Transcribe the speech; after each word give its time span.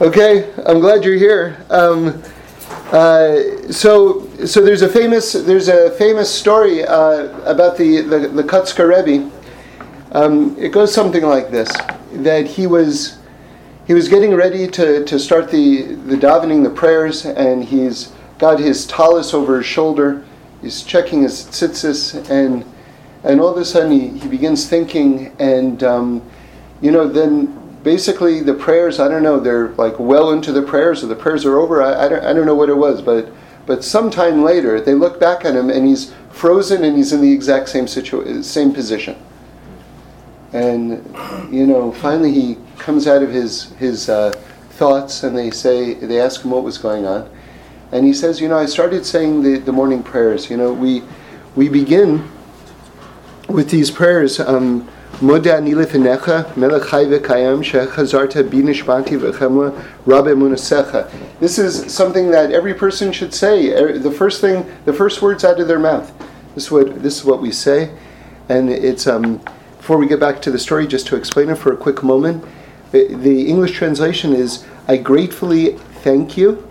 Okay, 0.00 0.54
I'm 0.64 0.78
glad 0.78 1.02
you're 1.02 1.16
here. 1.16 1.56
Um, 1.70 2.22
uh, 2.92 3.42
so, 3.72 4.28
so 4.46 4.64
there's 4.64 4.82
a 4.82 4.88
famous 4.88 5.32
there's 5.32 5.66
a 5.66 5.90
famous 5.90 6.32
story 6.32 6.84
uh, 6.84 7.36
about 7.40 7.76
the 7.76 8.02
the, 8.02 8.28
the 8.28 8.44
Kotzker 8.44 8.86
Rebbe. 8.88 9.28
Um, 10.12 10.56
it 10.56 10.68
goes 10.68 10.94
something 10.94 11.24
like 11.24 11.50
this: 11.50 11.68
that 12.12 12.46
he 12.46 12.68
was 12.68 13.18
he 13.88 13.94
was 13.94 14.08
getting 14.08 14.36
ready 14.36 14.68
to, 14.68 15.04
to 15.04 15.18
start 15.18 15.50
the 15.50 15.82
the 15.82 16.14
davening, 16.14 16.62
the 16.62 16.70
prayers, 16.70 17.24
and 17.24 17.64
he's 17.64 18.12
got 18.38 18.60
his 18.60 18.86
tallis 18.86 19.34
over 19.34 19.56
his 19.56 19.66
shoulder. 19.66 20.24
He's 20.62 20.84
checking 20.84 21.22
his 21.22 21.42
tzitzis, 21.42 22.30
and 22.30 22.64
and 23.24 23.40
all 23.40 23.48
of 23.48 23.56
a 23.56 23.64
sudden 23.64 23.90
he, 23.90 24.16
he 24.16 24.28
begins 24.28 24.68
thinking, 24.68 25.34
and 25.40 25.82
um, 25.82 26.22
you 26.80 26.92
know 26.92 27.08
then 27.08 27.67
basically 27.82 28.40
the 28.40 28.54
prayers 28.54 28.98
i 28.98 29.08
don't 29.08 29.22
know 29.22 29.38
they're 29.38 29.68
like 29.70 29.98
well 29.98 30.32
into 30.32 30.52
the 30.52 30.62
prayers 30.62 31.04
or 31.04 31.06
the 31.06 31.14
prayers 31.14 31.44
are 31.44 31.58
over 31.58 31.82
i, 31.82 32.06
I, 32.06 32.08
don't, 32.08 32.24
I 32.24 32.32
don't 32.32 32.46
know 32.46 32.54
what 32.54 32.68
it 32.68 32.76
was 32.76 33.00
but 33.00 33.30
but 33.68 33.84
sometime 33.84 34.42
later 34.42 34.80
they 34.80 34.94
look 34.94 35.20
back 35.20 35.44
at 35.44 35.54
him 35.54 35.68
and 35.68 35.86
he's 35.86 36.14
frozen 36.30 36.84
and 36.84 36.96
he's 36.96 37.12
in 37.12 37.20
the 37.20 37.30
exact 37.30 37.68
same 37.68 37.86
situ- 37.86 38.42
same 38.42 38.72
position. 38.72 39.14
And 40.54 41.04
you 41.52 41.66
know 41.66 41.92
finally 41.92 42.32
he 42.32 42.56
comes 42.78 43.06
out 43.06 43.22
of 43.22 43.30
his 43.30 43.72
his 43.72 44.08
uh, 44.08 44.30
thoughts 44.70 45.22
and 45.22 45.36
they 45.36 45.50
say 45.50 45.92
they 45.92 46.18
ask 46.18 46.42
him 46.42 46.50
what 46.50 46.62
was 46.62 46.78
going 46.78 47.04
on. 47.04 47.28
And 47.92 48.06
he 48.06 48.14
says 48.14 48.40
you 48.40 48.48
know 48.48 48.56
i 48.56 48.64
started 48.64 49.04
saying 49.04 49.42
the, 49.42 49.58
the 49.58 49.72
morning 49.72 50.02
prayers. 50.02 50.48
You 50.48 50.56
know 50.56 50.72
we 50.72 51.02
we 51.54 51.68
begin 51.68 52.26
with 53.50 53.68
these 53.68 53.90
prayers 53.90 54.40
um, 54.40 54.88
Moda 55.20 55.56
ani 55.56 55.74
melech 55.74 55.96
chai 56.88 57.04
v'kayam, 57.04 57.64
shechazarta 57.64 58.48
v'chemla. 58.48 59.74
This 61.40 61.58
is 61.58 61.92
something 61.92 62.30
that 62.30 62.52
every 62.52 62.72
person 62.72 63.10
should 63.10 63.34
say. 63.34 63.72
Er, 63.72 63.98
the 63.98 64.12
first 64.12 64.40
thing, 64.40 64.64
the 64.84 64.92
first 64.92 65.20
words 65.20 65.44
out 65.44 65.58
of 65.58 65.66
their 65.66 65.80
mouth. 65.80 66.12
This 66.54 66.66
is 66.66 66.70
what 66.70 67.02
this 67.02 67.16
is 67.16 67.24
what 67.24 67.42
we 67.42 67.50
say, 67.50 67.90
and 68.48 68.70
it's 68.70 69.08
um, 69.08 69.40
before 69.78 69.96
we 69.96 70.06
get 70.06 70.20
back 70.20 70.40
to 70.42 70.52
the 70.52 70.58
story, 70.58 70.86
just 70.86 71.08
to 71.08 71.16
explain 71.16 71.50
it 71.50 71.58
for 71.58 71.72
a 71.72 71.76
quick 71.76 72.04
moment. 72.04 72.44
The 72.92 73.48
English 73.48 73.72
translation 73.72 74.32
is, 74.32 74.64
"I 74.86 74.98
gratefully 74.98 75.78
thank 76.04 76.36
you, 76.36 76.64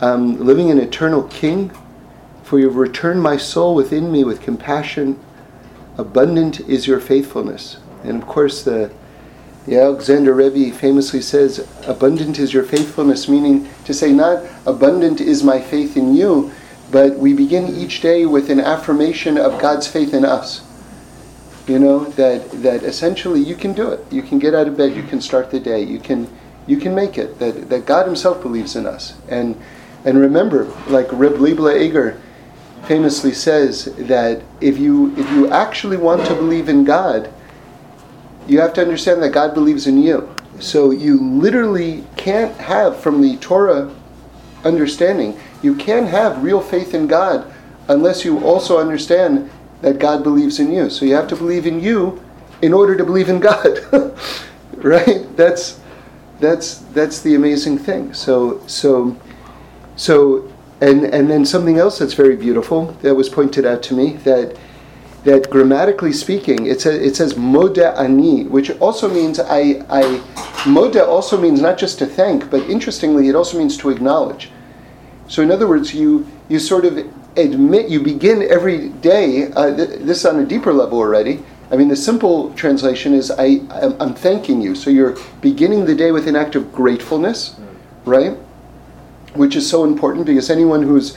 um, 0.00 0.44
living 0.44 0.72
an 0.72 0.78
eternal 0.78 1.22
King, 1.22 1.70
for 2.42 2.58
you 2.58 2.66
have 2.66 2.74
returned 2.74 3.22
my 3.22 3.36
soul 3.36 3.76
within 3.76 4.10
me 4.10 4.24
with 4.24 4.40
compassion 4.40 5.20
abundant 6.00 6.60
is 6.60 6.86
your 6.86 6.98
faithfulness. 6.98 7.76
And 8.02 8.20
of 8.20 8.26
course, 8.26 8.62
the, 8.64 8.90
the 9.66 9.78
Alexander 9.78 10.32
Rebbe 10.32 10.74
famously 10.74 11.20
says, 11.20 11.68
abundant 11.86 12.38
is 12.38 12.54
your 12.54 12.64
faithfulness, 12.64 13.28
meaning 13.28 13.68
to 13.84 13.92
say, 13.92 14.12
not 14.12 14.42
abundant 14.66 15.20
is 15.20 15.44
my 15.44 15.60
faith 15.60 15.96
in 15.96 16.14
you, 16.14 16.50
but 16.90 17.16
we 17.18 17.34
begin 17.34 17.68
each 17.76 18.00
day 18.00 18.24
with 18.26 18.50
an 18.50 18.60
affirmation 18.60 19.36
of 19.36 19.60
God's 19.60 19.86
faith 19.86 20.14
in 20.14 20.24
us. 20.24 20.66
You 21.68 21.78
know, 21.78 22.04
that, 22.10 22.50
that 22.62 22.82
essentially 22.82 23.40
you 23.40 23.54
can 23.54 23.74
do 23.74 23.90
it. 23.90 24.00
You 24.10 24.22
can 24.22 24.38
get 24.38 24.54
out 24.54 24.66
of 24.66 24.76
bed, 24.76 24.96
you 24.96 25.04
can 25.04 25.20
start 25.20 25.50
the 25.50 25.60
day, 25.60 25.82
you 25.82 26.00
can, 26.00 26.26
you 26.66 26.78
can 26.78 26.94
make 26.94 27.18
it, 27.18 27.38
that, 27.38 27.68
that 27.68 27.86
God 27.86 28.06
Himself 28.06 28.42
believes 28.42 28.74
in 28.74 28.86
us. 28.86 29.14
And, 29.28 29.60
and 30.04 30.18
remember, 30.18 30.64
like 30.88 31.06
Reb 31.12 31.34
Leibele 31.34 31.80
Eger, 31.80 32.20
famously 32.86 33.32
says 33.32 33.84
that 33.96 34.42
if 34.60 34.78
you 34.78 35.16
if 35.16 35.30
you 35.32 35.48
actually 35.48 35.96
want 35.96 36.26
to 36.26 36.34
believe 36.34 36.68
in 36.68 36.84
God, 36.84 37.32
you 38.46 38.60
have 38.60 38.72
to 38.74 38.80
understand 38.80 39.22
that 39.22 39.30
God 39.30 39.54
believes 39.54 39.86
in 39.86 40.02
you. 40.02 40.34
So 40.58 40.90
you 40.90 41.18
literally 41.20 42.04
can't 42.16 42.56
have 42.58 43.00
from 43.00 43.22
the 43.22 43.36
Torah 43.38 43.94
understanding, 44.64 45.38
you 45.62 45.74
can't 45.74 46.08
have 46.08 46.42
real 46.42 46.60
faith 46.60 46.94
in 46.94 47.06
God 47.06 47.52
unless 47.88 48.24
you 48.24 48.44
also 48.44 48.78
understand 48.78 49.50
that 49.82 49.98
God 49.98 50.22
believes 50.22 50.60
in 50.60 50.70
you. 50.72 50.90
So 50.90 51.04
you 51.04 51.14
have 51.14 51.28
to 51.28 51.36
believe 51.36 51.66
in 51.66 51.80
you 51.80 52.22
in 52.62 52.74
order 52.74 52.96
to 52.96 53.04
believe 53.04 53.28
in 53.28 53.40
God. 53.40 53.80
right? 54.76 55.36
That's 55.36 55.80
that's 56.38 56.76
that's 56.94 57.20
the 57.20 57.34
amazing 57.34 57.78
thing. 57.78 58.14
So 58.14 58.62
so 58.66 59.16
so 59.96 60.50
and, 60.80 61.04
and 61.04 61.30
then 61.30 61.44
something 61.44 61.76
else 61.76 61.98
that's 61.98 62.14
very 62.14 62.36
beautiful 62.36 62.92
that 63.02 63.14
was 63.14 63.28
pointed 63.28 63.66
out 63.66 63.82
to 63.84 63.94
me 63.94 64.16
that 64.18 64.56
that 65.24 65.50
grammatically 65.50 66.12
speaking, 66.12 66.66
it 66.66 66.80
says 66.80 67.00
it 67.00 67.14
says 67.14 67.34
moda 67.34 67.94
ani, 67.98 68.44
which 68.44 68.70
also 68.80 69.08
means 69.12 69.38
I 69.38 69.84
I 69.90 70.02
moda 70.64 71.06
also 71.06 71.38
means 71.38 71.60
not 71.60 71.76
just 71.76 71.98
to 71.98 72.06
thank, 72.06 72.50
but 72.50 72.62
interestingly, 72.70 73.28
it 73.28 73.34
also 73.34 73.58
means 73.58 73.76
to 73.78 73.90
acknowledge. 73.90 74.50
So 75.28 75.42
in 75.42 75.50
other 75.50 75.68
words, 75.68 75.94
you 75.94 76.26
you 76.48 76.58
sort 76.58 76.86
of 76.86 76.96
admit 77.36 77.90
you 77.90 78.00
begin 78.00 78.42
every 78.42 78.88
day. 78.88 79.52
Uh, 79.52 79.76
th- 79.76 80.00
this 80.00 80.24
on 80.24 80.40
a 80.40 80.46
deeper 80.46 80.72
level 80.72 80.98
already. 80.98 81.42
I 81.70 81.76
mean, 81.76 81.88
the 81.88 81.96
simple 81.96 82.52
translation 82.54 83.12
is 83.12 83.30
I 83.30 83.60
I'm, 83.70 84.00
I'm 84.00 84.14
thanking 84.14 84.62
you. 84.62 84.74
So 84.74 84.88
you're 84.88 85.16
beginning 85.42 85.84
the 85.84 85.94
day 85.94 86.12
with 86.12 86.28
an 86.28 86.34
act 86.34 86.54
of 86.54 86.72
gratefulness, 86.72 87.60
right? 88.06 88.38
Which 89.34 89.56
is 89.56 89.68
so 89.68 89.84
important 89.84 90.26
because 90.26 90.50
anyone 90.50 90.82
who's 90.82 91.16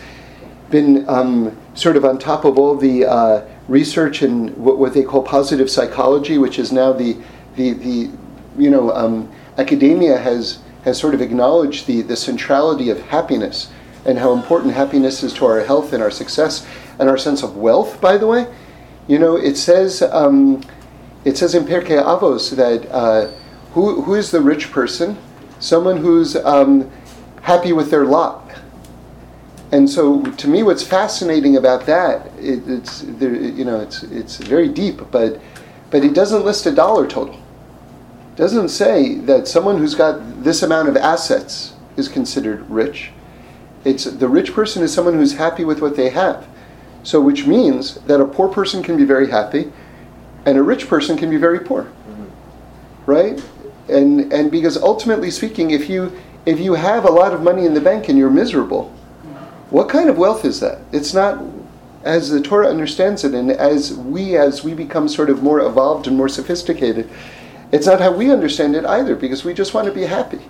been 0.69 1.07
um, 1.07 1.55
sort 1.75 1.95
of 1.95 2.05
on 2.05 2.17
top 2.17 2.45
of 2.45 2.57
all 2.57 2.75
the 2.75 3.05
uh, 3.05 3.45
research 3.67 4.23
in 4.23 4.49
what, 4.61 4.77
what, 4.77 4.93
they 4.93 5.03
call 5.03 5.23
positive 5.23 5.69
psychology, 5.69 6.37
which 6.37 6.59
is 6.59 6.71
now 6.71 6.91
the 6.91 7.17
the, 7.55 7.73
the 7.73 8.09
you 8.57 8.69
know 8.69 8.91
um, 8.91 9.31
academia 9.57 10.17
has 10.17 10.59
has 10.83 10.99
sort 10.99 11.13
of 11.13 11.21
acknowledged 11.21 11.87
the, 11.87 12.01
the 12.01 12.15
centrality 12.15 12.89
of 12.89 12.99
happiness 13.01 13.71
and 14.05 14.19
how 14.19 14.33
important 14.33 14.73
happiness 14.73 15.23
is 15.23 15.33
to 15.33 15.45
our 15.45 15.61
health 15.61 15.93
and 15.93 16.03
our 16.03 16.11
success 16.11 16.67
and 16.99 17.09
our 17.09 17.17
sense 17.17 17.41
of 17.41 17.55
wealth. 17.55 18.01
By 18.01 18.17
the 18.17 18.27
way, 18.27 18.53
you 19.07 19.19
know 19.19 19.35
it 19.35 19.55
says 19.55 20.01
um, 20.01 20.61
it 21.25 21.37
says 21.37 21.55
in 21.55 21.65
Pirkei 21.65 22.03
Avos 22.03 22.55
that 22.55 22.89
uh, 22.91 23.31
who 23.73 24.01
who 24.01 24.15
is 24.15 24.31
the 24.31 24.41
rich 24.41 24.71
person? 24.71 25.17
Someone 25.59 25.97
who's 25.97 26.35
um, 26.35 26.91
happy 27.43 27.73
with 27.73 27.91
their 27.91 28.05
lot. 28.05 28.49
And 29.71 29.89
so, 29.89 30.23
to 30.23 30.47
me, 30.47 30.63
what's 30.63 30.83
fascinating 30.83 31.57
about 31.57 31.85
that, 31.85 32.27
it, 32.37 32.67
it's 32.67 33.03
you 33.03 33.65
know, 33.65 33.79
it's 33.79 34.03
it's 34.03 34.37
very 34.37 34.69
deep, 34.69 35.01
but 35.11 35.41
but 35.89 36.03
it 36.03 36.13
doesn't 36.13 36.45
list 36.45 36.65
a 36.65 36.71
dollar 36.71 37.07
total. 37.07 37.35
It 37.35 38.35
doesn't 38.35 38.69
say 38.69 39.15
that 39.15 39.47
someone 39.47 39.77
who's 39.77 39.95
got 39.95 40.43
this 40.43 40.63
amount 40.63 40.89
of 40.89 40.97
assets 40.97 41.73
is 41.97 42.07
considered 42.07 42.69
rich. 42.69 43.11
It's 43.83 44.05
the 44.05 44.27
rich 44.27 44.53
person 44.53 44.83
is 44.83 44.93
someone 44.93 45.15
who's 45.15 45.33
happy 45.33 45.65
with 45.65 45.81
what 45.81 45.95
they 45.95 46.09
have. 46.09 46.47
So, 47.03 47.19
which 47.19 47.45
means 47.47 47.95
that 48.01 48.21
a 48.21 48.25
poor 48.25 48.47
person 48.47 48.83
can 48.83 48.95
be 48.95 49.05
very 49.05 49.29
happy, 49.29 49.71
and 50.45 50.57
a 50.57 50.63
rich 50.63 50.87
person 50.87 51.17
can 51.17 51.29
be 51.31 51.37
very 51.37 51.59
poor, 51.59 51.83
mm-hmm. 51.83 52.25
right? 53.07 53.43
And 53.89 54.31
and 54.31 54.51
because 54.51 54.77
ultimately 54.77 55.31
speaking, 55.31 55.71
if 55.71 55.89
you 55.89 56.11
if 56.45 56.59
you 56.59 56.73
have 56.73 57.05
a 57.05 57.11
lot 57.11 57.33
of 57.33 57.41
money 57.41 57.65
in 57.65 57.73
the 57.73 57.81
bank 57.81 58.09
and 58.09 58.17
you're 58.17 58.29
miserable, 58.29 58.89
what 59.69 59.89
kind 59.89 60.09
of 60.09 60.17
wealth 60.17 60.45
is 60.45 60.59
that? 60.59 60.79
It's 60.91 61.13
not 61.13 61.43
as 62.03 62.29
the 62.29 62.41
Torah 62.41 62.67
understands 62.67 63.23
it, 63.23 63.33
and 63.33 63.51
as 63.51 63.93
we 63.93 64.35
as 64.37 64.63
we 64.63 64.73
become 64.73 65.07
sort 65.07 65.29
of 65.29 65.41
more 65.41 65.61
evolved 65.61 66.07
and 66.07 66.17
more 66.17 66.29
sophisticated, 66.29 67.09
it's 67.71 67.87
not 67.87 68.01
how 68.01 68.11
we 68.11 68.31
understand 68.31 68.75
it 68.75 68.85
either, 68.85 69.15
because 69.15 69.43
we 69.43 69.53
just 69.53 69.73
want 69.73 69.87
to 69.87 69.93
be 69.93 70.03
happy. 70.03 70.41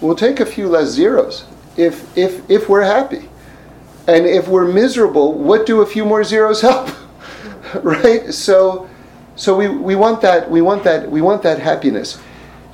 We'll 0.00 0.16
take 0.16 0.40
a 0.40 0.46
few 0.46 0.68
less 0.68 0.88
zeros 0.88 1.44
if 1.76 2.16
if 2.16 2.48
if 2.50 2.68
we're 2.68 2.84
happy. 2.84 3.28
And 4.08 4.24
if 4.24 4.46
we're 4.46 4.70
miserable, 4.72 5.32
what 5.32 5.66
do 5.66 5.80
a 5.80 5.86
few 5.86 6.04
more 6.04 6.22
zeros 6.22 6.60
help? 6.60 6.90
right? 7.82 8.32
So 8.32 8.88
so 9.34 9.56
we, 9.56 9.68
we 9.68 9.94
want 9.94 10.22
that 10.22 10.50
we 10.50 10.62
want 10.62 10.84
that 10.84 11.10
we 11.10 11.20
want 11.20 11.42
that 11.42 11.58
happiness. 11.58 12.20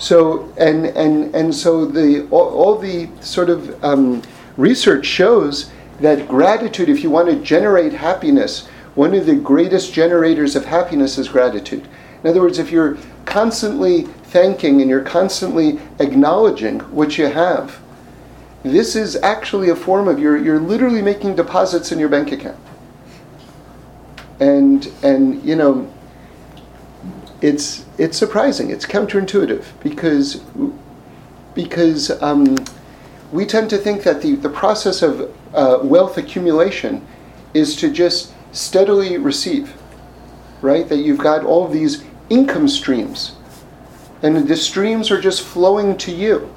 So 0.03 0.53
and 0.59 0.87
and 0.87 1.33
and 1.33 1.55
so 1.55 1.87
the 1.87 2.27
all, 2.31 2.49
all 2.49 2.77
the 2.77 3.09
sort 3.21 3.49
of 3.49 3.85
um, 3.85 4.21
research 4.57 5.07
shows 5.07 5.71
that 6.01 6.27
gratitude, 6.27 6.89
if 6.89 7.05
you 7.05 7.11
want 7.11 7.29
to 7.29 7.37
generate 7.37 7.93
happiness, 7.93 8.67
one 8.97 9.15
of 9.15 9.27
the 9.27 9.37
greatest 9.37 9.93
generators 9.95 10.57
of 10.57 10.65
happiness 10.65 11.19
is 11.19 11.29
gratitude. 11.29 11.87
In 12.25 12.29
other 12.29 12.41
words, 12.41 12.59
if 12.59 12.73
you're 12.73 12.99
constantly 13.27 14.03
thanking 14.03 14.81
and 14.81 14.91
you're 14.91 15.05
constantly 15.05 15.79
acknowledging 16.01 16.81
what 16.91 17.17
you 17.17 17.27
have, 17.27 17.79
this 18.65 18.97
is 18.97 19.15
actually 19.23 19.69
a 19.69 19.77
form 19.77 20.09
of 20.09 20.19
you're, 20.19 20.37
you're 20.37 20.59
literally 20.59 21.01
making 21.01 21.37
deposits 21.37 21.93
in 21.93 22.01
your 22.01 22.09
bank 22.09 22.33
account. 22.33 22.59
And 24.41 24.93
and 25.05 25.41
you 25.45 25.55
know 25.55 25.89
it's 27.41 27.85
it's 28.03 28.19
surprising. 28.19 28.71
It's 28.71 28.85
counterintuitive 28.85 29.65
because 29.81 30.43
because 31.55 32.11
um, 32.21 32.57
we 33.31 33.47
tend 33.47 33.71
to 33.71 33.79
think 33.79 34.03
that 34.03 34.23
the, 34.23 34.35
the 34.35 34.49
process 34.49 35.03
of 35.03 35.33
uh, 35.55 35.79
wealth 35.85 36.19
accumulation 36.19 37.07
is 37.55 37.77
to 37.77 37.93
just 37.93 38.33
steadily 38.51 39.19
receive, 39.19 39.77
right? 40.63 40.89
That 40.89 40.97
you've 40.97 41.19
got 41.19 41.45
all 41.45 41.69
these 41.69 42.03
income 42.29 42.67
streams, 42.67 43.37
and 44.21 44.49
the 44.49 44.57
streams 44.57 45.13
are 45.13 45.21
just 45.21 45.43
flowing 45.43 45.97
to 45.99 46.11
you. 46.11 46.53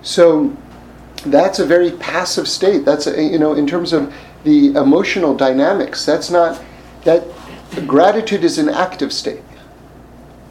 So 0.00 0.56
that's 1.26 1.58
a 1.58 1.66
very 1.66 1.90
passive 1.90 2.48
state. 2.48 2.86
That's 2.86 3.06
a, 3.06 3.22
you 3.22 3.38
know 3.38 3.52
in 3.52 3.66
terms 3.66 3.92
of 3.92 4.10
the 4.44 4.68
emotional 4.68 5.36
dynamics. 5.36 6.06
That's 6.06 6.30
not 6.30 6.62
that 7.04 7.26
gratitude 7.86 8.42
is 8.42 8.56
an 8.56 8.70
active 8.70 9.12
state. 9.12 9.42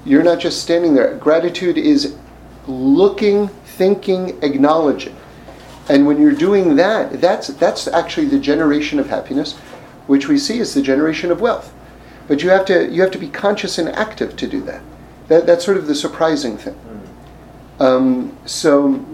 You're 0.09 0.23
not 0.23 0.39
just 0.39 0.63
standing 0.63 0.95
there. 0.95 1.13
Gratitude 1.17 1.77
is 1.77 2.15
looking, 2.65 3.47
thinking, 3.47 4.41
acknowledging. 4.41 5.15
And 5.87 6.07
when 6.07 6.19
you're 6.19 6.33
doing 6.33 6.77
that, 6.77 7.21
that's 7.21 7.49
that's 7.49 7.87
actually 7.87 8.25
the 8.25 8.39
generation 8.39 8.97
of 8.97 9.07
happiness, 9.07 9.55
which 10.07 10.27
we 10.27 10.39
see 10.39 10.57
is 10.57 10.73
the 10.73 10.81
generation 10.81 11.29
of 11.29 11.41
wealth. 11.41 11.71
But 12.27 12.41
you 12.41 12.49
have 12.49 12.65
to 12.65 12.89
you 12.89 13.03
have 13.03 13.11
to 13.11 13.19
be 13.19 13.29
conscious 13.29 13.77
and 13.77 13.87
active 13.89 14.35
to 14.37 14.47
do 14.47 14.61
that. 14.61 14.81
that 15.27 15.45
that's 15.45 15.63
sort 15.63 15.77
of 15.77 15.85
the 15.85 15.93
surprising 15.93 16.57
thing. 16.57 16.75
Um, 17.79 18.35
so 18.47 19.05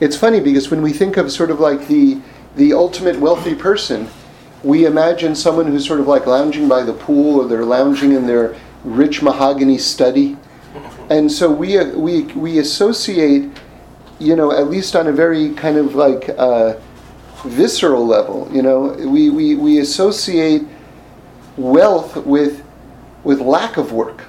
it's 0.00 0.16
funny 0.16 0.40
because 0.40 0.70
when 0.70 0.80
we 0.80 0.94
think 0.94 1.18
of 1.18 1.30
sort 1.30 1.50
of 1.50 1.60
like 1.60 1.86
the 1.86 2.18
the 2.56 2.72
ultimate 2.72 3.20
wealthy 3.20 3.54
person, 3.54 4.08
we 4.64 4.86
imagine 4.86 5.34
someone 5.34 5.66
who's 5.66 5.86
sort 5.86 6.00
of 6.00 6.06
like 6.06 6.24
lounging 6.24 6.66
by 6.66 6.82
the 6.82 6.94
pool 6.94 7.42
or 7.42 7.46
they're 7.46 7.66
lounging 7.66 8.12
in 8.12 8.26
their 8.26 8.56
rich 8.84 9.22
mahogany 9.22 9.78
study. 9.78 10.36
And 11.08 11.30
so 11.30 11.50
we, 11.50 11.78
uh, 11.78 11.96
we, 11.98 12.22
we 12.22 12.58
associate, 12.58 13.50
you 14.18 14.36
know, 14.36 14.52
at 14.52 14.68
least 14.68 14.94
on 14.94 15.06
a 15.06 15.12
very 15.12 15.54
kind 15.54 15.76
of 15.76 15.94
like 15.94 16.28
uh, 16.30 16.78
visceral 17.44 18.06
level, 18.06 18.48
you 18.52 18.62
know, 18.62 18.92
we, 19.08 19.30
we, 19.30 19.54
we 19.56 19.78
associate 19.78 20.62
wealth 21.56 22.16
with, 22.16 22.64
with 23.24 23.40
lack 23.40 23.76
of 23.76 23.92
work 23.92 24.22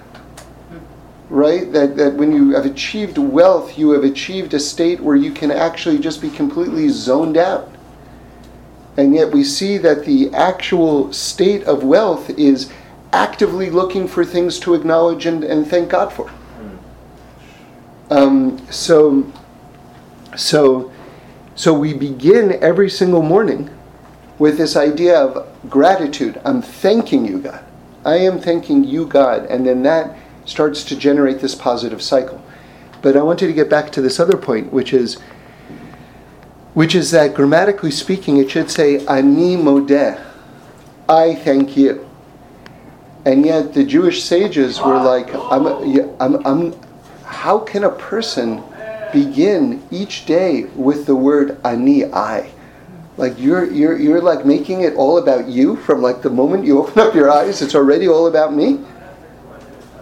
right? 1.31 1.71
That, 1.71 1.95
that 1.95 2.15
when 2.15 2.33
you 2.33 2.51
have 2.51 2.65
achieved 2.65 3.17
wealth, 3.17 3.77
you 3.77 3.91
have 3.91 4.03
achieved 4.03 4.53
a 4.53 4.59
state 4.59 4.99
where 4.99 5.15
you 5.15 5.31
can 5.31 5.49
actually 5.49 5.97
just 5.97 6.21
be 6.21 6.29
completely 6.29 6.89
zoned 6.89 7.37
out. 7.37 7.73
And 8.97 9.15
yet 9.15 9.31
we 9.31 9.45
see 9.45 9.77
that 9.77 10.03
the 10.03 10.29
actual 10.33 11.13
state 11.13 11.63
of 11.63 11.83
wealth 11.83 12.29
is 12.31 12.71
actively 13.13 13.69
looking 13.69 14.07
for 14.07 14.23
things 14.23 14.59
to 14.59 14.73
acknowledge 14.73 15.25
and, 15.25 15.43
and 15.43 15.67
thank 15.67 15.89
God 15.89 16.11
for. 16.13 16.31
Um, 18.09 18.65
so, 18.69 19.31
so, 20.35 20.91
so 21.55 21.73
we 21.73 21.93
begin 21.93 22.61
every 22.61 22.89
single 22.89 23.21
morning 23.21 23.69
with 24.37 24.57
this 24.57 24.75
idea 24.75 25.17
of 25.17 25.47
gratitude. 25.69 26.41
I'm 26.43 26.61
thanking 26.61 27.25
you, 27.25 27.39
God. 27.39 27.63
I 28.03 28.15
am 28.15 28.39
thanking 28.39 28.83
you, 28.83 29.05
God. 29.05 29.45
And 29.45 29.65
then 29.65 29.83
that 29.83 30.17
starts 30.45 30.83
to 30.85 30.95
generate 30.95 31.39
this 31.39 31.55
positive 31.55 32.01
cycle. 32.01 32.43
But 33.01 33.15
I 33.15 33.21
wanted 33.21 33.47
to 33.47 33.53
get 33.53 33.69
back 33.69 33.91
to 33.93 34.01
this 34.01 34.19
other 34.19 34.37
point, 34.37 34.73
which 34.73 34.93
is 34.93 35.19
which 36.73 36.95
is 36.95 37.11
that 37.11 37.33
grammatically 37.33 37.91
speaking, 37.91 38.37
it 38.37 38.49
should 38.49 38.71
say 38.71 39.05
ani 39.05 39.57
modeh, 39.57 40.23
I 41.09 41.35
thank 41.35 41.75
you. 41.75 42.09
And 43.25 43.45
yet 43.45 43.73
the 43.73 43.83
Jewish 43.83 44.23
sages 44.23 44.79
were 44.79 44.99
like, 44.99 45.33
I'm, 45.35 45.67
I'm, 46.19 46.45
I'm, 46.45 46.73
how 47.23 47.59
can 47.59 47.83
a 47.83 47.89
person 47.89 48.63
begin 49.13 49.83
each 49.91 50.25
day 50.25 50.63
with 50.75 51.05
the 51.05 51.15
word 51.15 51.59
ani, 51.63 52.05
I? 52.05 52.51
Like 53.17 53.37
you're, 53.37 53.71
you're, 53.71 53.97
you're 53.99 54.21
like 54.21 54.45
making 54.45 54.81
it 54.81 54.95
all 54.95 55.19
about 55.19 55.47
you 55.47 55.75
from 55.75 56.01
like 56.01 56.23
the 56.23 56.29
moment 56.29 56.65
you 56.65 56.79
open 56.83 56.99
up 56.99 57.13
your 57.13 57.29
eyes, 57.29 57.61
it's 57.61 57.75
already 57.75 58.07
all 58.07 58.27
about 58.27 58.53
me. 58.53 58.79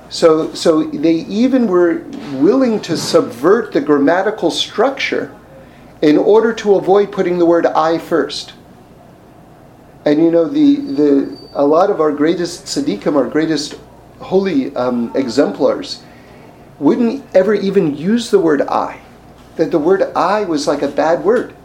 So, 0.09 0.53
so 0.53 0.83
they 0.83 1.13
even 1.13 1.67
were 1.67 1.99
willing 2.33 2.81
to 2.81 2.97
subvert 2.97 3.73
the 3.73 3.81
grammatical 3.81 4.49
structure 4.49 5.35
in 6.01 6.17
order 6.17 6.53
to 6.53 6.75
avoid 6.75 7.11
putting 7.11 7.37
the 7.37 7.45
word 7.45 7.65
I 7.65 7.97
first. 7.97 8.53
And 10.05 10.23
you 10.23 10.31
know, 10.31 10.45
the, 10.45 10.75
the, 10.77 11.38
a 11.53 11.65
lot 11.65 11.89
of 11.89 11.99
our 11.99 12.11
greatest 12.11 12.65
tzaddikim, 12.65 13.15
our 13.15 13.27
greatest 13.27 13.75
holy 14.19 14.75
um, 14.75 15.11
exemplars, 15.15 16.03
wouldn't 16.79 17.23
ever 17.35 17.53
even 17.53 17.95
use 17.95 18.29
the 18.31 18.39
word 18.39 18.61
I. 18.61 18.99
That 19.55 19.71
the 19.71 19.79
word 19.79 20.03
I 20.15 20.45
was 20.45 20.67
like 20.67 20.81
a 20.81 20.87
bad 20.87 21.23
word. 21.23 21.55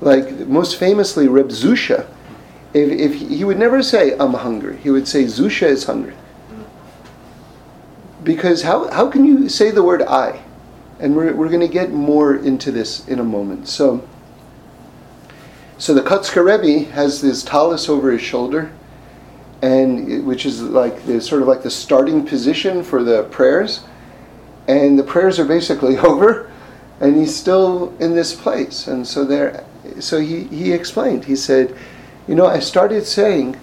Like 0.00 0.30
most 0.46 0.76
famously, 0.76 1.28
Reb 1.28 1.48
Zusha, 1.48 2.08
if, 2.72 2.90
if 2.90 3.14
he, 3.14 3.44
would 3.44 3.58
never 3.58 3.82
say, 3.82 4.16
I'm 4.18 4.34
hungry, 4.34 4.78
he 4.78 4.90
would 4.90 5.06
say, 5.06 5.24
Zusha 5.24 5.66
is 5.66 5.84
hungry 5.84 6.14
because 8.24 8.62
how, 8.62 8.90
how 8.90 9.08
can 9.08 9.24
you 9.24 9.48
say 9.48 9.70
the 9.70 9.82
word 9.82 10.02
I? 10.02 10.42
And 10.98 11.14
we're, 11.14 11.34
we're 11.34 11.48
going 11.48 11.60
to 11.60 11.68
get 11.68 11.92
more 11.92 12.34
into 12.34 12.72
this 12.72 13.06
in 13.06 13.18
a 13.18 13.24
moment. 13.24 13.68
So, 13.68 14.06
so 15.76 15.92
the 15.92 16.00
Kotzker 16.00 16.44
Rebbe 16.44 16.90
has 16.92 17.20
this 17.20 17.42
tallis 17.42 17.88
over 17.88 18.10
his 18.10 18.22
shoulder, 18.22 18.72
and 19.64 20.26
which 20.26 20.44
is 20.44 20.60
like 20.60 21.06
the 21.06 21.18
sort 21.20 21.40
of 21.40 21.48
like 21.48 21.62
the 21.62 21.70
starting 21.70 22.26
position 22.26 22.84
for 22.84 23.02
the 23.02 23.22
prayers, 23.24 23.80
and 24.68 24.98
the 24.98 25.02
prayers 25.02 25.38
are 25.38 25.46
basically 25.46 25.96
over, 26.10 26.52
and 27.00 27.16
he's 27.16 27.34
still 27.34 27.96
in 27.98 28.14
this 28.14 28.34
place. 28.34 28.86
And 28.86 29.06
so 29.06 29.24
there, 29.24 29.64
so 30.00 30.20
he, 30.20 30.44
he 30.44 30.72
explained. 30.72 31.24
He 31.24 31.36
said, 31.36 31.74
you 32.28 32.34
know, 32.34 32.46
I 32.46 32.58
started 32.58 33.06
saying, 33.06 33.56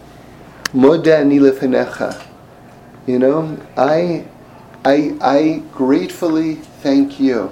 "Moda 0.74 1.22
nilefenecha." 1.24 2.26
You 3.06 3.20
know, 3.20 3.58
I 3.78 4.26
I, 4.84 5.16
I 5.22 5.64
gratefully 5.72 6.56
thank 6.56 7.20
you. 7.20 7.52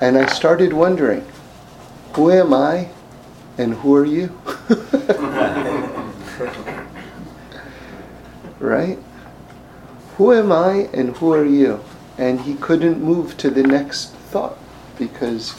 And 0.00 0.18
I 0.18 0.26
started 0.26 0.72
wondering, 0.72 1.24
who 2.14 2.30
am 2.32 2.52
I 2.52 2.88
and 3.56 3.74
who 3.74 3.94
are 3.94 4.04
you? 4.04 4.36
right? 8.68 8.98
Who 10.16 10.32
am 10.32 10.52
I 10.52 10.88
and 10.92 11.16
who 11.16 11.32
are 11.32 11.44
you? 11.44 11.80
And 12.16 12.40
he 12.40 12.54
couldn't 12.54 13.02
move 13.02 13.36
to 13.38 13.50
the 13.50 13.62
next 13.62 14.12
thought 14.12 14.58
because 14.98 15.54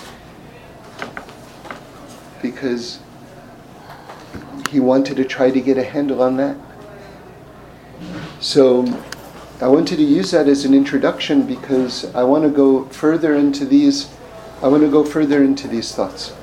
because 2.42 3.00
he 4.70 4.80
wanted 4.80 5.18
to 5.18 5.26
try 5.26 5.50
to 5.50 5.60
get 5.60 5.78
a 5.78 5.84
handle 5.84 6.22
on 6.22 6.38
that. 6.38 6.56
So 8.40 8.86
I 9.62 9.68
wanted 9.68 9.98
to 9.98 10.04
use 10.04 10.32
that 10.32 10.48
as 10.48 10.64
an 10.64 10.74
introduction 10.74 11.46
because 11.46 12.14
I 12.16 12.24
want 12.24 12.44
to 12.44 12.50
go 12.50 12.86
further 12.86 13.36
into 13.36 13.66
these. 13.66 14.10
I 14.62 14.68
want 14.68 14.84
to 14.84 14.92
go 14.92 15.04
further 15.04 15.44
into 15.44 15.68
these 15.68 15.94
thoughts. 15.94 16.34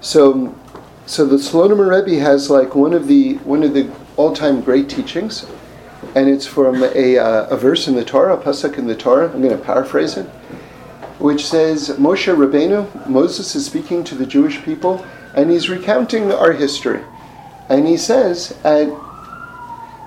So, 0.00 0.56
so 1.06 1.26
the 1.26 1.36
Slonimer 1.36 1.90
Rebbe 1.90 2.20
has 2.20 2.50
like 2.50 2.74
one 2.74 2.94
of 2.94 3.06
the 3.06 3.34
one 3.38 3.62
of 3.62 3.74
the 3.74 3.84
all-time 4.20 4.60
great 4.60 4.86
teachings, 4.90 5.46
and 6.14 6.28
it's 6.28 6.46
from 6.46 6.82
a, 6.82 7.16
uh, 7.16 7.46
a 7.46 7.56
verse 7.56 7.88
in 7.88 7.94
the 7.94 8.04
Torah, 8.04 8.36
a 8.36 8.42
pasuk 8.42 8.76
in 8.76 8.86
the 8.86 8.94
Torah. 8.94 9.32
I'm 9.32 9.40
going 9.40 9.56
to 9.56 9.64
paraphrase 9.64 10.18
it, 10.18 10.26
which 11.18 11.46
says 11.46 11.88
Moshe 11.98 12.28
Rabbeinu, 12.34 13.08
Moses 13.08 13.56
is 13.56 13.64
speaking 13.64 14.04
to 14.04 14.14
the 14.14 14.26
Jewish 14.26 14.62
people, 14.62 15.02
and 15.34 15.50
he's 15.50 15.70
recounting 15.70 16.30
our 16.30 16.52
history, 16.52 17.02
and 17.70 17.88
he 17.88 17.96
says 17.96 18.58
at 18.62 18.92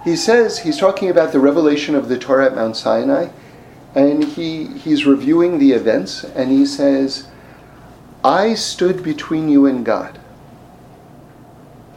he 0.03 0.15
says 0.15 0.59
he's 0.59 0.77
talking 0.77 1.09
about 1.09 1.31
the 1.31 1.39
revelation 1.39 1.95
of 1.95 2.07
the 2.07 2.19
Torah 2.19 2.45
at 2.47 2.55
Mount 2.55 2.75
Sinai, 2.75 3.29
and 3.95 4.23
he, 4.23 4.67
he's 4.67 5.05
reviewing 5.05 5.57
the 5.57 5.71
events, 5.71 6.23
and 6.23 6.51
he 6.51 6.65
says, 6.65 7.27
I 8.23 8.53
stood 8.53 9.01
between 9.01 9.47
you 9.49 9.65
and 9.65 9.85
God. 9.85 10.19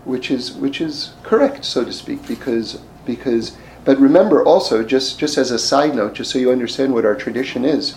Which 0.07 0.31
is 0.31 0.53
which 0.53 0.81
is 0.81 1.13
correct, 1.23 1.65
so 1.65 1.85
to 1.85 1.93
speak, 1.93 2.27
because 2.27 2.81
because 3.05 3.57
but 3.87 4.01
remember 4.01 4.45
also, 4.45 4.83
just, 4.83 5.17
just 5.17 5.39
as 5.39 5.53
a 5.53 5.61
side 5.61 5.95
note, 5.95 6.15
just 6.15 6.33
so 6.33 6.41
you 6.41 6.51
understand 6.51 6.93
what 6.93 7.05
our 7.05 7.15
tradition 7.15 7.65
is, 7.65 7.95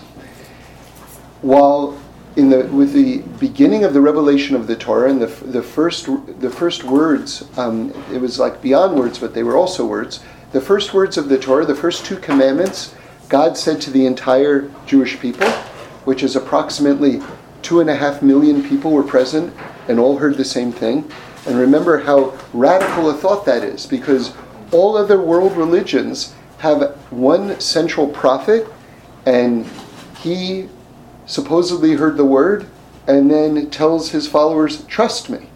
while 1.42 2.00
in 2.36 2.48
the 2.48 2.64
with 2.66 2.92
the 2.92 3.18
beginning 3.40 3.82
of 3.82 3.92
the 3.92 4.00
revelation 4.00 4.54
of 4.54 4.68
the 4.68 4.76
Torah 4.76 5.10
and 5.10 5.20
the 5.20 5.26
the 5.46 5.62
first 5.62 6.08
the 6.40 6.48
first 6.48 6.84
words 6.84 7.44
um, 7.58 7.90
it 8.12 8.20
was 8.20 8.38
like 8.38 8.62
beyond 8.62 8.96
words 8.96 9.18
but 9.18 9.34
they 9.34 9.42
were 9.42 9.56
also 9.56 9.84
words 9.84 10.20
the 10.52 10.60
first 10.60 10.94
words 10.94 11.18
of 11.18 11.28
the 11.28 11.36
Torah 11.36 11.64
the 11.66 11.74
first 11.74 12.04
two 12.04 12.16
commandments 12.16 12.94
God 13.28 13.56
said 13.56 13.80
to 13.80 13.90
the 13.90 14.06
entire 14.06 14.70
Jewish 14.86 15.18
people 15.18 15.48
which 16.04 16.22
is 16.22 16.36
approximately 16.36 17.20
two 17.62 17.80
and 17.80 17.90
a 17.90 17.96
half 17.96 18.22
million 18.22 18.62
people 18.62 18.92
were 18.92 19.02
present 19.02 19.52
and 19.88 19.98
all 19.98 20.18
heard 20.18 20.36
the 20.36 20.44
same 20.44 20.70
thing 20.70 21.10
and 21.46 21.58
remember 21.58 21.98
how 21.98 22.38
radical 22.52 23.10
a 23.10 23.14
thought 23.14 23.44
that 23.46 23.64
is 23.64 23.86
because 23.86 24.34
all 24.72 24.96
other 24.96 25.20
world 25.20 25.56
religions 25.56 26.34
have 26.58 26.96
one 27.10 27.58
central 27.58 28.06
prophet 28.06 28.66
and 29.26 29.66
he 30.18 30.68
supposedly 31.26 31.94
heard 31.94 32.16
the 32.16 32.24
word 32.24 32.66
and 33.06 33.30
then 33.30 33.70
tells 33.70 34.10
his 34.10 34.28
followers, 34.28 34.84
Trust 34.84 35.30
me. 35.30 35.48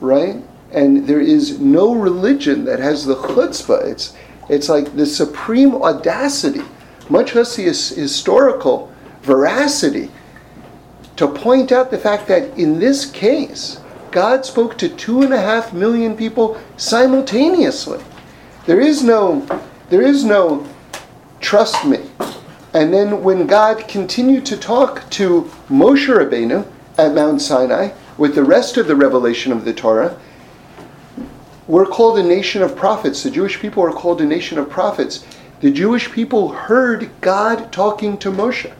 Right? 0.00 0.36
And 0.72 1.06
there 1.06 1.20
is 1.20 1.58
no 1.60 1.94
religion 1.94 2.64
that 2.64 2.78
has 2.78 3.04
the 3.04 3.16
chutzpah. 3.16 3.84
It's, 3.84 4.14
it's 4.48 4.68
like 4.68 4.96
the 4.96 5.06
supreme 5.06 5.74
audacity, 5.74 6.62
much 7.08 7.34
less 7.34 7.56
the 7.56 7.64
historical 7.64 8.92
veracity, 9.22 10.10
to 11.16 11.28
point 11.28 11.70
out 11.70 11.90
the 11.90 11.98
fact 11.98 12.26
that 12.28 12.56
in 12.58 12.78
this 12.78 13.10
case, 13.10 13.80
God 14.14 14.46
spoke 14.46 14.78
to 14.78 14.88
two 14.88 15.22
and 15.22 15.34
a 15.34 15.40
half 15.40 15.72
million 15.72 16.16
people 16.16 16.56
simultaneously. 16.76 18.00
There 18.64 18.78
is 18.78 19.02
no, 19.02 19.44
there 19.90 20.02
is 20.02 20.24
no 20.24 20.64
trust 21.40 21.84
me. 21.84 21.98
And 22.72 22.94
then 22.94 23.24
when 23.24 23.48
God 23.48 23.88
continued 23.88 24.46
to 24.46 24.56
talk 24.56 25.10
to 25.10 25.50
Moshe 25.68 26.06
Rabbeinu 26.06 26.64
at 26.96 27.12
Mount 27.12 27.42
Sinai 27.42 27.90
with 28.16 28.36
the 28.36 28.44
rest 28.44 28.76
of 28.76 28.86
the 28.86 28.94
revelation 28.94 29.50
of 29.50 29.64
the 29.64 29.74
Torah, 29.74 30.16
we're 31.66 31.84
called 31.84 32.16
a 32.16 32.22
nation 32.22 32.62
of 32.62 32.76
prophets. 32.76 33.24
The 33.24 33.32
Jewish 33.32 33.58
people 33.58 33.82
are 33.82 33.92
called 33.92 34.20
a 34.20 34.24
nation 34.24 34.58
of 34.60 34.70
prophets. 34.70 35.26
The 35.58 35.72
Jewish 35.72 36.12
people 36.12 36.50
heard 36.50 37.10
God 37.20 37.72
talking 37.72 38.16
to 38.18 38.30
Moshe. 38.30 38.72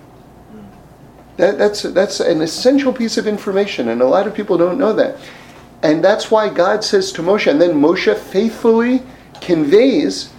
That, 1.37 1.59
that's, 1.59 1.83
that's 1.83 2.21
an 2.21 2.41
essential 2.41 2.93
piece 2.93 3.17
of 3.17 3.27
information, 3.27 3.89
and 3.89 4.01
a 4.01 4.07
lot 4.07 4.27
of 4.27 4.35
people 4.35 4.57
don't 4.57 4.79
know 4.79 4.93
that. 4.93 5.17
And 5.83 6.03
that's 6.03 6.31
why 6.31 6.49
God 6.49 6.85
says 6.85 7.13
to 7.13 7.23
Moshe, 7.23 7.51
and 7.51 7.61
then 7.61 7.73
Moshe 7.73 8.17
faithfully 8.17 9.03
conveys 9.41 10.33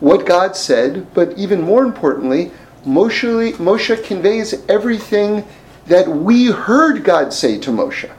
what 0.00 0.24
God 0.26 0.56
said, 0.56 1.12
but 1.12 1.36
even 1.36 1.60
more 1.60 1.84
importantly, 1.84 2.52
Moshe, 2.86 3.52
Moshe 3.54 4.04
conveys 4.04 4.54
everything 4.68 5.44
that 5.86 6.08
we 6.08 6.46
heard 6.46 7.04
God 7.04 7.32
say 7.32 7.58
to 7.58 7.70
Moshe. 7.70 8.10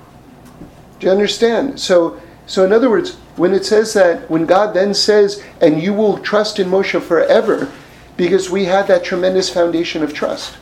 Do 0.99 1.07
you 1.07 1.11
understand? 1.11 1.79
So, 1.79 2.21
so 2.45 2.65
in 2.65 2.73
other 2.73 2.89
words, 2.89 3.15
when 3.35 3.53
it 3.53 3.65
says 3.65 3.93
that, 3.93 4.29
when 4.29 4.45
God 4.45 4.73
then 4.73 4.93
says, 4.93 5.43
and 5.59 5.81
you 5.81 5.93
will 5.93 6.17
trust 6.19 6.59
in 6.59 6.67
Moshe 6.67 7.01
forever, 7.01 7.71
because 8.15 8.49
we 8.49 8.65
had 8.65 8.87
that 8.87 9.03
tremendous 9.03 9.49
foundation 9.49 10.03
of 10.03 10.13
trust 10.13 10.57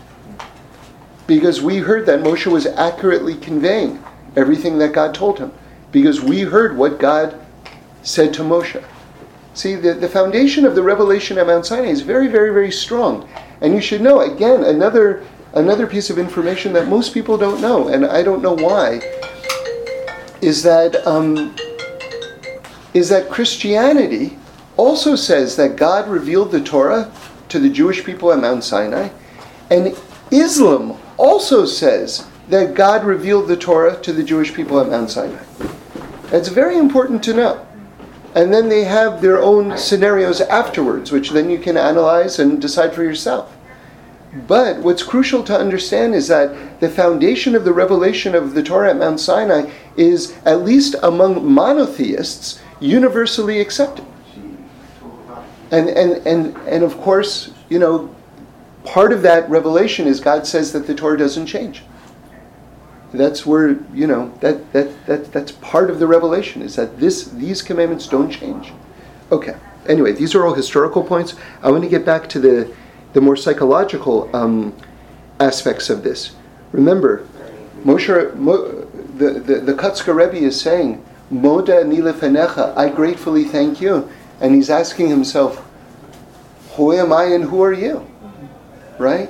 because 1.32 1.62
we 1.62 1.78
heard 1.78 2.06
that 2.06 2.20
Moshe 2.20 2.46
was 2.46 2.66
accurately 2.66 3.36
conveying 3.36 4.04
everything 4.36 4.78
that 4.80 4.92
God 4.92 5.16
told 5.16 5.40
him, 5.40 5.54
because 5.94 6.20
we 6.20 6.42
heard 6.42 6.76
what 6.76 7.00
God 7.00 7.40
said 8.04 8.34
to 8.34 8.42
Moshe. 8.42 8.84
See, 9.54 9.76
the, 9.76 9.94
the 9.94 10.10
foundation 10.10 10.66
of 10.66 10.76
the 10.76 10.84
revelation 10.84 11.38
at 11.38 11.48
Mount 11.48 11.66
Sinai 11.66 11.88
is 11.88 12.02
very, 12.02 12.28
very, 12.28 12.52
very 12.52 12.70
strong. 12.70 13.30
And 13.62 13.74
you 13.74 13.80
should 13.80 14.02
know, 14.02 14.20
again, 14.20 14.66
another, 14.66 15.26
another 15.54 15.88
piece 15.88 16.10
of 16.10 16.18
information 16.18 16.74
that 16.74 16.90
most 16.90 17.14
people 17.14 17.38
don't 17.38 17.62
know, 17.62 17.88
and 17.88 18.06
I 18.06 18.24
don't 18.24 18.42
know 18.42 18.56
why, 18.56 19.00
is 20.42 20.62
that, 20.64 20.98
um, 21.08 21.56
is 22.94 23.08
that 23.08 23.30
Christianity 23.30 24.38
also 24.76 25.16
says 25.16 25.56
that 25.56 25.78
God 25.78 26.10
revealed 26.10 26.52
the 26.52 26.62
Torah 26.62 27.10
to 27.48 27.58
the 27.58 27.70
Jewish 27.70 28.04
people 28.04 28.34
at 28.34 28.40
Mount 28.40 28.66
Sinai, 28.66 29.08
and 29.70 29.96
Islam 30.30 30.98
also 31.22 31.66
says 31.66 32.28
that 32.50 32.74
God 32.74 33.06
revealed 33.06 33.48
the 33.48 33.56
Torah 33.56 34.02
to 34.02 34.12
the 34.12 34.24
Jewish 34.24 34.54
people 34.56 34.80
at 34.80 34.90
Mount 34.90 35.12
Sinai. 35.12 35.42
It's 36.32 36.50
very 36.50 36.78
important 36.78 37.24
to 37.24 37.34
know. 37.34 37.66
And 38.34 38.52
then 38.52 38.70
they 38.70 38.86
have 38.86 39.22
their 39.22 39.40
own 39.40 39.78
scenarios 39.78 40.42
afterwards, 40.42 41.12
which 41.12 41.30
then 41.30 41.50
you 41.50 41.60
can 41.60 41.78
analyze 41.78 42.40
and 42.40 42.60
decide 42.60 42.96
for 42.96 43.04
yourself. 43.04 43.56
But 44.48 44.80
what's 44.80 45.04
crucial 45.04 45.44
to 45.44 45.58
understand 45.58 46.16
is 46.16 46.28
that 46.30 46.80
the 46.80 46.90
foundation 46.90 47.54
of 47.54 47.66
the 47.66 47.74
revelation 47.74 48.34
of 48.34 48.54
the 48.54 48.64
Torah 48.64 48.90
at 48.90 48.98
Mount 48.98 49.20
Sinai 49.20 49.70
is, 49.98 50.34
at 50.46 50.64
least 50.64 50.96
among 51.04 51.54
monotheists, 51.54 52.62
universally 52.80 53.60
accepted. 53.60 54.06
And, 55.70 55.90
and, 55.90 56.26
and, 56.26 56.58
and 56.68 56.84
of 56.84 56.98
course, 56.98 57.52
you 57.70 57.78
know, 57.80 58.14
part 58.84 59.12
of 59.14 59.22
that 59.22 59.50
revelation 59.50 60.08
is 60.08 60.20
God 60.20 60.48
says 60.48 60.72
that 60.74 60.88
the 60.88 60.96
Torah 60.96 61.18
doesn't 61.18 61.48
change. 61.48 61.84
That's 63.14 63.46
where 63.46 63.72
you 63.94 64.08
know 64.08 64.34
that 64.40 64.72
that 64.72 65.06
that 65.06 65.32
that's 65.34 65.52
part 65.52 65.90
of 65.90 66.00
the 66.00 66.08
revelation 66.08 66.62
is 66.62 66.76
that 66.78 67.00
this 67.00 67.26
these 67.26 67.62
commandments 67.62 68.08
don't 68.08 68.30
change. 68.30 68.72
Okay. 69.32 69.56
Anyway, 69.88 70.14
these 70.14 70.36
are 70.36 70.46
all 70.46 70.54
historical 70.54 71.04
points. 71.04 71.36
I 71.62 71.72
want 71.72 71.84
to 71.84 71.90
get 71.90 72.06
back 72.06 72.30
to 72.30 72.40
the 72.40 72.74
the 73.14 73.20
more 73.20 73.36
psychological 73.36 74.34
um, 74.34 74.74
aspects 75.40 75.90
of 75.90 76.04
this. 76.04 76.36
Remember, 76.72 77.28
Moshe, 77.84 78.36
Mo, 78.36 78.88
the, 79.18 79.40
the 79.40 79.60
the 79.60 80.14
Rebbe 80.14 80.38
is 80.38 80.60
saying, 80.60 81.04
"Moda 81.32 81.84
nilefenecha," 81.84 82.78
I 82.78 82.90
gratefully 82.90 83.44
thank 83.44 83.82
you, 83.82 84.10
and 84.40 84.56
he's 84.56 84.70
asking 84.70 85.10
himself, 85.10 85.66
"Who 86.76 86.94
am 86.94 87.12
I 87.12 87.26
and 87.26 87.46
who 87.46 87.62
are 87.62 87.74
you?" 87.74 88.11
Right? 89.02 89.30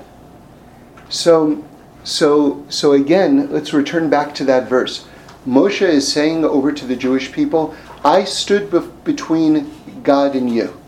So, 1.09 1.65
so, 2.03 2.65
so 2.69 2.93
again, 2.93 3.51
let's 3.51 3.73
return 3.73 4.09
back 4.09 4.35
to 4.35 4.45
that 4.45 4.69
verse. 4.69 5.07
Moshe 5.47 5.81
is 5.81 6.11
saying 6.11 6.45
over 6.45 6.71
to 6.71 6.85
the 6.85 6.95
Jewish 6.95 7.31
people, 7.31 7.75
I 8.03 8.23
stood 8.23 8.69
be- 8.69 8.87
between 9.03 10.01
God 10.03 10.35
and 10.35 10.53
you. 10.53 10.79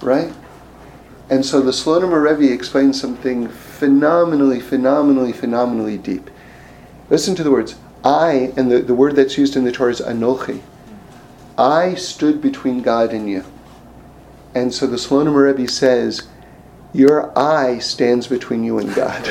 Right? 0.00 0.32
And 1.30 1.44
so 1.44 1.60
the 1.60 1.70
Slonim 1.70 2.12
Rebbe 2.12 2.52
explains 2.52 3.00
something 3.00 3.48
phenomenally, 3.48 4.60
phenomenally, 4.60 5.32
phenomenally 5.32 5.98
deep. 5.98 6.30
Listen 7.10 7.34
to 7.34 7.42
the 7.42 7.50
words. 7.50 7.76
I, 8.04 8.52
and 8.56 8.70
the, 8.70 8.80
the 8.80 8.94
word 8.94 9.16
that's 9.16 9.38
used 9.38 9.56
in 9.56 9.64
the 9.64 9.72
Torah 9.72 9.90
is 9.90 10.00
anochi. 10.00 10.60
I 11.56 11.94
stood 11.94 12.42
between 12.42 12.82
God 12.82 13.12
and 13.12 13.28
you. 13.28 13.44
And 14.54 14.72
so 14.72 14.86
the 14.86 14.96
Slonim 14.96 15.34
Rebbe 15.34 15.70
says, 15.70 16.28
your 16.94 17.36
I 17.36 17.80
stands 17.80 18.28
between 18.28 18.64
you 18.64 18.78
and 18.78 18.94
God. 18.94 19.28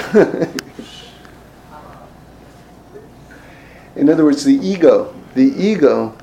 In 3.96 4.10
other 4.10 4.26
words, 4.26 4.44
the 4.44 4.56
ego, 4.56 5.16
the 5.34 5.54
ego 5.56 6.18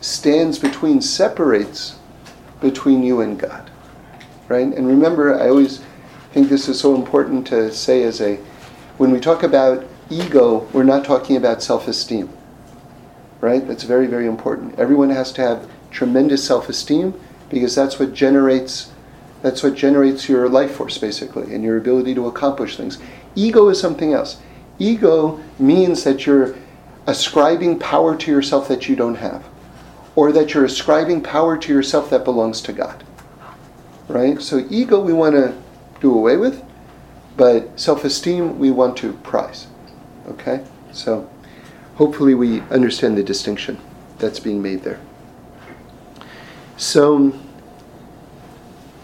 stands 0.00 0.58
between, 0.58 1.02
separates 1.02 1.98
between 2.60 3.02
you 3.02 3.20
and 3.20 3.38
God. 3.38 3.70
Right? 4.48 4.66
And 4.66 4.86
remember, 4.86 5.38
I 5.38 5.48
always 5.48 5.82
think 6.32 6.48
this 6.48 6.68
is 6.68 6.80
so 6.80 6.94
important 6.94 7.46
to 7.48 7.70
say 7.72 8.02
as 8.04 8.20
a, 8.20 8.36
when 8.96 9.10
we 9.10 9.20
talk 9.20 9.42
about 9.42 9.84
ego, 10.08 10.68
we're 10.72 10.84
not 10.84 11.04
talking 11.04 11.36
about 11.36 11.62
self 11.62 11.86
esteem. 11.86 12.30
Right? 13.40 13.66
That's 13.66 13.84
very, 13.84 14.06
very 14.06 14.26
important. 14.26 14.78
Everyone 14.78 15.10
has 15.10 15.32
to 15.34 15.42
have 15.42 15.68
tremendous 15.90 16.44
self 16.46 16.68
esteem 16.68 17.14
because 17.50 17.74
that's 17.74 17.98
what 17.98 18.14
generates 18.14 18.92
that's 19.42 19.62
what 19.62 19.74
generates 19.74 20.28
your 20.28 20.48
life 20.48 20.72
force, 20.72 20.98
basically, 20.98 21.54
and 21.54 21.64
your 21.64 21.78
ability 21.78 22.14
to 22.14 22.26
accomplish 22.26 22.76
things. 22.76 22.98
Ego 23.34 23.68
is 23.68 23.80
something 23.80 24.12
else. 24.12 24.38
Ego 24.78 25.40
means 25.58 26.04
that 26.04 26.26
you're 26.26 26.56
ascribing 27.06 27.78
power 27.78 28.16
to 28.16 28.30
yourself 28.30 28.68
that 28.68 28.88
you 28.88 28.96
don't 28.96 29.16
have, 29.16 29.44
or 30.14 30.32
that 30.32 30.52
you're 30.52 30.64
ascribing 30.64 31.22
power 31.22 31.56
to 31.56 31.72
yourself 31.72 32.10
that 32.10 32.24
belongs 32.24 32.60
to 32.62 32.72
God. 32.72 33.02
Right? 34.08 34.40
So, 34.42 34.66
ego 34.70 35.00
we 35.00 35.12
want 35.12 35.34
to 35.36 35.56
do 36.00 36.12
away 36.14 36.36
with, 36.36 36.62
but 37.36 37.78
self 37.78 38.04
esteem 38.04 38.58
we 38.58 38.70
want 38.70 38.96
to 38.98 39.12
prize. 39.12 39.68
Okay? 40.28 40.64
So, 40.92 41.30
hopefully, 41.94 42.34
we 42.34 42.60
understand 42.62 43.16
the 43.16 43.22
distinction 43.22 43.78
that's 44.18 44.40
being 44.40 44.60
made 44.60 44.82
there. 44.82 45.00
So, 46.76 47.32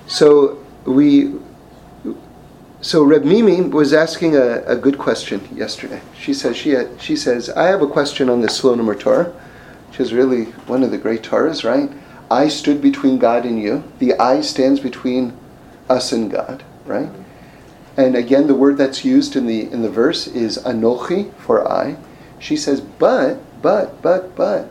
so 0.06 0.64
we, 0.84 1.34
so 2.80 3.02
Reb 3.02 3.24
Mimi 3.24 3.62
was 3.62 3.92
asking 3.92 4.36
a, 4.36 4.62
a 4.64 4.76
good 4.76 4.98
question 4.98 5.46
yesterday. 5.54 6.00
She 6.18 6.32
says 6.32 6.56
she 6.56 6.70
had, 6.70 7.00
she 7.00 7.16
says 7.16 7.50
I 7.50 7.64
have 7.64 7.82
a 7.82 7.86
question 7.86 8.28
on 8.28 8.40
the 8.40 8.48
Slonim 8.48 8.98
Torah, 8.98 9.32
which 9.88 10.00
is 10.00 10.12
really 10.12 10.44
one 10.66 10.82
of 10.82 10.90
the 10.90 10.98
great 10.98 11.22
Torahs, 11.22 11.64
right? 11.64 11.90
I 12.30 12.48
stood 12.48 12.80
between 12.80 13.18
God 13.18 13.44
and 13.44 13.60
you. 13.60 13.84
The 13.98 14.14
I 14.14 14.40
stands 14.40 14.80
between 14.80 15.36
us 15.88 16.12
and 16.12 16.30
God, 16.30 16.64
right? 16.84 17.08
And 17.96 18.14
again, 18.14 18.46
the 18.46 18.54
word 18.54 18.76
that's 18.76 19.04
used 19.04 19.36
in 19.36 19.46
the 19.46 19.70
in 19.70 19.82
the 19.82 19.90
verse 19.90 20.26
is 20.26 20.58
anochi 20.58 21.32
for 21.34 21.66
I. 21.70 21.96
She 22.38 22.56
says, 22.56 22.80
but, 22.80 23.40
but, 23.62 24.02
but, 24.02 24.36
but. 24.36 24.70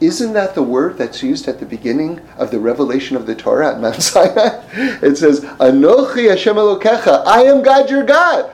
Isn't 0.00 0.32
that 0.32 0.54
the 0.54 0.62
word 0.62 0.98
that's 0.98 1.22
used 1.22 1.46
at 1.48 1.60
the 1.60 1.66
beginning 1.66 2.20
of 2.36 2.50
the 2.50 2.58
revelation 2.58 3.16
of 3.16 3.26
the 3.26 3.34
Torah 3.34 3.74
at 3.74 3.80
Mount 3.80 3.96
Sinai? 4.02 4.62
It 5.02 5.16
says, 5.16 5.40
Anochi 5.40 6.28
Hashem 6.28 6.56
Elokecha, 6.56 7.24
I 7.26 7.42
am 7.42 7.62
God 7.62 7.88
your 7.88 8.04
God. 8.04 8.52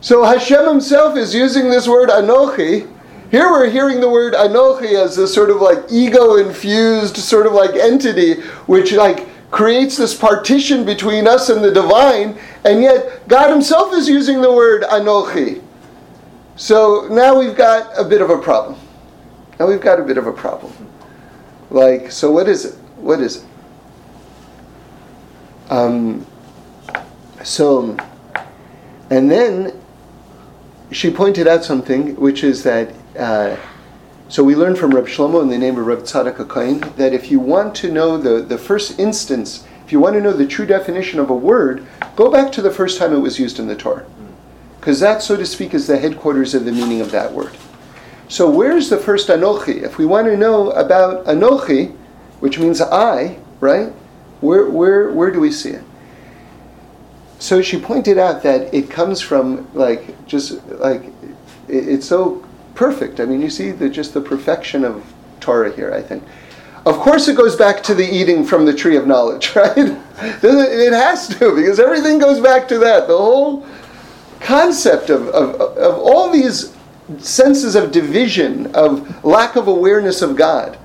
So 0.00 0.24
Hashem 0.24 0.66
himself 0.66 1.16
is 1.16 1.34
using 1.34 1.68
this 1.68 1.86
word 1.86 2.08
Anochi. 2.08 2.90
Here 3.30 3.50
we're 3.50 3.68
hearing 3.68 4.00
the 4.00 4.08
word 4.08 4.32
Anochi 4.32 4.94
as 4.94 5.14
this 5.14 5.32
sort 5.32 5.50
of 5.50 5.60
like 5.60 5.78
ego 5.90 6.36
infused 6.36 7.16
sort 7.18 7.46
of 7.46 7.52
like 7.52 7.74
entity, 7.74 8.40
which 8.66 8.92
like 8.92 9.28
creates 9.50 9.96
this 9.96 10.14
partition 10.14 10.84
between 10.86 11.28
us 11.28 11.50
and 11.50 11.62
the 11.62 11.70
divine, 11.70 12.38
and 12.64 12.82
yet 12.82 13.28
God 13.28 13.50
himself 13.50 13.92
is 13.92 14.08
using 14.08 14.40
the 14.40 14.50
word 14.50 14.82
Anochi. 14.84 15.62
So 16.56 17.06
now 17.10 17.38
we've 17.38 17.56
got 17.56 17.90
a 17.98 18.04
bit 18.04 18.22
of 18.22 18.30
a 18.30 18.38
problem. 18.38 18.78
Now 19.60 19.66
we've 19.66 19.80
got 19.80 20.00
a 20.00 20.02
bit 20.02 20.16
of 20.16 20.26
a 20.26 20.32
problem. 20.32 20.72
Like, 21.68 22.10
so 22.10 22.30
what 22.30 22.48
is 22.48 22.64
it? 22.64 22.74
What 22.96 23.20
is 23.20 23.36
it? 23.36 23.44
Um, 25.70 26.26
so 27.44 27.94
And 29.10 29.30
then 29.30 29.78
she 30.90 31.10
pointed 31.10 31.46
out 31.46 31.62
something, 31.62 32.16
which 32.16 32.42
is 32.42 32.62
that. 32.62 32.94
Uh, 33.18 33.56
so 34.28 34.42
we 34.42 34.54
learn 34.54 34.76
from 34.76 34.92
Reb 34.94 35.06
Shlomo 35.06 35.42
in 35.42 35.48
the 35.48 35.58
name 35.58 35.76
of 35.76 35.86
Reb 35.86 36.00
Tzadok 36.00 36.36
HaKohen 36.36 36.96
that 36.96 37.12
if 37.12 37.30
you 37.30 37.38
want 37.38 37.74
to 37.76 37.92
know 37.92 38.16
the, 38.16 38.40
the 38.40 38.56
first 38.56 38.98
instance, 38.98 39.66
if 39.84 39.92
you 39.92 40.00
want 40.00 40.14
to 40.14 40.22
know 40.22 40.32
the 40.32 40.46
true 40.46 40.64
definition 40.64 41.20
of 41.20 41.28
a 41.28 41.34
word, 41.34 41.84
go 42.16 42.30
back 42.30 42.50
to 42.52 42.62
the 42.62 42.70
first 42.70 42.98
time 42.98 43.12
it 43.12 43.18
was 43.18 43.38
used 43.38 43.58
in 43.58 43.66
the 43.66 43.76
Torah. 43.76 44.06
Because 44.78 45.00
that, 45.00 45.20
so 45.20 45.36
to 45.36 45.44
speak, 45.44 45.74
is 45.74 45.86
the 45.86 45.98
headquarters 45.98 46.54
of 46.54 46.64
the 46.64 46.72
meaning 46.72 47.02
of 47.02 47.10
that 47.10 47.30
word. 47.30 47.52
So 48.30 48.48
where's 48.48 48.88
the 48.88 48.96
first 48.96 49.26
Anochi? 49.26 49.82
If 49.82 49.98
we 49.98 50.06
want 50.06 50.28
to 50.28 50.36
know 50.36 50.70
about 50.70 51.26
Anochi, 51.26 51.90
which 52.38 52.60
means 52.60 52.80
I, 52.80 53.36
right? 53.58 53.88
Where, 54.40 54.70
where, 54.70 55.10
where 55.10 55.32
do 55.32 55.40
we 55.40 55.50
see 55.50 55.70
it? 55.70 55.82
So 57.40 57.60
she 57.60 57.80
pointed 57.80 58.18
out 58.18 58.44
that 58.44 58.72
it 58.72 58.88
comes 58.88 59.20
from 59.20 59.68
like 59.74 60.26
just 60.26 60.64
like 60.68 61.06
it, 61.68 61.88
it's 61.88 62.06
so 62.06 62.46
perfect. 62.76 63.18
I 63.18 63.24
mean, 63.24 63.40
you 63.40 63.50
see 63.50 63.72
the 63.72 63.88
just 63.88 64.14
the 64.14 64.20
perfection 64.20 64.84
of 64.84 65.04
Torah 65.40 65.74
here. 65.74 65.92
I 65.92 66.00
think. 66.00 66.22
Of 66.86 66.96
course, 66.96 67.26
it 67.28 67.36
goes 67.36 67.56
back 67.56 67.82
to 67.84 67.94
the 67.94 68.04
eating 68.04 68.44
from 68.44 68.64
the 68.64 68.74
tree 68.74 68.96
of 68.96 69.06
knowledge, 69.06 69.56
right? 69.56 69.76
it 69.76 70.92
has 70.92 71.28
to 71.28 71.56
because 71.56 71.80
everything 71.80 72.18
goes 72.18 72.40
back 72.40 72.68
to 72.68 72.78
that. 72.78 73.08
The 73.08 73.16
whole 73.16 73.66
concept 74.38 75.10
of, 75.10 75.28
of, 75.28 75.60
of 75.60 75.98
all 75.98 76.30
these 76.30 76.76
senses 77.18 77.74
of 77.74 77.92
division, 77.92 78.74
of 78.74 79.24
lack 79.24 79.56
of 79.56 79.68
awareness 79.68 80.22
of 80.22 80.36
God, 80.36 80.78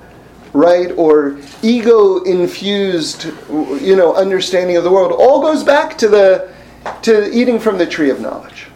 right, 0.53 0.91
or 0.97 1.37
ego 1.61 2.23
infused, 2.23 3.25
you 3.49 3.95
know, 3.95 4.13
understanding 4.15 4.77
of 4.77 4.83
the 4.83 4.91
world, 4.91 5.11
all 5.11 5.41
goes 5.41 5.63
back 5.63 5.97
to 5.97 6.07
the 6.07 6.53
to 7.01 7.31
eating 7.33 7.59
from 7.59 7.77
the 7.77 7.85
tree 7.85 8.09
of 8.09 8.19
knowledge. 8.19 8.67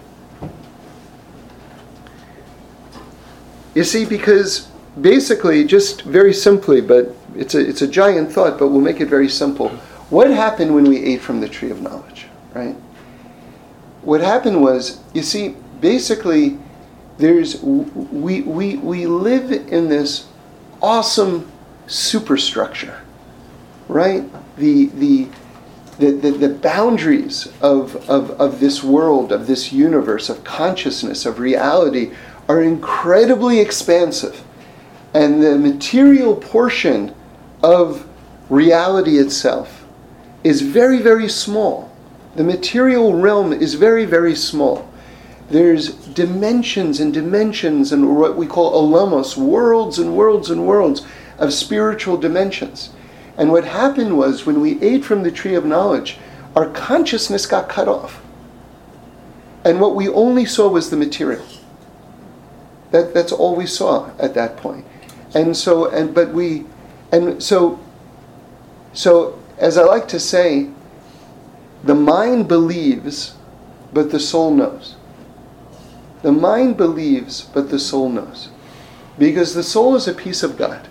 You 3.76 3.84
see, 3.84 4.04
because 4.04 4.68
basically, 5.00 5.64
just 5.64 6.02
very 6.02 6.34
simply, 6.34 6.82
but 6.82 7.16
it's 7.36 7.56
a 7.56 7.60
it's 7.60 7.82
a 7.82 7.88
giant 7.88 8.32
thought, 8.32 8.60
but 8.60 8.70
we'll 8.70 8.82
make 8.82 9.00
it 9.00 9.08
very 9.08 9.30
simple. 9.30 9.70
What 10.10 10.30
happened 10.30 10.74
when 10.74 10.86
we 10.86 10.98
ate 10.98 11.22
from 11.22 11.40
the 11.40 11.48
tree 11.48 11.70
of 11.70 11.82
knowledge, 11.82 12.26
right? 12.54 12.76
What 14.02 14.22
happened 14.22 14.62
was, 14.62 15.02
you 15.14 15.22
see, 15.22 15.56
basically 15.82 16.58
there's 17.20 17.62
we 17.62 18.42
we 18.42 18.78
we 18.78 19.06
live 19.06 19.52
in 19.52 19.90
this 19.90 20.28
awesome 20.82 21.52
superstructure, 21.86 23.02
right? 23.90 24.24
The 24.56 24.86
the 24.88 25.28
the, 26.00 26.12
the, 26.12 26.32
the 26.32 26.50
boundaries 26.50 27.52
of, 27.60 28.10
of, 28.10 28.32
of 28.40 28.62
this 28.62 28.82
world, 28.82 29.34
of 29.34 29.48
this 29.48 29.74
universe, 29.74 30.30
of 30.30 30.46
consciousness, 30.46 31.26
of 31.26 31.40
reality, 31.40 32.14
are 32.48 32.64
incredibly 32.64 33.60
expansive. 33.60 34.42
And 35.14 35.44
the 35.44 35.58
material 35.58 36.38
portion 36.38 37.14
of 37.62 38.08
reality 38.50 39.18
itself 39.18 39.84
is 40.42 40.62
very, 40.62 41.02
very 41.02 41.28
small. 41.28 41.92
The 42.38 42.46
material 42.46 43.20
realm 43.20 43.52
is 43.52 43.74
very, 43.74 44.06
very 44.06 44.36
small 44.36 44.89
there's 45.50 45.90
dimensions 45.90 47.00
and 47.00 47.14
dimensions 47.14 47.92
and 47.92 48.16
what 48.18 48.36
we 48.38 48.46
call 48.46 48.72
olamos, 48.74 49.36
worlds 49.36 49.98
and 49.98 50.16
worlds 50.16 50.50
and 50.50 50.68
worlds 50.68 51.06
of 51.38 51.54
spiritual 51.54 52.18
dimensions. 52.18 52.92
And 53.38 53.52
what 53.52 53.64
happened 53.66 54.18
was 54.18 54.46
when 54.46 54.62
we 54.62 54.82
ate 54.82 55.04
from 55.04 55.24
the 55.24 55.32
tree 55.32 55.56
of 55.56 55.66
knowledge, 55.66 56.18
our 56.56 56.70
consciousness 56.70 57.46
got 57.46 57.70
cut 57.70 57.88
off. 57.88 58.22
And 59.64 59.82
what 59.82 59.96
we 59.96 60.08
only 60.08 60.46
saw 60.46 60.70
was 60.70 60.90
the 60.90 60.98
material. 60.98 61.46
That, 62.92 63.14
that's 63.14 63.32
all 63.32 63.56
we 63.56 63.66
saw 63.66 64.12
at 64.20 64.34
that 64.34 64.58
point. 64.58 64.86
And 65.34 65.56
so, 65.56 65.90
and 65.90 66.14
but 66.14 66.30
we, 66.30 66.66
and 67.12 67.42
so, 67.42 67.80
so 68.94 69.40
as 69.58 69.78
I 69.78 69.84
like 69.84 70.08
to 70.10 70.20
say, 70.20 70.70
the 71.84 71.96
mind 71.96 72.48
believes, 72.48 73.36
but 73.94 74.12
the 74.12 74.20
soul 74.20 74.52
knows. 74.54 74.96
The 76.22 76.32
mind 76.32 76.78
believes, 76.78 77.42
but 77.42 77.70
the 77.70 77.80
soul 77.80 78.10
knows. 78.10 78.50
Because 79.18 79.54
the 79.54 79.64
soul 79.64 79.96
is 79.96 80.08
a 80.08 80.14
piece 80.14 80.44
of 80.44 80.58
God. 80.58 80.88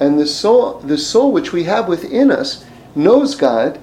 And 0.00 0.18
the 0.18 0.26
soul, 0.26 0.78
the 0.78 0.98
soul 0.98 1.32
which 1.32 1.52
we 1.52 1.64
have 1.64 1.88
within 1.88 2.30
us 2.30 2.64
knows 2.94 3.34
God 3.34 3.78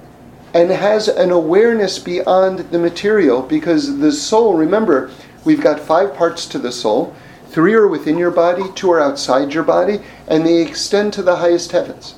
and 0.54 0.70
has 0.70 1.08
an 1.08 1.30
awareness 1.30 1.98
beyond 1.98 2.60
the 2.70 2.78
material 2.78 3.42
because 3.42 3.98
the 3.98 4.12
soul, 4.12 4.54
remember, 4.54 5.10
we've 5.44 5.60
got 5.60 5.78
five 5.78 6.14
parts 6.14 6.46
to 6.46 6.58
the 6.58 6.72
soul. 6.72 7.14
Three 7.48 7.74
are 7.74 7.86
within 7.86 8.18
your 8.18 8.30
body, 8.30 8.64
two 8.74 8.90
are 8.90 9.00
outside 9.00 9.52
your 9.52 9.62
body, 9.62 10.00
and 10.26 10.46
they 10.46 10.62
extend 10.62 11.12
to 11.12 11.22
the 11.22 11.36
highest 11.36 11.72
heavens. 11.72 12.14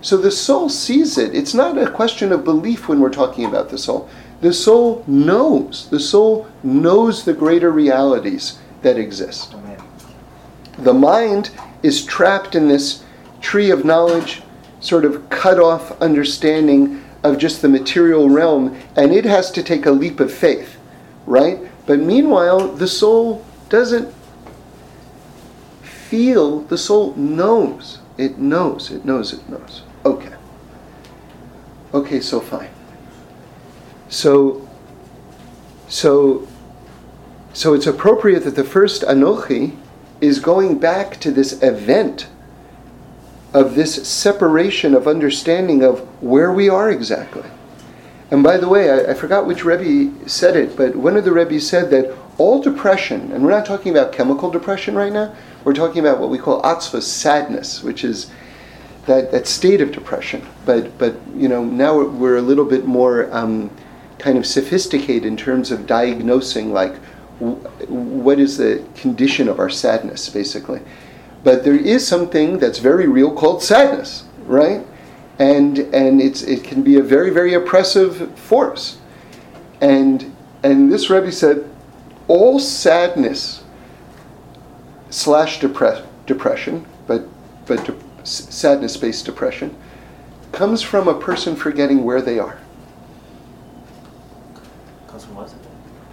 So 0.00 0.16
the 0.16 0.30
soul 0.30 0.68
sees 0.68 1.18
it. 1.18 1.34
It's 1.34 1.54
not 1.54 1.78
a 1.78 1.90
question 1.90 2.32
of 2.32 2.44
belief 2.44 2.88
when 2.88 3.00
we're 3.00 3.10
talking 3.10 3.44
about 3.44 3.70
the 3.70 3.78
soul. 3.78 4.08
The 4.40 4.52
soul 4.52 5.04
knows. 5.06 5.88
The 5.88 6.00
soul 6.00 6.46
knows 6.62 7.24
the 7.24 7.32
greater 7.32 7.70
realities 7.70 8.58
that 8.82 8.98
exist. 8.98 9.54
Amen. 9.54 9.82
The 10.78 10.92
mind 10.92 11.50
is 11.82 12.04
trapped 12.04 12.54
in 12.54 12.68
this 12.68 13.02
tree 13.40 13.70
of 13.70 13.84
knowledge, 13.84 14.42
sort 14.80 15.04
of 15.04 15.28
cut 15.30 15.58
off 15.58 16.00
understanding 16.02 17.02
of 17.22 17.38
just 17.38 17.62
the 17.62 17.68
material 17.68 18.28
realm, 18.28 18.78
and 18.94 19.12
it 19.12 19.24
has 19.24 19.50
to 19.52 19.62
take 19.62 19.86
a 19.86 19.90
leap 19.90 20.20
of 20.20 20.32
faith, 20.32 20.76
right? 21.24 21.58
But 21.86 22.00
meanwhile, 22.00 22.68
the 22.68 22.86
soul 22.86 23.44
doesn't 23.68 24.12
feel, 25.82 26.60
the 26.60 26.78
soul 26.78 27.14
knows. 27.14 28.00
It 28.18 28.38
knows, 28.38 28.90
it 28.90 29.04
knows, 29.04 29.32
it 29.32 29.48
knows. 29.48 29.82
Okay. 30.04 30.34
Okay, 31.92 32.20
so 32.20 32.40
fine. 32.40 32.70
So, 34.08 34.68
so, 35.88 36.46
so 37.52 37.74
it's 37.74 37.86
appropriate 37.86 38.44
that 38.44 38.54
the 38.54 38.64
first 38.64 39.02
Anochi 39.02 39.76
is 40.20 40.38
going 40.38 40.78
back 40.78 41.20
to 41.20 41.30
this 41.30 41.62
event 41.62 42.28
of 43.52 43.74
this 43.74 44.06
separation 44.06 44.94
of 44.94 45.08
understanding 45.08 45.82
of 45.82 46.00
where 46.22 46.52
we 46.52 46.68
are 46.68 46.90
exactly. 46.90 47.48
And 48.30 48.42
by 48.42 48.56
the 48.56 48.68
way, 48.68 48.90
I, 48.90 49.12
I, 49.12 49.14
forgot 49.14 49.46
which 49.46 49.64
Rebbe 49.64 50.28
said 50.28 50.56
it, 50.56 50.76
but 50.76 50.96
one 50.96 51.16
of 51.16 51.24
the 51.24 51.32
Rebbe 51.32 51.60
said 51.60 51.90
that 51.90 52.16
all 52.38 52.60
depression, 52.60 53.32
and 53.32 53.42
we're 53.42 53.50
not 53.50 53.64
talking 53.64 53.92
about 53.92 54.12
chemical 54.12 54.50
depression 54.50 54.94
right 54.94 55.12
now, 55.12 55.34
we're 55.64 55.74
talking 55.74 56.00
about 56.00 56.18
what 56.18 56.28
we 56.28 56.38
call 56.38 56.60
atzva, 56.62 57.02
sadness, 57.02 57.82
which 57.82 58.04
is 58.04 58.30
that, 59.06 59.30
that 59.30 59.46
state 59.46 59.80
of 59.80 59.92
depression. 59.92 60.44
But, 60.64 60.98
but 60.98 61.16
you 61.34 61.48
know, 61.48 61.64
now 61.64 61.96
we're, 61.96 62.08
we're 62.08 62.36
a 62.36 62.42
little 62.42 62.64
bit 62.64 62.84
more 62.84 63.32
um, 63.34 63.70
kind 64.18 64.38
of 64.38 64.46
sophisticated 64.46 65.24
in 65.24 65.36
terms 65.36 65.70
of 65.70 65.86
diagnosing 65.86 66.72
like 66.72 66.96
what 67.38 68.38
is 68.38 68.56
the 68.56 68.82
condition 68.94 69.48
of 69.48 69.58
our 69.58 69.70
sadness 69.70 70.28
basically. 70.28 70.80
But 71.44 71.64
there 71.64 71.76
is 71.76 72.06
something 72.06 72.58
that's 72.58 72.78
very 72.78 73.06
real 73.06 73.32
called 73.32 73.62
sadness 73.62 74.24
right? 74.46 74.86
And 75.38 75.78
and 75.78 76.20
it's 76.20 76.42
it 76.42 76.64
can 76.64 76.82
be 76.82 76.96
a 76.96 77.02
very 77.02 77.30
very 77.30 77.54
oppressive 77.54 78.38
force. 78.38 78.98
And 79.80 80.34
and 80.62 80.90
this 80.90 81.10
Rebbe 81.10 81.30
said 81.32 81.68
all 82.28 82.58
sadness 82.58 83.62
slash 85.10 85.60
depress, 85.60 86.02
depression 86.26 86.86
but 87.06 87.28
but 87.66 87.84
de- 87.84 88.26
sadness 88.26 88.96
based 88.96 89.26
depression 89.26 89.76
comes 90.52 90.80
from 90.80 91.06
a 91.06 91.18
person 91.18 91.54
forgetting 91.54 92.02
where 92.02 92.22
they 92.22 92.38
are 92.38 92.58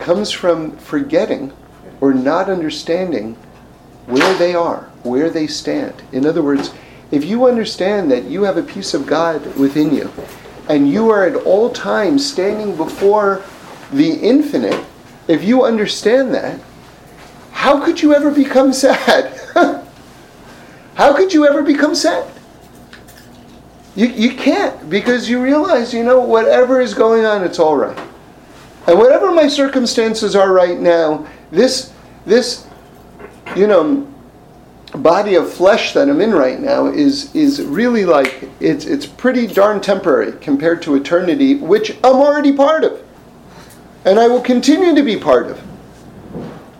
comes 0.03 0.31
from 0.31 0.75
forgetting 0.77 1.53
or 2.01 2.13
not 2.13 2.49
understanding 2.49 3.35
where 4.05 4.37
they 4.37 4.53
are, 4.53 4.81
where 5.03 5.29
they 5.29 5.47
stand. 5.47 6.03
In 6.11 6.25
other 6.25 6.43
words, 6.43 6.73
if 7.09 7.23
you 7.23 7.45
understand 7.47 8.11
that 8.11 8.25
you 8.25 8.43
have 8.43 8.57
a 8.57 8.63
piece 8.63 8.93
of 8.93 9.07
God 9.07 9.57
within 9.57 9.95
you, 9.95 10.11
and 10.67 10.91
you 10.91 11.09
are 11.09 11.25
at 11.25 11.35
all 11.45 11.69
times 11.69 12.29
standing 12.29 12.75
before 12.75 13.43
the 13.93 14.11
infinite, 14.11 14.85
if 15.29 15.43
you 15.43 15.63
understand 15.63 16.33
that, 16.33 16.59
how 17.51 17.83
could 17.83 18.01
you 18.01 18.13
ever 18.13 18.29
become 18.29 18.73
sad? 18.73 19.39
how 20.95 21.15
could 21.15 21.33
you 21.33 21.47
ever 21.47 21.63
become 21.63 21.95
sad? 21.95 22.29
You, 23.95 24.07
you 24.07 24.35
can't 24.35 24.89
because 24.89 25.29
you 25.29 25.41
realize, 25.41 25.93
you 25.93 26.03
know, 26.03 26.19
whatever 26.19 26.81
is 26.81 26.93
going 26.93 27.23
on, 27.23 27.43
it's 27.43 27.59
all 27.59 27.77
right. 27.77 27.97
And 28.87 28.97
whatever 28.97 29.31
my 29.31 29.47
circumstances 29.47 30.35
are 30.35 30.51
right 30.51 30.79
now, 30.79 31.27
this, 31.51 31.93
this, 32.25 32.67
you 33.55 33.67
know, 33.67 34.07
body 34.95 35.35
of 35.35 35.51
flesh 35.51 35.93
that 35.93 36.09
I'm 36.09 36.21
in 36.21 36.31
right 36.31 36.59
now 36.59 36.87
is, 36.87 37.33
is 37.35 37.61
really 37.61 38.05
like, 38.05 38.47
it's, 38.59 38.85
it's 38.85 39.05
pretty 39.05 39.47
darn 39.47 39.81
temporary 39.81 40.33
compared 40.33 40.81
to 40.83 40.95
eternity, 40.95 41.55
which 41.55 41.91
I'm 42.03 42.15
already 42.15 42.51
part 42.51 42.83
of. 42.83 43.01
and 44.05 44.19
I 44.19 44.27
will 44.27 44.41
continue 44.41 44.93
to 44.95 45.03
be 45.03 45.17
part 45.17 45.47
of. 45.47 45.61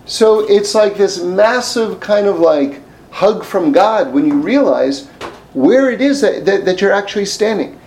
So 0.06 0.42
it's 0.42 0.76
like 0.76 0.98
this 0.98 1.22
massive 1.22 2.00
kind 2.00 2.28
of 2.28 2.40
like 2.40 2.82
hug 3.12 3.44
from 3.44 3.72
God 3.72 4.14
when 4.14 4.26
you 4.26 4.36
realize 4.40 5.08
where 5.54 5.90
it 5.90 6.02
is 6.02 6.22
that, 6.22 6.46
that, 6.46 6.66
that, 6.66 6.82
you're 6.82 6.92
actually 6.92 7.26
standing. 7.26 7.80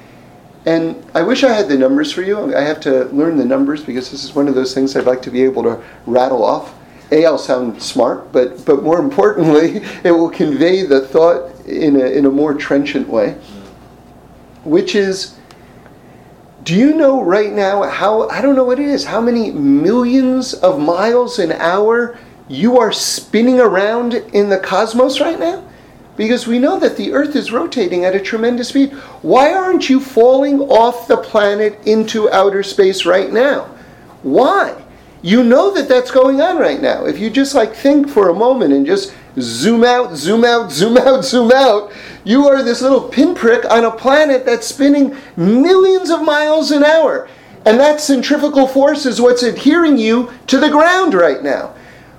And 0.66 1.02
I 1.14 1.22
wish 1.22 1.44
I 1.44 1.52
had 1.52 1.68
the 1.68 1.78
numbers 1.78 2.12
for 2.12 2.22
you. 2.22 2.54
I 2.54 2.62
have 2.62 2.80
to 2.80 3.04
learn 3.06 3.36
the 3.36 3.44
numbers 3.44 3.84
because 3.84 4.10
this 4.10 4.24
is 4.24 4.34
one 4.34 4.48
of 4.48 4.56
those 4.56 4.74
things 4.74 4.96
I'd 4.96 5.04
like 5.04 5.22
to 5.22 5.30
be 5.30 5.42
able 5.42 5.62
to 5.62 5.80
rattle 6.06 6.44
off. 6.44 6.74
A, 7.12 7.24
I'll 7.24 7.38
sound 7.38 7.80
smart, 7.80 8.32
but, 8.32 8.64
but 8.64 8.82
more 8.82 8.98
importantly, 8.98 9.76
it 10.04 10.10
will 10.10 10.28
convey 10.28 10.82
the 10.82 11.06
thought 11.06 11.54
in 11.66 11.94
a, 11.94 12.04
in 12.04 12.26
a 12.26 12.30
more 12.30 12.52
trenchant 12.52 13.08
way, 13.08 13.38
which 14.64 14.96
is 14.96 15.36
do 16.64 16.74
you 16.74 16.96
know 16.96 17.22
right 17.22 17.52
now 17.52 17.84
how, 17.84 18.28
I 18.28 18.40
don't 18.40 18.56
know 18.56 18.64
what 18.64 18.80
it 18.80 18.88
is, 18.88 19.04
how 19.04 19.20
many 19.20 19.52
millions 19.52 20.52
of 20.52 20.80
miles 20.80 21.38
an 21.38 21.52
hour 21.52 22.18
you 22.48 22.78
are 22.78 22.90
spinning 22.90 23.60
around 23.60 24.14
in 24.14 24.48
the 24.48 24.58
cosmos 24.58 25.20
right 25.20 25.38
now? 25.38 25.62
Because 26.16 26.46
we 26.46 26.58
know 26.58 26.78
that 26.78 26.96
the 26.96 27.12
Earth 27.12 27.36
is 27.36 27.52
rotating 27.52 28.04
at 28.04 28.14
a 28.14 28.20
tremendous 28.20 28.68
speed. 28.68 28.92
Why 29.22 29.52
aren't 29.52 29.90
you 29.90 30.00
falling 30.00 30.60
off 30.60 31.08
the 31.08 31.18
planet 31.18 31.78
into 31.86 32.30
outer 32.30 32.62
space 32.62 33.04
right 33.04 33.32
now? 33.32 33.64
Why? 34.22 34.82
You 35.22 35.42
know 35.42 35.72
that 35.74 35.88
that's 35.88 36.10
going 36.10 36.40
on 36.40 36.58
right 36.58 36.80
now. 36.80 37.04
If 37.04 37.18
you 37.18 37.30
just 37.30 37.54
like 37.54 37.74
think 37.74 38.08
for 38.08 38.28
a 38.28 38.34
moment 38.34 38.72
and 38.72 38.86
just 38.86 39.14
zoom 39.40 39.84
out, 39.84 40.14
zoom 40.16 40.44
out, 40.44 40.70
zoom 40.72 40.96
out, 40.96 41.24
zoom 41.24 41.52
out, 41.52 41.92
you 42.24 42.46
are 42.46 42.62
this 42.62 42.80
little 42.80 43.08
pinprick 43.08 43.64
on 43.70 43.84
a 43.84 43.90
planet 43.90 44.44
that's 44.46 44.66
spinning 44.66 45.16
millions 45.36 46.10
of 46.10 46.22
miles 46.22 46.70
an 46.70 46.84
hour. 46.84 47.28
And 47.64 47.80
that 47.80 48.00
centrifugal 48.00 48.68
force 48.68 49.06
is 49.06 49.20
what's 49.20 49.42
adhering 49.42 49.98
you 49.98 50.32
to 50.46 50.58
the 50.58 50.70
ground 50.70 51.14
right 51.14 51.42
now. 51.42 51.74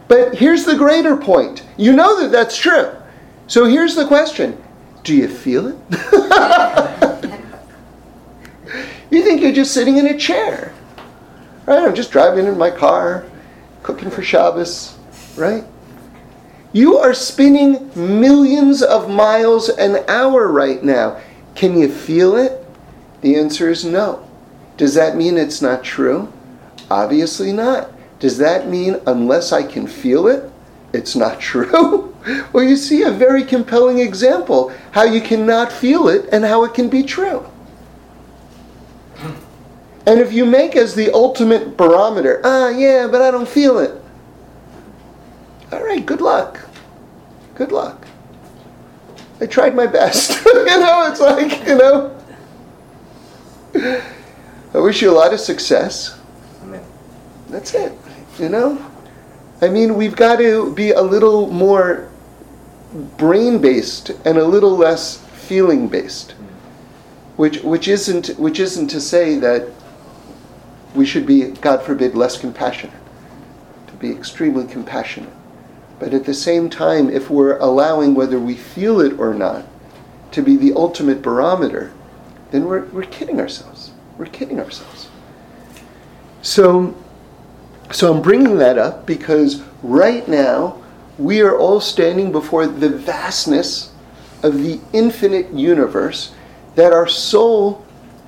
But 0.10 0.36
here's 0.36 0.66
the 0.66 0.76
greater 0.76 1.16
point. 1.16 1.64
You 1.78 1.94
know 1.94 2.22
that 2.22 2.32
that's 2.32 2.58
true. 2.58 2.97
So 3.48 3.66
here's 3.66 3.96
the 3.96 4.06
question 4.06 4.62
Do 5.04 5.16
you 5.16 5.28
feel 5.28 5.68
it? 5.68 5.76
you 9.10 9.24
think 9.24 9.42
you're 9.42 9.54
just 9.54 9.74
sitting 9.74 9.98
in 9.98 10.08
a 10.08 10.18
chair. 10.18 10.74
Right? 11.66 11.84
I'm 11.84 11.96
just 11.96 12.12
driving 12.12 12.46
in 12.46 12.58
my 12.58 12.72
car, 12.72 13.26
cooking 13.84 14.10
for 14.10 14.22
Shabbos, 14.22 14.98
right? 15.36 15.64
You 16.74 16.98
are 16.98 17.14
spinning 17.14 17.90
millions 17.96 18.84
of 18.84 19.10
miles 19.10 19.70
an 19.70 20.04
hour 20.10 20.48
right 20.48 20.84
now. 20.84 21.20
Can 21.56 21.78
you 21.78 21.90
feel 21.92 22.36
it? 22.36 22.64
The 23.22 23.36
answer 23.36 23.70
is 23.70 23.84
no. 23.84 24.28
Does 24.76 24.94
that 24.94 25.16
mean 25.18 25.38
it's 25.38 25.62
not 25.62 25.84
true? 25.84 26.32
Obviously 26.92 27.52
not. 27.52 27.92
Does 28.20 28.38
that 28.38 28.68
mean 28.68 28.98
unless 29.08 29.52
I 29.52 29.64
can 29.64 29.88
feel 29.88 30.28
it, 30.28 30.52
it's 30.94 31.16
not 31.16 31.40
true? 31.50 32.16
well, 32.54 32.64
you 32.64 32.76
see 32.76 33.04
a 33.04 33.12
very 33.12 33.44
compelling 33.44 34.00
example 34.00 34.74
how 34.92 35.04
you 35.04 35.22
cannot 35.22 35.72
feel 35.72 36.08
it 36.08 36.28
and 36.32 36.44
how 36.44 36.64
it 36.64 36.74
can 36.74 36.90
be 36.90 37.04
true. 37.04 37.46
And 40.06 40.22
if 40.22 40.32
you 40.32 40.46
make 40.46 40.76
as 40.78 40.96
the 40.96 41.14
ultimate 41.14 41.76
barometer, 41.76 42.40
ah, 42.46 42.70
yeah, 42.70 43.08
but 43.12 43.22
I 43.22 43.30
don't 43.30 43.48
feel 43.48 43.78
it, 43.80 44.02
all 45.72 45.84
right, 45.84 46.06
good 46.06 46.22
luck. 46.22 46.62
Good 47.56 47.72
luck. 47.72 48.08
I 49.42 49.46
tried 49.46 49.76
my 49.76 49.86
best. 49.86 50.46
you 50.46 50.66
know, 50.66 51.10
it's 51.12 51.20
like, 51.20 51.68
you 51.68 51.78
know. 51.78 52.14
I 54.74 54.80
wish 54.80 55.02
you 55.02 55.12
a 55.12 55.14
lot 55.14 55.34
of 55.34 55.40
success. 55.40 56.20
Amen. 56.64 56.84
That's 57.50 57.74
it. 57.74 57.94
You 58.40 58.50
know? 58.50 58.92
I 59.62 59.70
mean, 59.70 59.96
we've 59.96 60.16
got 60.16 60.38
to 60.38 60.74
be 60.74 60.92
a 60.92 61.02
little 61.02 61.50
more 61.52 62.10
brain 63.18 63.60
based 63.60 64.12
and 64.24 64.38
a 64.38 64.46
little 64.46 64.76
less 64.76 65.18
feeling 65.18 65.88
based. 65.88 66.32
Which, 67.38 67.62
which, 67.62 67.88
isn't, 67.88 68.40
which 68.40 68.60
isn't 68.60 68.88
to 68.88 69.02
say 69.02 69.38
that 69.40 69.70
we 70.96 71.06
should 71.06 71.26
be, 71.26 71.52
God 71.52 71.84
forbid, 71.84 72.16
less 72.16 72.38
compassionate. 72.38 72.96
To 73.88 73.94
be 73.94 74.12
extremely 74.12 74.66
compassionate. 74.66 75.34
But 76.00 76.14
at 76.14 76.26
the 76.26 76.34
same 76.34 76.70
time, 76.70 77.10
if 77.10 77.30
we're 77.30 77.58
allowing 77.58 78.14
whether 78.14 78.40
we 78.40 78.56
feel 78.56 79.02
it 79.02 79.20
or 79.20 79.34
not 79.34 79.66
to 80.32 80.42
be 80.42 80.56
the 80.56 80.74
ultimate 80.74 81.22
barometer, 81.22 81.94
then 82.52 82.66
we're, 82.66 82.86
we're 82.86 83.04
kidding 83.04 83.40
ourselves. 83.40 83.92
We're 84.18 84.26
kidding 84.26 84.60
ourselves. 84.60 85.10
So, 86.42 86.96
so 87.92 88.14
I'm 88.14 88.22
bringing 88.22 88.58
that 88.58 88.78
up 88.78 89.06
because 89.06 89.64
right 89.82 90.28
now 90.28 90.82
we 91.18 91.42
are 91.42 91.58
all 91.58 91.80
standing 91.80 92.32
before 92.32 92.68
the 92.68 92.90
vastness 92.90 93.92
of 94.44 94.58
the 94.64 94.80
infinite 94.94 95.52
universe 95.52 96.34
that 96.76 96.94
our 96.94 97.08
soul 97.08 97.86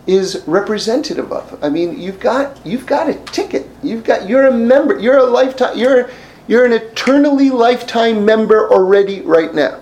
is 0.07 0.43
representative 0.47 1.31
of. 1.31 1.63
I 1.63 1.69
mean, 1.69 1.99
you've 1.99 2.19
got 2.19 2.65
you've 2.65 2.87
got 2.87 3.09
a 3.09 3.15
ticket. 3.25 3.67
You've 3.83 4.03
got 4.03 4.27
you're 4.27 4.47
a 4.47 4.51
member. 4.51 4.97
You're 4.97 5.17
a 5.17 5.25
lifetime. 5.25 5.77
You're 5.77 6.09
you're 6.47 6.65
an 6.65 6.73
eternally 6.73 7.51
lifetime 7.51 8.25
member 8.25 8.71
already 8.71 9.21
right 9.21 9.53
now. 9.53 9.79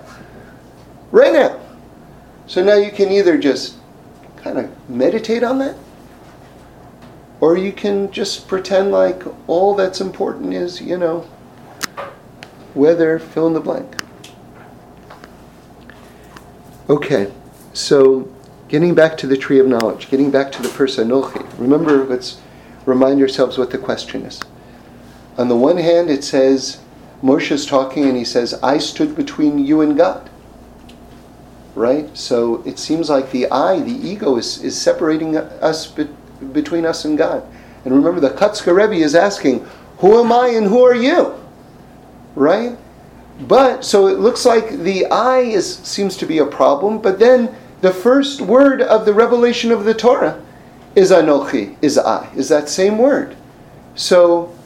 Right 1.12 1.32
now. 1.32 1.60
So 2.46 2.64
now 2.64 2.76
you 2.76 2.92
can 2.92 3.10
either 3.10 3.38
just 3.38 3.76
kind 4.38 4.58
of 4.58 4.90
meditate 4.90 5.44
on 5.44 5.60
that, 5.60 5.76
or 7.40 7.58
you 7.58 7.72
can 7.72 8.12
just 8.12 8.48
pretend 8.48 8.92
like 8.92 9.24
all 9.48 9.76
that's 9.76 10.02
important 10.02 10.54
is, 10.54 10.82
you 10.82 10.98
know, 10.98 11.28
weather, 12.74 13.20
fill 13.20 13.48
in 13.48 13.54
the 13.54 13.60
blank. 13.60 13.96
Okay, 16.90 17.32
so 17.74 18.34
getting 18.70 18.96
back 18.96 19.18
to 19.18 19.28
the 19.28 19.38
tree 19.38 19.60
of 19.60 19.68
knowledge, 19.68 20.10
getting 20.10 20.32
back 20.32 20.52
to 20.54 20.62
the 20.62 20.70
person 20.70 21.10
Nochi. 21.10 21.46
Remember, 21.60 22.06
let's 22.06 22.40
remind 22.86 23.22
ourselves 23.22 23.58
what 23.58 23.72
the 23.72 23.78
question 23.78 24.24
is. 24.24 24.40
On 25.38 25.50
the 25.50 25.56
one 25.56 25.78
hand, 25.78 26.10
it 26.10 26.24
says, 26.24 26.80
Moshe 27.22 27.52
is 27.52 27.66
talking 27.66 28.06
and 28.06 28.18
he 28.18 28.24
says, 28.24 28.54
I 28.64 28.78
stood 28.78 29.16
between 29.16 29.60
you 29.60 29.82
and 29.82 29.98
God. 29.98 30.30
Right? 31.76 32.16
So 32.18 32.64
it 32.64 32.80
seems 32.80 33.10
like 33.10 33.32
the 33.32 33.50
I, 33.52 33.80
the 33.80 33.92
ego, 33.92 34.38
is, 34.38 34.64
is 34.64 34.80
separating 34.80 35.38
us 35.38 35.88
be, 35.88 36.08
between 36.52 36.86
us 36.86 37.06
and 37.06 37.18
God. 37.18 37.46
And 37.86 37.94
remember, 37.96 38.20
the 38.20 38.30
Kotzker 38.30 38.76
Rebbe 38.76 39.04
is 39.04 39.16
asking, 39.16 39.66
Who 40.00 40.20
am 40.20 40.32
I 40.32 40.50
and 40.50 40.68
who 40.68 40.84
are 40.84 40.96
you? 40.96 41.36
Right? 42.36 42.78
But, 43.42 43.86
so 43.86 44.08
it 44.08 44.20
looks 44.20 44.46
like 44.46 44.70
the 44.80 45.06
I 45.06 45.40
is, 45.40 45.78
seems 45.78 46.18
to 46.18 46.26
be 46.26 46.40
a 46.40 46.46
problem, 46.46 47.00
but 47.00 47.20
then 47.20 47.56
the 47.82 47.94
first 47.94 48.42
word 48.42 48.82
of 48.82 49.06
the 49.06 49.14
revelation 49.14 49.72
of 49.72 49.86
the 49.86 49.94
Torah 49.94 50.42
is 50.96 51.12
Anochi, 51.12 51.78
is 51.82 51.98
I, 51.98 52.32
is 52.36 52.50
that 52.50 52.68
same 52.70 52.98
word. 52.98 53.36
So 53.96 54.58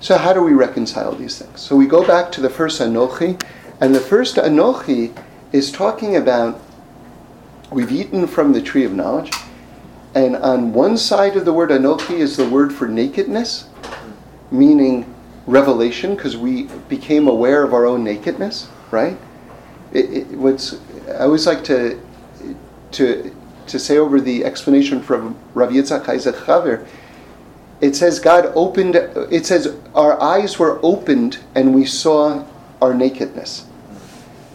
So 0.00 0.16
how 0.16 0.32
do 0.32 0.42
we 0.42 0.54
reconcile 0.54 1.12
these 1.12 1.38
things? 1.38 1.60
So 1.60 1.76
we 1.76 1.86
go 1.86 2.04
back 2.06 2.32
to 2.32 2.40
the 2.40 2.48
first 2.48 2.80
Anochi, 2.80 3.40
and 3.80 3.94
the 3.94 4.00
first 4.00 4.36
Anochi 4.36 5.14
is 5.52 5.70
talking 5.70 6.16
about 6.16 6.58
we've 7.70 7.92
eaten 7.92 8.26
from 8.26 8.52
the 8.52 8.62
tree 8.62 8.84
of 8.84 8.92
knowledge, 8.92 9.32
and 10.14 10.36
on 10.36 10.72
one 10.72 10.96
side 10.96 11.36
of 11.36 11.44
the 11.44 11.52
word 11.52 11.70
Anochi 11.70 12.18
is 12.18 12.36
the 12.36 12.48
word 12.48 12.72
for 12.72 12.88
nakedness, 12.88 13.68
meaning 14.50 15.12
revelation, 15.46 16.14
because 16.14 16.36
we 16.36 16.64
became 16.88 17.28
aware 17.28 17.62
of 17.64 17.72
our 17.72 17.86
own 17.86 18.04
nakedness, 18.04 18.68
right? 18.90 19.16
It, 19.92 20.10
it, 20.10 20.26
what's 20.32 20.78
I 21.08 21.24
always 21.24 21.46
like 21.46 21.64
to 21.64 22.00
to 22.92 23.34
to 23.66 23.78
say 23.78 23.98
over 23.98 24.20
the 24.20 24.44
explanation 24.44 25.00
from 25.00 25.36
Rav 25.54 25.70
Yitzchak 25.70 26.08
Isaac 26.08 26.34
Chaver 26.36 26.86
it 27.80 27.96
says 27.96 28.18
God 28.18 28.52
opened, 28.54 28.96
it 28.96 29.46
says 29.46 29.74
our 29.94 30.20
eyes 30.20 30.58
were 30.58 30.78
opened 30.82 31.38
and 31.54 31.74
we 31.74 31.86
saw 31.86 32.44
our 32.82 32.92
nakedness. 32.92 33.66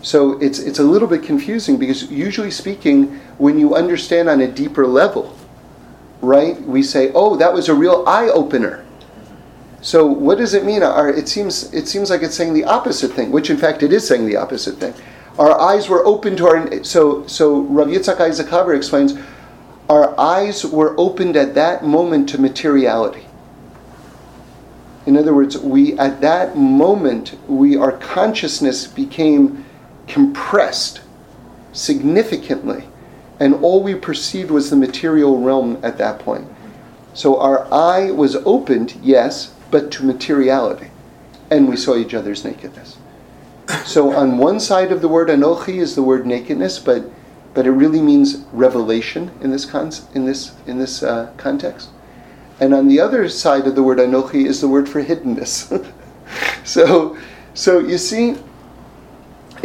So 0.06 0.34
it's, 0.34 0.60
it's 0.60 0.78
a 0.78 0.84
little 0.84 1.08
bit 1.08 1.24
confusing 1.24 1.78
because 1.78 2.12
usually 2.12 2.52
speaking, 2.52 3.16
when 3.40 3.58
you 3.58 3.74
understand 3.74 4.30
on 4.30 4.40
a 4.42 4.48
deeper 4.48 4.86
level, 4.86 5.36
right, 6.22 6.62
we 6.62 6.84
say, 6.84 7.12
oh, 7.16 7.36
that 7.38 7.52
was 7.52 7.70
a 7.70 7.74
real 7.74 8.04
eye 8.06 8.28
opener. 8.28 8.86
So 9.82 10.06
what 10.06 10.38
does 10.38 10.54
it 10.54 10.64
mean? 10.64 10.84
Our, 10.84 11.10
it, 11.10 11.28
seems, 11.28 11.74
it 11.74 11.88
seems 11.88 12.12
like 12.12 12.22
it's 12.22 12.36
saying 12.36 12.54
the 12.54 12.66
opposite 12.66 13.14
thing, 13.14 13.32
which 13.32 13.50
in 13.50 13.58
fact 13.58 13.82
it 13.82 13.92
is 13.92 14.08
saying 14.08 14.28
the 14.28 14.36
opposite 14.36 14.78
thing. 14.78 14.94
Our 15.40 15.60
eyes 15.60 15.90
were 15.90 16.06
open 16.06 16.38
to 16.38 16.48
our. 16.50 16.84
So, 16.84 17.26
so 17.26 17.62
Rav 17.62 17.88
Yitzchak 17.88 18.20
Isaac 18.20 18.46
Chaver 18.46 18.78
explains 18.78 19.18
our 19.90 20.18
eyes 20.20 20.64
were 20.64 20.94
opened 21.00 21.36
at 21.36 21.56
that 21.56 21.84
moment 21.84 22.30
to 22.30 22.38
materiality. 22.40 23.26
In 25.08 25.18
other 25.18 25.34
words, 25.34 25.58
we 25.58 25.98
at 25.98 26.22
that 26.22 26.56
moment 26.56 27.40
we 27.50 27.76
our 27.76 27.94
consciousness 27.94 28.86
became 28.86 29.65
compressed 30.08 31.02
significantly, 31.74 32.86
and 33.40 33.56
all 33.56 33.84
we 33.84 33.96
perceived 33.96 34.52
was 34.52 34.70
the 34.70 34.76
material 34.76 35.42
realm 35.42 35.78
at 35.84 35.98
that 35.98 36.20
point. 36.20 36.48
So 37.14 37.40
our 37.40 37.72
eye 37.74 38.12
was 38.12 38.36
opened, 38.38 38.98
yes, 39.02 39.54
but 39.72 39.92
to 39.92 40.06
materiality. 40.06 40.92
And 41.50 41.68
we 41.68 41.78
saw 41.78 41.96
each 41.96 42.14
other's 42.14 42.44
nakedness. 42.44 42.98
So 43.86 44.14
on 44.14 44.38
one 44.38 44.60
side 44.60 44.92
of 44.92 45.02
the 45.02 45.08
word 45.08 45.30
anochi 45.30 45.78
is 45.78 45.96
the 45.96 46.04
word 46.04 46.26
nakedness, 46.26 46.80
but 46.80 47.06
but 47.54 47.66
it 47.66 47.72
really 47.72 48.02
means 48.02 48.44
revelation 48.52 49.32
in 49.42 49.50
this 49.50 49.66
con- 49.66 49.92
in 50.14 50.26
this 50.26 50.54
in 50.68 50.78
this 50.78 51.02
uh, 51.02 51.32
context. 51.38 51.90
And 52.60 52.74
on 52.74 52.88
the 52.88 53.00
other 53.00 53.28
side 53.30 53.66
of 53.66 53.76
the 53.76 53.84
word 53.84 53.98
anochi 53.98 54.46
is 54.46 54.62
the 54.62 54.68
word 54.68 54.88
for 54.88 55.04
hiddenness. 55.04 55.94
so 56.64 57.18
so 57.54 57.80
you 57.80 57.98
see, 57.98 58.36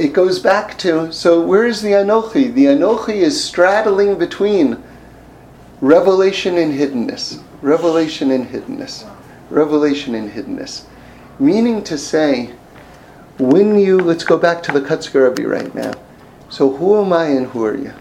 it 0.00 0.14
goes 0.14 0.38
back 0.38 0.78
to 0.78 1.12
so 1.12 1.40
where 1.40 1.66
is 1.66 1.82
the 1.82 1.92
anochi? 1.92 2.52
The 2.52 2.66
anochi 2.66 3.16
is 3.16 3.42
straddling 3.42 4.18
between 4.18 4.82
revelation 5.82 6.56
and 6.56 6.72
hiddenness, 6.72 7.42
revelation 7.60 8.30
and 8.30 8.46
hiddenness, 8.48 9.08
revelation 9.50 10.14
and 10.14 10.30
hiddenness, 10.30 10.84
meaning 11.38 11.84
to 11.84 11.98
say, 11.98 12.54
when 13.38 13.78
you 13.78 13.98
let's 13.98 14.24
go 14.24 14.38
back 14.38 14.62
to 14.64 14.72
the 14.72 14.80
Rebbe 14.80 15.46
right 15.46 15.74
now. 15.74 15.92
So 16.48 16.70
who 16.76 17.02
am 17.02 17.12
I 17.12 17.26
and 17.26 17.46
who 17.46 17.64
are 17.64 17.76
you? 17.76 17.92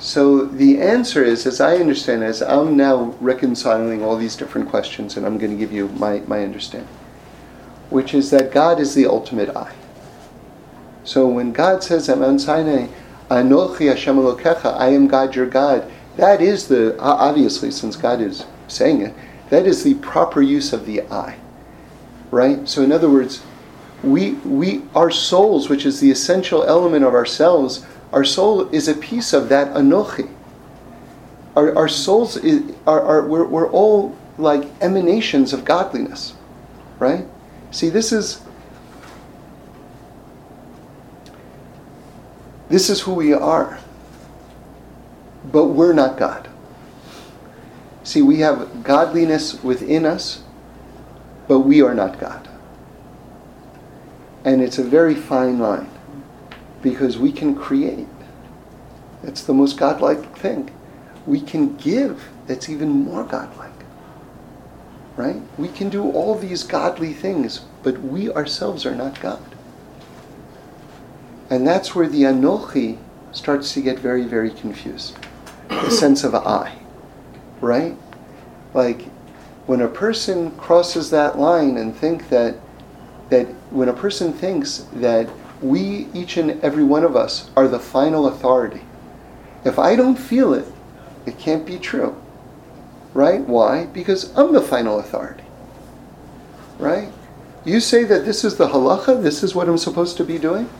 So 0.00 0.46
the 0.46 0.80
answer 0.80 1.22
is, 1.22 1.46
as 1.46 1.60
I 1.60 1.76
understand, 1.76 2.24
as 2.24 2.42
I'm 2.42 2.76
now 2.76 3.16
reconciling 3.20 4.02
all 4.02 4.16
these 4.16 4.34
different 4.34 4.68
questions, 4.68 5.16
and 5.16 5.24
I'm 5.24 5.38
going 5.38 5.52
to 5.52 5.56
give 5.56 5.72
you 5.72 5.88
my, 5.90 6.20
my 6.26 6.42
understanding, 6.42 6.88
which 7.88 8.14
is 8.14 8.30
that 8.30 8.50
God 8.50 8.80
is 8.80 8.96
the 8.96 9.06
ultimate 9.06 9.56
I. 9.56 9.72
So 11.04 11.26
when 11.26 11.52
God 11.52 11.82
says 11.82 12.08
at 12.08 12.18
Mount 12.18 12.40
Sinai, 12.40 12.88
Anochi 13.28 13.88
Hashem 13.88 14.16
Elokecha, 14.16 14.74
I 14.78 14.88
am 14.88 15.08
God 15.08 15.34
your 15.34 15.46
God, 15.46 15.90
that 16.16 16.40
is 16.40 16.68
the, 16.68 16.98
obviously, 16.98 17.70
since 17.70 17.96
God 17.96 18.20
is 18.20 18.44
saying 18.68 19.02
it, 19.02 19.14
that 19.50 19.66
is 19.66 19.82
the 19.82 19.94
proper 19.94 20.42
use 20.42 20.72
of 20.72 20.86
the 20.86 21.02
I. 21.02 21.38
Right? 22.30 22.68
So 22.68 22.82
in 22.82 22.92
other 22.92 23.10
words, 23.10 23.42
we, 24.02 24.32
we, 24.32 24.82
our 24.94 25.10
souls, 25.10 25.68
which 25.68 25.86
is 25.86 26.00
the 26.00 26.10
essential 26.10 26.64
element 26.64 27.04
of 27.04 27.14
ourselves, 27.14 27.84
our 28.12 28.24
soul 28.24 28.68
is 28.68 28.88
a 28.88 28.94
piece 28.94 29.32
of 29.32 29.48
that 29.48 29.74
Anochi. 29.74 30.30
Our, 31.56 31.76
our 31.76 31.88
souls 31.88 32.36
is, 32.36 32.74
are, 32.86 33.00
are 33.00 33.26
we're, 33.26 33.46
we're 33.46 33.70
all 33.70 34.16
like 34.38 34.64
emanations 34.80 35.52
of 35.52 35.64
godliness, 35.64 36.34
right? 36.98 37.26
See, 37.70 37.88
this 37.88 38.12
is 38.12 38.42
this 42.72 42.88
is 42.88 43.02
who 43.02 43.12
we 43.12 43.34
are. 43.34 43.78
But 45.52 45.66
we're 45.66 45.92
not 45.92 46.16
God. 46.16 46.48
See, 48.02 48.22
we 48.22 48.38
have 48.38 48.82
godliness 48.82 49.62
within 49.62 50.06
us, 50.06 50.42
but 51.48 51.58
we 51.60 51.82
are 51.82 51.92
not 51.92 52.18
God. 52.18 52.48
And 54.46 54.62
it's 54.62 54.78
a 54.78 54.82
very 54.82 55.14
fine 55.14 55.58
line 55.58 55.90
because 56.80 57.18
we 57.18 57.30
can 57.30 57.54
create. 57.54 58.08
That's 59.22 59.42
the 59.42 59.52
most 59.52 59.76
godlike 59.76 60.34
thing. 60.38 60.70
We 61.26 61.42
can 61.42 61.76
give. 61.76 62.26
That's 62.46 62.70
even 62.70 62.88
more 62.88 63.24
godlike. 63.24 63.84
Right? 65.16 65.42
We 65.58 65.68
can 65.68 65.90
do 65.90 66.10
all 66.10 66.36
these 66.36 66.62
godly 66.62 67.12
things, 67.12 67.66
but 67.82 68.00
we 68.00 68.30
ourselves 68.32 68.86
are 68.86 68.94
not 68.94 69.20
God. 69.20 69.51
And 71.52 71.66
that's 71.66 71.94
where 71.94 72.08
the 72.08 72.22
Anochi 72.22 72.96
starts 73.30 73.74
to 73.74 73.82
get 73.82 73.98
very, 73.98 74.24
very 74.24 74.48
confused. 74.48 75.14
The 75.68 75.90
sense 75.90 76.24
of 76.24 76.34
I. 76.34 76.78
Right? 77.60 77.94
Like 78.72 79.02
when 79.66 79.82
a 79.82 79.88
person 79.88 80.52
crosses 80.52 81.10
that 81.10 81.38
line 81.38 81.76
and 81.76 81.94
think 81.94 82.30
that 82.30 82.56
that 83.28 83.48
when 83.70 83.90
a 83.90 83.92
person 83.92 84.32
thinks 84.32 84.86
that 84.94 85.28
we, 85.60 86.08
each 86.14 86.38
and 86.38 86.58
every 86.62 86.84
one 86.84 87.04
of 87.04 87.16
us, 87.16 87.50
are 87.54 87.68
the 87.68 87.78
final 87.78 88.28
authority, 88.28 88.80
if 89.62 89.78
I 89.78 89.94
don't 89.94 90.16
feel 90.16 90.54
it, 90.54 90.66
it 91.26 91.38
can't 91.38 91.66
be 91.66 91.78
true. 91.78 92.16
Right? 93.12 93.42
Why? 93.42 93.84
Because 93.84 94.34
I'm 94.38 94.54
the 94.54 94.62
final 94.62 94.98
authority. 94.98 95.44
Right? 96.78 97.10
You 97.66 97.78
say 97.78 98.04
that 98.04 98.24
this 98.24 98.42
is 98.42 98.56
the 98.56 98.68
halacha, 98.68 99.22
this 99.22 99.42
is 99.42 99.54
what 99.54 99.68
I'm 99.68 99.76
supposed 99.76 100.16
to 100.16 100.24
be 100.24 100.38
doing? 100.38 100.70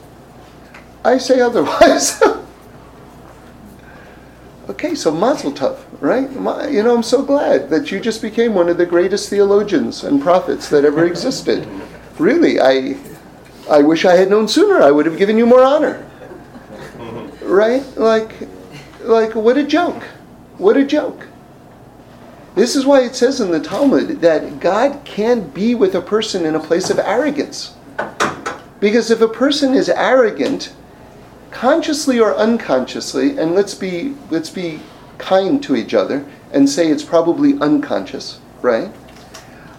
I 1.05 1.17
say 1.17 1.41
otherwise. 1.41 2.21
okay, 4.69 4.95
so 4.95 5.11
mazel 5.11 5.51
tov, 5.51 5.79
right? 5.99 6.29
You 6.71 6.83
know, 6.83 6.95
I'm 6.95 7.03
so 7.03 7.23
glad 7.23 7.69
that 7.69 7.91
you 7.91 7.99
just 7.99 8.21
became 8.21 8.53
one 8.53 8.69
of 8.69 8.77
the 8.77 8.85
greatest 8.85 9.29
theologians 9.29 10.03
and 10.03 10.21
prophets 10.21 10.69
that 10.69 10.85
ever 10.85 11.05
existed 11.05 11.67
really, 12.19 12.59
I, 12.59 12.97
I 13.69 13.81
wish 13.81 14.05
I 14.05 14.15
had 14.15 14.29
known 14.29 14.47
sooner. 14.47 14.81
I 14.81 14.91
would 14.91 15.05
have 15.05 15.17
given 15.17 15.37
you 15.37 15.45
more 15.45 15.63
honor. 15.63 16.05
Right? 17.41 17.83
Like, 17.97 18.47
like 19.01 19.35
what 19.35 19.57
a 19.57 19.63
joke. 19.63 20.03
What 20.57 20.77
a 20.77 20.85
joke. 20.85 21.27
This 22.55 22.75
is 22.75 22.85
why 22.85 23.01
it 23.01 23.15
says 23.15 23.41
in 23.41 23.51
the 23.51 23.59
Talmud 23.59 24.21
that 24.21 24.59
God 24.59 25.03
can't 25.05 25.53
be 25.53 25.73
with 25.73 25.95
a 25.95 26.01
person 26.01 26.45
in 26.45 26.55
a 26.55 26.59
place 26.59 26.89
of 26.89 26.99
arrogance. 26.99 27.75
Because 28.79 29.09
if 29.09 29.21
a 29.21 29.27
person 29.27 29.73
is 29.73 29.89
arrogant, 29.89 30.73
consciously 31.53 32.19
or 32.19 32.35
unconsciously, 32.35 33.37
and 33.37 33.55
let's 33.55 33.73
be 33.73 34.15
let's 34.29 34.49
be 34.49 34.81
kind 35.17 35.63
to 35.63 35.75
each 35.75 35.93
other 35.93 36.25
and 36.51 36.69
say 36.69 36.89
it's 36.89 37.03
probably 37.03 37.57
unconscious, 37.59 38.39
right? 38.61 38.91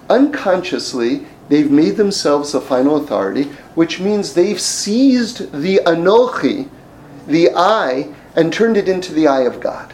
Unconsciously, 0.09 1.27
They've 1.49 1.71
made 1.71 1.97
themselves 1.97 2.53
the 2.53 2.61
final 2.61 2.97
authority, 2.97 3.45
which 3.75 4.01
means 4.01 4.33
they've 4.33 4.61
seized 4.61 5.53
the 5.53 5.81
Anochi, 5.85 6.69
the 7.27 7.51
I, 7.55 8.15
and 8.35 8.53
turned 8.53 8.77
it 8.77 8.89
into 8.89 9.13
the 9.13 9.27
I 9.29 9.43
of 9.43 9.61
God. 9.61 9.93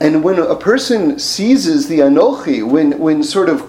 And 0.00 0.24
when 0.24 0.40
a 0.40 0.56
person 0.56 1.20
seizes 1.20 1.86
the 1.86 2.00
Anochi, 2.00 2.68
when, 2.68 2.98
when 2.98 3.22
sort 3.22 3.48
of 3.48 3.68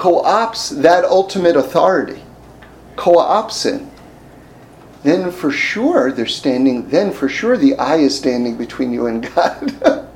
co-ops, 0.00 0.22
co-ops 0.22 0.68
that 0.70 1.04
ultimate 1.04 1.56
authority, 1.56 2.22
co-ops 2.96 3.66
it, 3.66 3.82
then 5.02 5.30
for 5.30 5.50
sure 5.50 6.10
they're 6.10 6.26
standing, 6.26 6.88
then 6.88 7.12
for 7.12 7.28
sure 7.28 7.58
the 7.58 7.74
I 7.76 7.96
is 7.96 8.16
standing 8.16 8.56
between 8.56 8.92
you 8.92 9.06
and 9.06 9.22
God. 9.34 10.08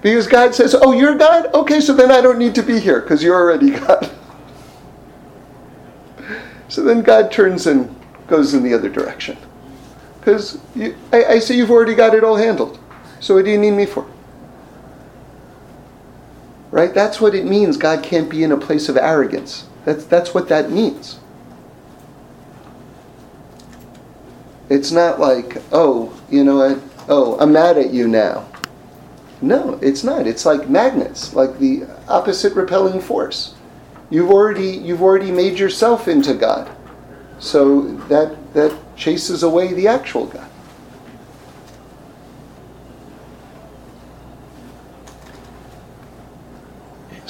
Because 0.00 0.26
God 0.26 0.54
says, 0.54 0.74
Oh, 0.74 0.92
you're 0.92 1.16
God? 1.16 1.52
Okay, 1.54 1.80
so 1.80 1.94
then 1.94 2.10
I 2.10 2.22
don't 2.22 2.38
need 2.38 2.54
to 2.54 2.62
be 2.62 2.80
here 2.80 3.02
because 3.02 3.22
you're 3.22 3.36
already 3.36 3.70
God. 3.78 4.10
so 6.68 6.82
then 6.82 7.02
God 7.02 7.30
turns 7.30 7.66
and 7.66 7.94
goes 8.26 8.54
in 8.54 8.62
the 8.62 8.72
other 8.72 8.88
direction. 8.88 9.36
Because 10.18 10.58
I, 11.12 11.24
I 11.24 11.38
see 11.40 11.58
you've 11.58 11.70
already 11.70 11.94
got 11.94 12.14
it 12.14 12.24
all 12.24 12.36
handled. 12.36 12.78
So 13.20 13.34
what 13.34 13.44
do 13.44 13.50
you 13.50 13.58
need 13.58 13.72
me 13.72 13.84
for? 13.84 14.10
Right? 16.72 16.92
That's 16.92 17.20
what 17.20 17.36
it 17.36 17.44
means. 17.44 17.76
God 17.76 18.02
can't 18.02 18.28
be 18.28 18.42
in 18.42 18.50
a 18.50 18.56
place 18.56 18.88
of 18.88 18.96
arrogance. 18.96 19.66
That's, 19.84 20.04
that's 20.04 20.34
what 20.34 20.48
that 20.48 20.72
means. 20.72 21.20
It's 24.68 24.90
not 24.90 25.20
like, 25.20 25.58
oh, 25.70 26.18
you 26.30 26.42
know 26.42 26.56
what? 26.56 26.82
Oh, 27.08 27.38
I'm 27.38 27.52
mad 27.52 27.76
at 27.76 27.92
you 27.92 28.08
now. 28.08 28.48
No, 29.42 29.78
it's 29.82 30.02
not. 30.02 30.26
It's 30.26 30.46
like 30.46 30.70
magnets, 30.70 31.34
like 31.34 31.58
the 31.58 31.84
opposite 32.08 32.54
repelling 32.54 33.00
force. 33.00 33.54
You've 34.08 34.30
already 34.30 34.68
you've 34.68 35.02
already 35.02 35.32
made 35.32 35.58
yourself 35.58 36.06
into 36.06 36.34
God. 36.34 36.70
So 37.40 37.96
that 38.08 38.36
that 38.54 38.78
chases 38.96 39.42
away 39.42 39.74
the 39.74 39.88
actual 39.88 40.26
God. 40.26 40.48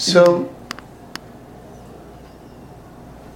So 0.03 0.53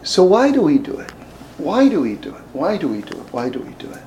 so 0.02 0.24
why 0.24 0.50
do 0.50 0.62
we 0.62 0.78
do 0.78 0.98
it? 0.98 1.10
Why 1.58 1.88
do 1.88 2.00
we 2.00 2.16
do 2.16 2.34
it? 2.34 2.42
Why 2.52 2.76
do 2.76 2.88
we 2.88 3.02
do 3.02 3.16
it? 3.20 3.32
Why 3.32 3.48
do 3.48 3.60
we 3.60 3.72
do 3.74 3.90
it? 3.90 4.02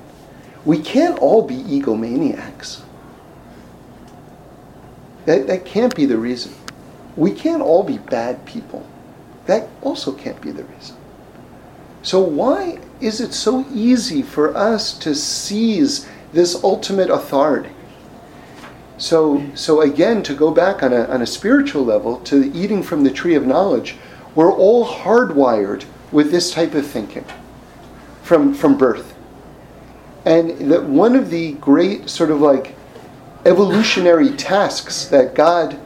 We 0.64 0.78
can't 0.78 1.18
all 1.18 1.42
be 1.42 1.56
egomaniacs. 1.56 2.82
That, 5.24 5.46
that 5.46 5.64
can't 5.64 5.94
be 5.94 6.04
the 6.04 6.18
reason. 6.18 6.54
We 7.16 7.32
can't 7.32 7.62
all 7.62 7.82
be 7.82 7.98
bad 7.98 8.44
people. 8.44 8.86
That 9.46 9.68
also 9.80 10.12
can't 10.12 10.40
be 10.40 10.50
the 10.50 10.64
reason. 10.64 10.96
So, 12.02 12.20
why 12.20 12.78
is 13.00 13.20
it 13.20 13.32
so 13.32 13.66
easy 13.72 14.22
for 14.22 14.56
us 14.56 14.96
to 14.98 15.14
seize 15.14 16.08
this 16.32 16.62
ultimate 16.62 17.10
authority? 17.10 17.74
So, 19.00 19.50
so 19.54 19.80
again, 19.80 20.22
to 20.24 20.34
go 20.34 20.50
back 20.50 20.82
on 20.82 20.92
a, 20.92 21.06
on 21.06 21.22
a 21.22 21.26
spiritual 21.26 21.82
level 21.82 22.20
to 22.20 22.52
eating 22.54 22.82
from 22.82 23.02
the 23.02 23.10
tree 23.10 23.34
of 23.34 23.46
knowledge, 23.46 23.96
we're 24.34 24.52
all 24.52 24.86
hardwired 24.86 25.86
with 26.12 26.30
this 26.30 26.52
type 26.52 26.74
of 26.74 26.86
thinking 26.86 27.24
from, 28.22 28.52
from 28.52 28.76
birth. 28.76 29.14
And 30.26 30.70
that 30.70 30.84
one 30.84 31.16
of 31.16 31.30
the 31.30 31.52
great 31.52 32.10
sort 32.10 32.30
of 32.30 32.42
like 32.42 32.76
evolutionary 33.46 34.36
tasks 34.36 35.06
that 35.06 35.34
God 35.34 35.80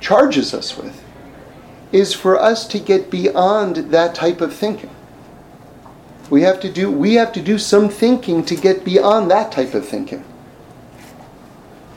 charges 0.00 0.54
us 0.54 0.78
with 0.78 1.04
is 1.92 2.14
for 2.14 2.40
us 2.40 2.66
to 2.68 2.78
get 2.78 3.10
beyond 3.10 3.76
that 3.92 4.14
type 4.14 4.40
of 4.40 4.54
thinking. 4.54 4.90
We 6.30 6.40
have 6.42 6.58
to 6.60 6.72
do 6.72 6.90
we 6.90 7.14
have 7.14 7.32
to 7.32 7.42
do 7.42 7.58
some 7.58 7.90
thinking 7.90 8.44
to 8.46 8.54
get 8.56 8.82
beyond 8.82 9.30
that 9.30 9.52
type 9.52 9.74
of 9.74 9.86
thinking. 9.86 10.24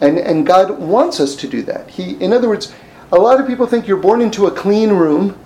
And 0.03 0.19
and 0.19 0.45
God 0.45 0.79
wants 0.79 1.21
us 1.21 1.33
to 1.37 1.47
do 1.47 1.61
that. 1.63 1.89
He 1.89 2.15
in 2.21 2.33
other 2.33 2.49
words, 2.49 2.73
a 3.13 3.17
lot 3.17 3.39
of 3.39 3.47
people 3.47 3.65
think 3.65 3.87
you're 3.87 3.95
born 3.97 4.21
into 4.21 4.47
a 4.47 4.51
clean 4.51 4.89
room 4.89 5.39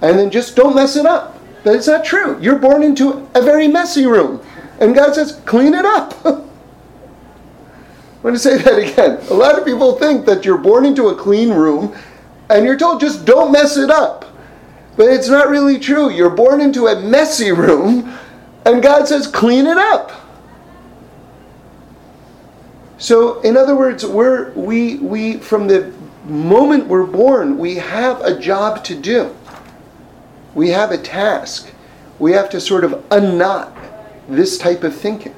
and 0.00 0.18
then 0.18 0.30
just 0.30 0.54
don't 0.54 0.76
mess 0.76 0.96
it 0.96 1.06
up. 1.06 1.40
It's 1.64 1.88
not 1.88 2.04
true. 2.04 2.38
You're 2.40 2.58
born 2.58 2.82
into 2.82 3.28
a 3.34 3.42
very 3.42 3.66
messy 3.66 4.06
room. 4.06 4.40
And 4.80 4.94
God 4.94 5.14
says, 5.14 5.40
clean 5.46 5.72
it 5.72 5.84
up. 5.84 6.14
I 6.26 6.42
want 8.22 8.36
to 8.36 8.38
say 8.38 8.58
that 8.58 8.78
again. 8.78 9.18
A 9.30 9.34
lot 9.34 9.58
of 9.58 9.64
people 9.64 9.98
think 9.98 10.26
that 10.26 10.44
you're 10.44 10.58
born 10.58 10.84
into 10.84 11.08
a 11.08 11.16
clean 11.16 11.50
room 11.50 11.96
and 12.50 12.64
you're 12.64 12.78
told 12.78 13.00
just 13.00 13.24
don't 13.24 13.50
mess 13.50 13.76
it 13.76 13.90
up. 13.90 14.26
But 14.96 15.08
it's 15.08 15.28
not 15.28 15.48
really 15.48 15.78
true. 15.78 16.10
You're 16.10 16.30
born 16.30 16.60
into 16.60 16.86
a 16.86 17.00
messy 17.00 17.50
room 17.50 18.16
and 18.66 18.82
God 18.82 19.08
says 19.08 19.26
clean 19.26 19.66
it 19.66 19.78
up. 19.78 20.12
So 22.98 23.40
in 23.40 23.56
other 23.56 23.76
words, 23.76 24.04
we're 24.06 24.50
we 24.52 24.96
we 24.96 25.38
from 25.38 25.68
the 25.68 25.92
moment 26.24 26.86
we're 26.86 27.06
born, 27.06 27.58
we 27.58 27.76
have 27.76 28.20
a 28.20 28.38
job 28.38 28.84
to 28.84 28.94
do. 28.94 29.34
We 30.54 30.68
have 30.70 30.90
a 30.90 30.98
task. 30.98 31.70
We 32.18 32.32
have 32.32 32.48
to 32.50 32.60
sort 32.60 32.84
of 32.84 33.04
unknot 33.10 33.76
this 34.28 34.56
type 34.56 34.84
of 34.84 34.94
thinking. 34.94 35.34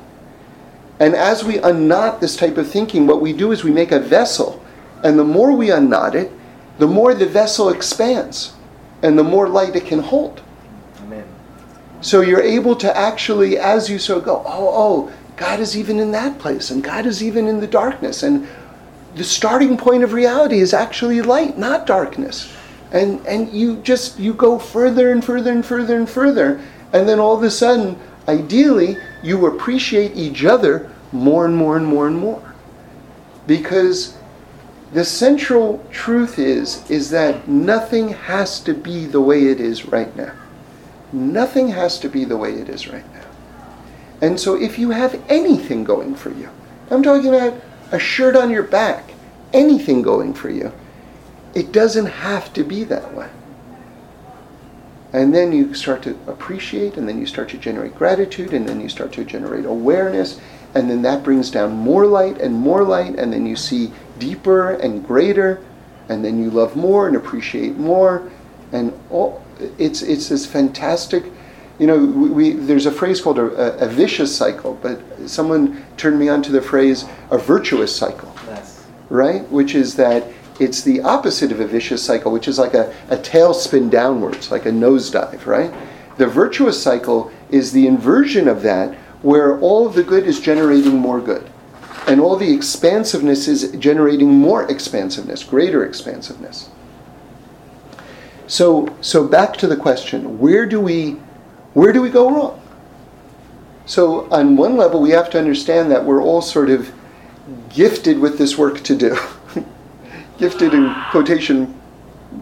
And 1.01 1.15
as 1.15 1.45
we 1.45 1.59
unknot 1.59 2.21
this 2.21 2.37
type 2.37 2.57
of 2.57 2.71
thinking, 2.71 3.07
what 3.07 3.21
we 3.21 3.33
do 3.33 3.53
is 3.53 3.65
we 3.65 3.71
make 3.71 3.93
a 3.93 4.01
vessel. 4.01 4.63
And 5.03 5.19
the 5.19 5.25
more 5.25 5.53
we 5.53 5.71
unknot 5.71 6.15
it, 6.15 6.31
the 6.79 6.87
more 6.87 7.15
the 7.15 7.27
vessel 7.27 7.69
expands 7.71 8.55
and 9.03 9.19
the 9.19 9.25
more 9.25 9.49
light 9.49 9.77
it 9.77 9.87
can 9.87 10.01
hold. 10.01 10.43
Amen. 11.03 11.27
So 12.01 12.21
you're 12.21 12.43
able 12.43 12.77
to 12.77 12.97
actually, 12.97 13.59
as 13.59 13.91
you 13.91 13.99
so 13.99 14.21
go, 14.21 14.43
oh, 14.47 15.09
oh, 15.09 15.13
God 15.37 15.61
is 15.61 15.77
even 15.77 15.99
in 15.99 16.13
that 16.13 16.39
place, 16.39 16.71
and 16.71 16.83
God 16.83 17.07
is 17.07 17.23
even 17.23 17.47
in 17.47 17.61
the 17.61 17.67
darkness. 17.67 18.23
And 18.23 18.49
the 19.15 19.25
starting 19.25 19.77
point 19.77 20.03
of 20.03 20.13
reality 20.13 20.59
is 20.59 20.73
actually 20.73 21.23
light, 21.23 21.59
not 21.59 21.87
darkness. 21.87 22.53
And 22.93 23.25
and 23.27 23.53
you 23.53 23.77
just 23.79 24.19
you 24.19 24.33
go 24.35 24.59
further 24.59 25.13
and 25.13 25.25
further 25.25 25.53
and 25.53 25.65
further 25.65 25.97
and 25.97 26.09
further. 26.09 26.61
And 26.93 27.09
then 27.09 27.19
all 27.19 27.37
of 27.37 27.43
a 27.43 27.51
sudden, 27.51 27.99
ideally, 28.29 28.97
you 29.23 29.47
appreciate 29.47 30.17
each 30.17 30.45
other 30.45 30.91
more 31.13 31.45
and 31.45 31.57
more 31.57 31.77
and 31.77 31.87
more 31.87 32.07
and 32.07 32.17
more. 32.17 32.55
Because 33.47 34.17
the 34.93 35.05
central 35.05 35.85
truth 35.91 36.39
is 36.39 36.89
is 36.91 37.11
that 37.11 37.49
nothing 37.49 38.09
has 38.09 38.61
to 38.61 38.73
be 38.73 39.07
the 39.07 39.21
way 39.21 39.47
it 39.47 39.61
is 39.61 39.87
right 39.87 40.15
now. 40.17 40.33
Nothing 41.13 41.69
has 41.69 41.99
to 42.01 42.09
be 42.09 42.25
the 42.25 42.37
way 42.37 42.53
it 42.55 42.69
is 42.69 42.89
right 42.89 43.15
now. 43.15 43.16
And 44.21 44.41
so 44.41 44.55
if 44.55 44.79
you 44.79 44.91
have 44.91 45.23
anything 45.29 45.85
going 45.85 46.15
for 46.15 46.31
you, 46.31 46.49
I'm 46.91 47.03
talking 47.03 47.35
about 47.35 47.61
a 47.93 47.99
shirt 47.99 48.37
on 48.37 48.51
your 48.51 48.63
back, 48.63 49.13
anything 49.53 50.03
going 50.03 50.35
for 50.35 50.51
you, 50.51 50.73
it 51.55 51.73
doesn't 51.73 52.07
have 52.07 52.53
to 52.55 52.65
be 52.65 52.85
that 52.85 53.15
way. 53.15 53.29
And 55.13 55.35
then 55.35 55.53
you 55.53 55.73
start 55.73 56.03
to 56.03 56.19
appreciate, 56.27 56.97
and 56.97 57.09
then 57.09 57.19
you 57.19 57.27
start 57.27 57.49
to 57.51 57.59
generate 57.59 57.95
gratitude, 57.95 58.53
and 58.53 58.69
then 58.69 58.81
you 58.81 58.89
start 58.89 59.13
to 59.13 59.25
generate 59.25 59.65
awareness, 59.65 60.41
and 60.75 60.91
then 60.91 61.03
that 61.03 61.23
brings 61.23 61.51
down 61.51 61.73
more 61.73 62.07
light 62.07 62.39
and 62.41 62.55
more 62.55 62.83
light, 62.83 63.19
and 63.19 63.33
then 63.33 63.47
you 63.47 63.57
see 63.57 63.93
deeper 64.19 64.73
and 64.73 65.07
greater, 65.07 65.61
and 66.09 66.25
then 66.25 66.43
you 66.43 66.51
love 66.51 66.77
more 66.77 67.07
and 67.07 67.17
appreciate 67.17 67.77
more, 67.77 68.31
and 68.73 68.93
all, 69.11 69.43
it's 69.79 70.03
it's 70.03 70.29
this 70.29 70.45
fantastic. 70.45 71.25
You 71.79 71.87
know, 71.87 71.99
we, 71.99 72.31
we 72.31 72.51
there's 72.53 72.87
a 72.87 72.93
phrase 72.93 73.21
called 73.21 73.39
a, 73.39 73.85
a, 73.85 73.89
vicious 73.89 74.35
cycle, 74.35 74.79
but 74.83 75.01
someone 75.27 75.85
turned 75.97 76.19
me 76.19 76.29
on 76.29 76.43
to 76.43 76.53
the 76.53 76.63
phrase 76.63 77.05
a 77.31 77.39
virtuous 77.39 77.95
cycle, 77.95 78.35
yes. 78.47 78.87
right? 79.11 79.43
Which 79.51 79.75
is 79.75 79.95
that 79.97 80.25
it's 80.59 80.83
the 80.83 81.01
opposite 81.03 81.53
of 81.53 81.61
a 81.61 81.67
vicious 81.67 82.03
cycle, 82.03 82.33
which 82.33 82.49
is 82.49 82.59
like 82.59 82.73
a, 82.73 82.95
a 83.11 83.17
tailspin 83.17 83.91
downwards, 83.91 84.51
like 84.51 84.65
a 84.65 84.71
nosedive, 84.71 85.45
right? 85.45 85.73
The 86.17 86.27
virtuous 86.27 86.83
cycle 86.83 87.31
is 87.51 87.73
the 87.73 87.87
inversion 87.87 88.49
of 88.49 88.63
that, 88.63 88.95
where 89.21 89.61
all 89.61 89.87
of 89.87 89.95
the 89.95 90.03
good 90.03 90.27
is 90.27 90.41
generating 90.41 90.97
more 90.97 91.21
good 91.21 91.51
and 92.07 92.21
all 92.21 92.37
the 92.37 92.53
expansiveness 92.53 93.49
is 93.49 93.73
generating 93.73 94.29
more 94.29 94.71
expansiveness, 94.71 95.43
greater 95.43 95.85
expansiveness. 95.85 96.71
So, 98.47 98.95
so 99.01 99.27
back 99.27 99.57
to 99.57 99.67
the 99.67 99.77
question: 99.77 100.39
Where 100.39 100.67
do 100.67 100.81
we, 100.81 101.17
where 101.77 101.93
do 101.93 102.01
we 102.01 102.09
go 102.09 102.31
wrong? 102.31 102.59
So, 103.85 104.31
on 104.31 104.57
one 104.57 104.79
level, 104.79 104.99
we 104.99 105.11
have 105.11 105.29
to 105.29 105.39
understand 105.39 105.91
that 105.91 106.03
we're 106.03 106.23
all 106.23 106.41
sort 106.41 106.71
of 106.71 106.91
gifted 107.69 108.19
with 108.19 108.39
this 108.39 108.57
work 108.57 108.83
to 108.85 108.97
do. 108.97 109.15
gifted 110.39 110.73
in 110.73 110.95
quotation 111.11 111.79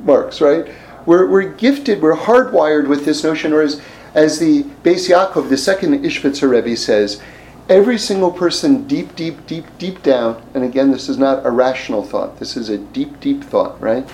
marks, 0.04 0.40
right? 0.40 0.72
We're, 1.04 1.28
we're 1.28 1.52
gifted, 1.52 2.00
we're 2.00 2.14
hardwired 2.14 2.86
with 2.86 3.04
this 3.04 3.24
notion, 3.24 3.52
or 3.52 3.62
as, 3.62 3.82
as 4.14 4.38
the 4.38 4.62
Beis 4.84 5.10
Yaakov, 5.10 5.48
the 5.48 5.58
second 5.58 6.04
Ishbitzer 6.04 6.48
Rebbe 6.48 6.76
says, 6.76 7.20
every 7.68 7.98
single 7.98 8.30
person 8.30 8.86
deep, 8.86 9.16
deep, 9.16 9.48
deep, 9.48 9.64
deep 9.78 10.00
down, 10.04 10.40
and 10.54 10.62
again, 10.62 10.92
this 10.92 11.08
is 11.08 11.18
not 11.18 11.44
a 11.44 11.50
rational 11.50 12.04
thought, 12.04 12.38
this 12.38 12.56
is 12.56 12.68
a 12.68 12.78
deep, 12.78 13.18
deep 13.18 13.42
thought, 13.42 13.80
right? 13.80 14.08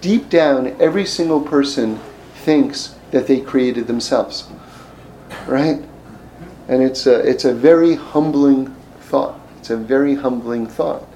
Deep 0.00 0.30
down, 0.30 0.74
every 0.80 1.04
single 1.04 1.42
person 1.42 2.00
thinks 2.34 2.94
that 3.14 3.28
they 3.28 3.40
created 3.40 3.86
themselves, 3.86 4.48
right? 5.46 5.82
And 6.68 6.82
it's 6.82 7.06
a, 7.06 7.18
it's 7.20 7.44
a 7.44 7.54
very 7.54 7.94
humbling 7.94 8.74
thought. 9.00 9.40
It's 9.58 9.70
a 9.70 9.76
very 9.76 10.14
humbling 10.14 10.66
thought. 10.66 11.06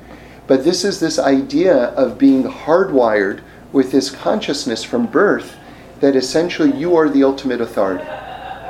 But 0.47 0.65
this 0.65 0.85
is 0.85 1.01
this 1.01 1.19
idea 1.19 1.77
of 1.91 2.19
being 2.19 2.45
hardwired 2.45 3.43
with 3.73 3.93
this 3.93 4.11
consciousness 4.11 4.83
from 4.83 5.07
birth 5.07 5.57
that 6.01 6.17
essentially 6.17 6.73
you 6.73 6.97
are 6.97 7.09
the 7.09 7.25
ultimate 7.25 7.61
authority 7.61 8.07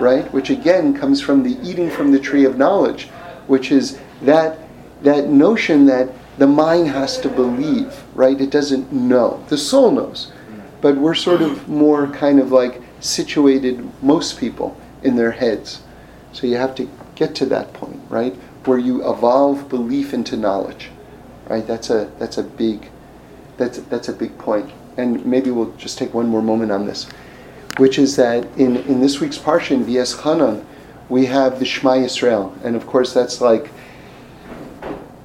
right? 0.00 0.32
Which 0.32 0.50
again 0.50 0.94
comes 0.94 1.20
from 1.20 1.42
the 1.42 1.58
eating 1.68 1.90
from 1.90 2.12
the 2.12 2.18
tree 2.18 2.44
of 2.44 2.56
knowledge, 2.56 3.08
which 3.46 3.72
is 3.72 3.98
that 4.22 4.58
that 5.02 5.28
notion 5.28 5.86
that 5.86 6.08
the 6.38 6.46
mind 6.46 6.88
has 6.88 7.18
to 7.18 7.28
believe, 7.28 8.02
right? 8.14 8.40
It 8.40 8.50
doesn't 8.50 8.92
know. 8.92 9.44
The 9.48 9.58
soul 9.58 9.90
knows. 9.90 10.32
But 10.80 10.96
we're 10.96 11.14
sort 11.14 11.42
of 11.42 11.68
more 11.68 12.06
kind 12.08 12.38
of 12.38 12.52
like 12.52 12.80
situated, 13.00 13.88
most 14.02 14.38
people, 14.38 14.76
in 15.02 15.16
their 15.16 15.32
heads. 15.32 15.82
So 16.32 16.46
you 16.46 16.56
have 16.56 16.74
to 16.76 16.88
get 17.14 17.34
to 17.37 17.46
that 17.46 17.72
point, 17.72 18.00
right? 18.08 18.34
Where 18.64 18.78
you 18.78 19.08
evolve 19.08 19.68
belief 19.68 20.12
into 20.12 20.37
knowledge. 20.37 20.90
Right? 21.48 21.66
That's 21.66 21.88
a 21.88 22.11
that's 22.18 22.37
a 22.37 22.42
big 22.42 22.90
that's 23.56 23.78
that's 23.78 24.08
a 24.08 24.12
big 24.12 24.37
point. 24.38 24.70
And 24.96 25.24
maybe 25.24 25.50
we'll 25.50 25.72
just 25.76 25.96
take 25.96 26.12
one 26.12 26.28
more 26.28 26.42
moment 26.42 26.72
on 26.72 26.87
this 26.87 27.06
which 27.78 27.98
is 27.98 28.16
that 28.16 28.44
in, 28.58 28.76
in 28.76 29.00
this 29.00 29.20
week's 29.20 29.38
Parsha 29.38 29.70
in 29.70 29.84
V'eschanan, 29.84 30.64
we 31.08 31.26
have 31.26 31.58
the 31.58 31.64
Shema 31.64 31.92
Yisrael. 31.92 32.52
And 32.64 32.76
of 32.76 32.87
course, 32.87 33.14
that's 33.14 33.40
like 33.40 33.70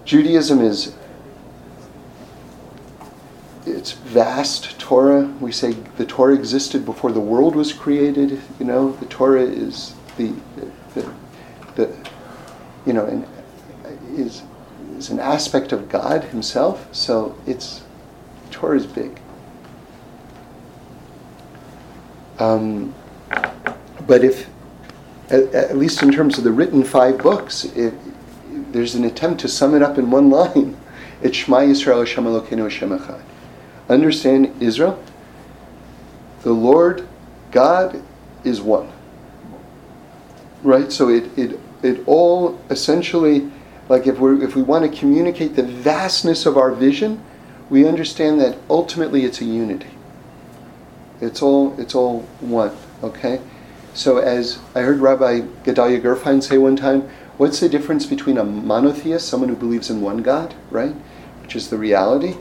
Judaism 0.06 0.62
is 0.62 0.96
it's 3.66 3.92
vast 3.92 4.80
Torah. 4.80 5.26
We 5.40 5.52
say 5.52 5.74
the 5.98 6.06
Torah 6.06 6.34
existed 6.36 6.86
before 6.86 7.12
the 7.12 7.20
world 7.20 7.56
was 7.56 7.74
created. 7.74 8.42
You 8.60 8.66
know, 8.66 8.92
the 8.94 9.06
Torah 9.06 9.44
is 9.44 9.96
the 10.18 10.34
the, 10.94 11.14
the 11.76 12.10
you 12.86 12.94
know, 12.94 13.26
is 14.12 14.44
is 14.98 15.10
an 15.10 15.20
aspect 15.20 15.72
of 15.72 15.90
God 15.90 16.24
Himself. 16.26 16.94
So 16.94 17.38
it's 17.46 17.84
Torah 18.52 18.78
is 18.78 18.86
big. 18.86 19.20
Um, 22.40 22.94
but 24.08 24.24
if, 24.24 24.50
at, 25.30 25.54
at, 25.54 25.78
least 25.78 26.02
in 26.02 26.12
terms 26.12 26.38
of 26.38 26.44
the 26.44 26.52
written 26.52 26.84
five 26.84 27.20
books, 27.20 27.66
it, 27.66 27.94
there's 28.72 28.96
an 28.96 29.06
attempt 29.06 29.42
to 29.42 29.48
sum 29.48 29.76
it 29.76 29.82
up 29.82 29.98
in 29.98 30.10
one 30.12 30.30
line. 30.30 30.78
It's 31.22 31.38
Shema 31.38 31.60
Yisrael 31.60 32.00
Hashem 32.00 32.26
Elokeinu 32.26 32.64
Hashem 32.64 32.90
Echad. 33.00 33.24
Understand 33.90 34.62
Israel? 34.62 35.02
The 36.42 36.54
Lord 36.54 37.08
God 37.52 38.02
is 38.44 38.62
one. 38.62 38.92
Right? 40.64 40.92
So 40.92 41.10
it, 41.10 41.38
it, 41.38 41.60
it 41.82 42.08
all 42.08 42.60
essentially, 42.70 43.50
like 43.90 44.08
if, 44.08 44.20
we're, 44.20 44.42
if 44.42 44.56
we 44.56 44.62
want 44.62 44.90
to 44.90 44.98
communicate 44.98 45.56
the 45.56 45.64
vastness 45.64 46.46
of 46.46 46.58
our 46.58 46.72
vision, 46.72 47.24
we 47.70 47.88
understand 47.88 48.40
that 48.42 48.58
ultimately 48.70 49.26
it's 49.26 49.42
a 49.42 49.46
unity. 49.46 49.88
It's 51.22 51.42
all 51.42 51.80
it's 51.80 51.96
all 51.96 52.22
one. 52.42 52.76
Okay, 53.02 53.42
So, 53.94 54.18
as 54.18 54.60
I 54.76 54.82
heard 54.82 55.00
Rabbi 55.00 55.42
Gedalia 55.64 56.02
Gerfein 56.02 56.42
say 56.42 56.58
one 56.58 56.76
time, 56.76 57.02
what's 57.38 57.60
the 57.60 57.68
difference 57.68 58.06
between 58.06 58.38
a 58.38 58.44
monotheist, 58.44 59.28
someone 59.28 59.50
who 59.50 59.56
believes 59.56 59.90
in 59.90 60.02
one 60.02 60.18
God, 60.18 60.54
right, 60.72 60.96
which 61.42 61.56
is 61.56 61.70
the 61.70 61.78
reality, 61.78 62.36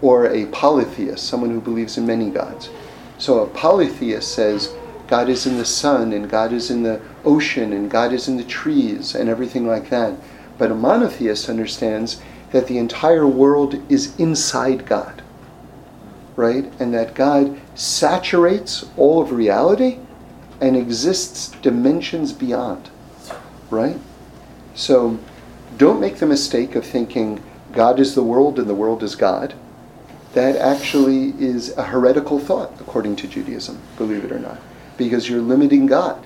or 0.00 0.26
a 0.26 0.46
polytheist, 0.46 1.26
someone 1.26 1.50
who 1.50 1.60
believes 1.60 1.98
in 1.98 2.06
many 2.06 2.30
gods? 2.30 2.70
So, 3.18 3.40
a 3.40 3.46
polytheist 3.46 4.32
says 4.32 4.74
God 5.08 5.28
is 5.28 5.46
in 5.46 5.56
the 5.56 5.64
sun, 5.64 6.12
and 6.12 6.28
God 6.28 6.52
is 6.52 6.70
in 6.70 6.82
the 6.82 7.00
ocean, 7.24 7.72
and 7.72 7.90
God 7.90 8.12
is 8.12 8.28
in 8.28 8.36
the 8.36 8.44
trees, 8.44 9.14
and 9.14 9.28
everything 9.28 9.66
like 9.66 9.90
that. 9.90 10.14
But 10.58 10.70
a 10.70 10.74
monotheist 10.74 11.48
understands 11.48 12.20
that 12.52 12.66
the 12.66 12.78
entire 12.78 13.26
world 13.26 13.80
is 13.90 14.18
inside 14.18 14.86
God, 14.86 15.22
right? 16.36 16.70
And 16.78 16.92
that 16.94 17.14
God 17.14 17.60
saturates 17.74 18.86
all 18.96 19.22
of 19.22 19.32
reality 19.32 19.98
and 20.60 20.76
exists 20.76 21.50
dimensions 21.62 22.32
beyond, 22.32 22.90
right? 23.70 23.98
So 24.74 25.18
don't 25.76 26.00
make 26.00 26.16
the 26.16 26.26
mistake 26.26 26.74
of 26.74 26.84
thinking 26.84 27.42
God 27.72 28.00
is 28.00 28.14
the 28.14 28.22
world 28.22 28.58
and 28.58 28.68
the 28.68 28.74
world 28.74 29.02
is 29.02 29.14
God. 29.14 29.54
That 30.34 30.56
actually 30.56 31.30
is 31.38 31.76
a 31.76 31.82
heretical 31.82 32.38
thought, 32.38 32.72
according 32.80 33.16
to 33.16 33.28
Judaism, 33.28 33.80
believe 33.96 34.24
it 34.24 34.32
or 34.32 34.38
not, 34.38 34.58
because 34.96 35.28
you're 35.28 35.40
limiting 35.40 35.86
God. 35.86 36.24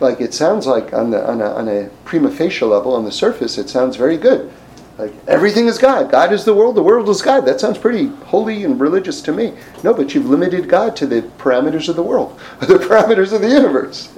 Like 0.00 0.20
it 0.20 0.34
sounds 0.34 0.66
like 0.66 0.92
on, 0.92 1.10
the, 1.10 1.28
on, 1.28 1.40
a, 1.40 1.50
on 1.54 1.68
a 1.68 1.90
prima 2.04 2.30
facie 2.30 2.64
level, 2.64 2.94
on 2.94 3.04
the 3.04 3.12
surface, 3.12 3.58
it 3.58 3.68
sounds 3.68 3.96
very 3.96 4.16
good. 4.16 4.52
Like 4.98 5.12
everything 5.26 5.66
is 5.66 5.78
God. 5.78 6.10
God 6.10 6.32
is 6.32 6.44
the 6.44 6.54
world. 6.54 6.76
The 6.76 6.82
world 6.82 7.08
is 7.08 7.20
God. 7.20 7.40
That 7.46 7.58
sounds 7.58 7.78
pretty 7.78 8.06
holy 8.26 8.64
and 8.64 8.80
religious 8.80 9.20
to 9.22 9.32
me. 9.32 9.54
No, 9.82 9.92
but 9.92 10.14
you've 10.14 10.26
limited 10.26 10.68
God 10.68 10.94
to 10.96 11.06
the 11.06 11.22
parameters 11.38 11.88
of 11.88 11.96
the 11.96 12.02
world, 12.02 12.38
the 12.60 12.78
parameters 12.78 13.32
of 13.32 13.40
the 13.40 13.48
universe. 13.48 14.16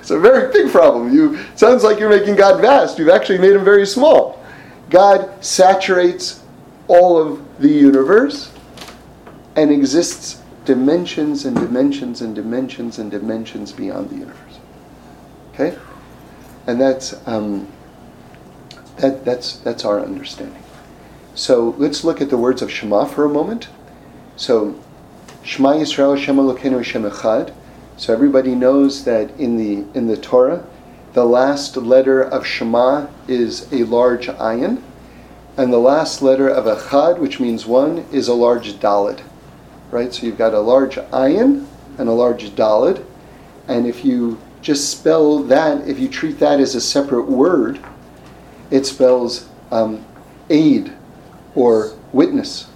It's 0.00 0.10
a 0.10 0.18
very 0.18 0.52
big 0.52 0.70
problem. 0.70 1.14
You 1.14 1.38
sounds 1.54 1.84
like 1.84 1.98
you're 1.98 2.10
making 2.10 2.34
God 2.34 2.60
vast. 2.60 2.98
You've 2.98 3.08
actually 3.08 3.38
made 3.38 3.52
him 3.52 3.64
very 3.64 3.86
small. 3.86 4.44
God 4.90 5.44
saturates 5.44 6.37
all 6.88 7.16
of 7.20 7.60
the 7.60 7.68
universe 7.68 8.50
and 9.56 9.70
exists 9.70 10.42
dimensions 10.64 11.44
and 11.44 11.56
dimensions 11.56 12.20
and 12.20 12.34
dimensions 12.34 12.98
and 12.98 13.10
dimensions 13.10 13.72
beyond 13.72 14.10
the 14.10 14.16
universe. 14.16 14.58
Okay, 15.54 15.76
and 16.66 16.80
that's. 16.80 17.14
Um, 17.26 17.68
that, 18.98 19.24
that's, 19.24 19.58
that's 19.58 19.84
our 19.84 20.00
understanding. 20.00 20.62
So 21.34 21.74
let's 21.78 22.04
look 22.04 22.20
at 22.20 22.30
the 22.30 22.36
words 22.36 22.62
of 22.62 22.70
Shema 22.70 23.04
for 23.04 23.24
a 23.24 23.28
moment. 23.28 23.68
So, 24.36 24.78
Shema 25.44 25.74
Yisrael 25.74 26.18
Shema 26.18 26.42
Elokeinu 26.42 26.84
Shem 26.84 27.04
Echad. 27.04 27.54
So 27.96 28.12
everybody 28.12 28.54
knows 28.54 29.04
that 29.04 29.30
in 29.38 29.56
the 29.56 29.98
in 29.98 30.06
the 30.06 30.16
Torah, 30.16 30.64
the 31.14 31.24
last 31.24 31.76
letter 31.76 32.22
of 32.22 32.46
Shema 32.46 33.08
is 33.26 33.72
a 33.72 33.84
large 33.84 34.26
ayin, 34.28 34.82
and 35.58 35.72
the 35.72 35.78
last 35.78 36.22
letter 36.22 36.48
of 36.48 36.66
a 36.66 36.76
Echad, 36.76 37.18
which 37.18 37.40
means 37.40 37.66
one, 37.66 38.06
is 38.12 38.28
a 38.28 38.34
large 38.34 38.74
dalid. 38.74 39.20
Right. 39.90 40.14
So 40.14 40.26
you've 40.26 40.38
got 40.38 40.54
a 40.54 40.60
large 40.60 40.96
ayin 40.96 41.66
and 41.98 42.08
a 42.08 42.12
large 42.12 42.50
dalid, 42.50 43.04
and 43.66 43.86
if 43.86 44.04
you 44.04 44.40
just 44.62 44.90
spell 44.90 45.42
that, 45.44 45.86
if 45.88 45.98
you 45.98 46.08
treat 46.08 46.38
that 46.38 46.60
as 46.60 46.74
a 46.74 46.80
separate 46.80 47.24
word, 47.24 47.80
it 48.70 48.86
spells 48.86 49.48
um, 49.70 50.04
aid 50.50 50.92
or 51.54 51.96
witness, 52.12 52.68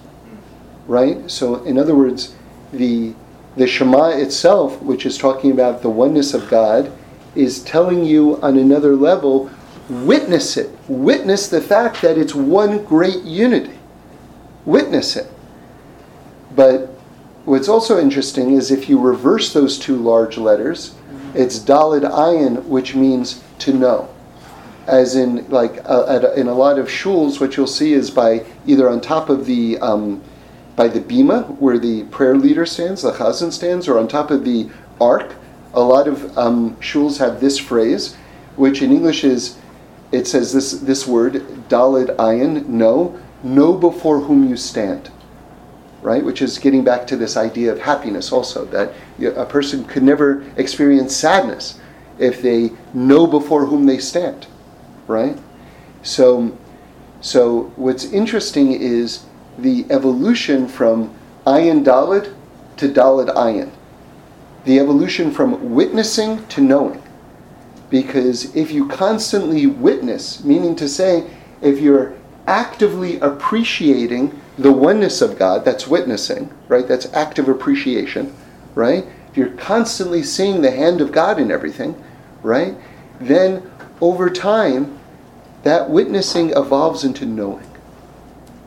right? 0.86 1.30
So, 1.30 1.62
in 1.64 1.78
other 1.78 1.94
words, 1.94 2.34
the 2.72 3.14
the 3.56 3.66
Shema 3.66 4.08
itself, 4.08 4.80
which 4.80 5.04
is 5.04 5.18
talking 5.18 5.50
about 5.50 5.82
the 5.82 5.90
oneness 5.90 6.32
of 6.32 6.48
God, 6.48 6.90
is 7.34 7.62
telling 7.62 8.02
you 8.04 8.40
on 8.40 8.56
another 8.56 8.96
level, 8.96 9.50
witness 9.88 10.56
it. 10.56 10.70
Witness 10.88 11.48
the 11.48 11.60
fact 11.60 12.02
that 12.02 12.18
it's 12.18 12.34
one 12.34 12.84
great 12.84 13.22
unity. 13.22 13.78
Witness 14.64 15.16
it. 15.16 15.30
But 16.54 16.88
what's 17.44 17.68
also 17.68 18.00
interesting 18.00 18.52
is 18.52 18.70
if 18.70 18.88
you 18.88 18.98
reverse 18.98 19.52
those 19.52 19.78
two 19.78 19.96
large 19.96 20.38
letters, 20.38 20.94
it's 21.34 21.58
Dalid 21.58 22.08
Ayin, 22.08 22.64
which 22.64 22.94
means 22.94 23.42
to 23.60 23.72
know 23.72 24.12
as 24.86 25.14
in 25.14 25.48
like 25.48 25.78
uh, 25.88 26.32
in 26.36 26.48
a 26.48 26.54
lot 26.54 26.78
of 26.78 26.86
shuls, 26.88 27.40
what 27.40 27.56
you'll 27.56 27.66
see 27.66 27.92
is 27.92 28.10
by 28.10 28.44
either 28.66 28.88
on 28.88 29.00
top 29.00 29.28
of 29.28 29.46
the 29.46 29.78
um, 29.78 30.22
by 30.74 30.88
the 30.88 31.00
bima 31.00 31.48
where 31.58 31.78
the 31.78 32.04
prayer 32.04 32.36
leader 32.36 32.66
stands, 32.66 33.02
the 33.02 33.12
chazan 33.12 33.52
stands, 33.52 33.88
or 33.88 33.98
on 33.98 34.08
top 34.08 34.30
of 34.30 34.44
the 34.44 34.68
ark. 35.00 35.34
A 35.74 35.80
lot 35.80 36.06
of 36.06 36.36
um, 36.36 36.76
shuls 36.76 37.18
have 37.18 37.40
this 37.40 37.58
phrase, 37.58 38.14
which 38.56 38.82
in 38.82 38.90
English 38.90 39.24
is 39.24 39.56
it 40.12 40.26
says 40.26 40.52
this 40.52 40.72
this 40.72 41.06
word 41.06 41.34
dalid 41.68 42.14
ayin 42.16 42.66
know 42.68 43.18
know 43.42 43.72
before 43.72 44.20
whom 44.20 44.48
you 44.48 44.56
stand, 44.56 45.10
right? 46.00 46.24
Which 46.24 46.42
is 46.42 46.58
getting 46.58 46.84
back 46.84 47.06
to 47.08 47.16
this 47.16 47.36
idea 47.36 47.72
of 47.72 47.80
happiness 47.80 48.30
also 48.30 48.64
that 48.66 48.94
a 49.20 49.44
person 49.44 49.84
could 49.84 50.02
never 50.02 50.44
experience 50.56 51.16
sadness 51.16 51.80
if 52.18 52.40
they 52.40 52.70
know 52.94 53.26
before 53.26 53.66
whom 53.66 53.86
they 53.86 53.98
stand 53.98 54.46
right? 55.06 55.38
So, 56.02 56.56
so 57.20 57.72
what's 57.76 58.04
interesting 58.04 58.72
is 58.72 59.24
the 59.58 59.86
evolution 59.90 60.68
from 60.68 61.14
ayin 61.46 61.84
dalid 61.84 62.34
to 62.78 62.88
dalid 62.88 63.34
ayin. 63.34 63.70
The 64.64 64.78
evolution 64.78 65.30
from 65.30 65.74
witnessing 65.74 66.46
to 66.48 66.60
knowing. 66.60 67.01
Because 67.92 68.56
if 68.56 68.70
you 68.70 68.88
constantly 68.88 69.66
witness, 69.66 70.42
meaning 70.42 70.74
to 70.76 70.88
say, 70.88 71.28
if 71.60 71.78
you're 71.78 72.14
actively 72.46 73.20
appreciating 73.20 74.40
the 74.56 74.72
oneness 74.72 75.20
of 75.20 75.38
God, 75.38 75.66
that's 75.66 75.86
witnessing, 75.86 76.50
right? 76.68 76.88
That's 76.88 77.12
active 77.12 77.50
appreciation, 77.50 78.34
right? 78.74 79.04
If 79.28 79.36
you're 79.36 79.50
constantly 79.50 80.22
seeing 80.22 80.62
the 80.62 80.70
hand 80.70 81.02
of 81.02 81.12
God 81.12 81.38
in 81.38 81.50
everything, 81.50 82.02
right? 82.42 82.74
Then 83.20 83.70
over 84.00 84.30
time, 84.30 84.98
that 85.62 85.90
witnessing 85.90 86.48
evolves 86.52 87.04
into 87.04 87.26
knowing. 87.26 87.68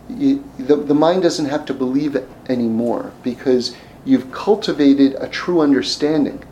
You, 0.07 0.43
the, 0.59 0.75
the 0.75 0.93
mind 0.93 1.23
doesn't 1.23 1.47
have 1.47 1.65
to 1.65 1.73
believe 1.73 2.15
it 2.15 2.29
anymore 2.47 3.11
because 3.23 3.75
you've 4.05 4.31
cultivated 4.31 5.15
a 5.19 5.27
true 5.27 5.61
understanding. 5.61 6.43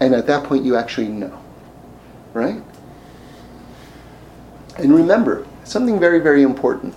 And 0.00 0.14
at 0.14 0.26
that 0.28 0.44
point, 0.44 0.64
you 0.64 0.76
actually 0.76 1.08
know. 1.08 1.41
Right? 2.32 2.62
And 4.78 4.94
remember, 4.94 5.46
something 5.64 6.00
very, 6.00 6.18
very 6.18 6.42
important. 6.42 6.94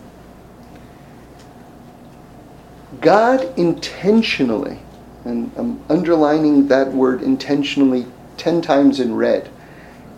God 3.02 3.58
intentionally, 3.58 4.80
and 5.26 5.52
I'm 5.58 5.84
underlining 5.90 6.68
that 6.70 6.94
word 6.94 7.22
intentionally 7.22 8.08
10 8.38 8.62
times 8.62 9.00
in 9.00 9.16
red, 9.16 9.50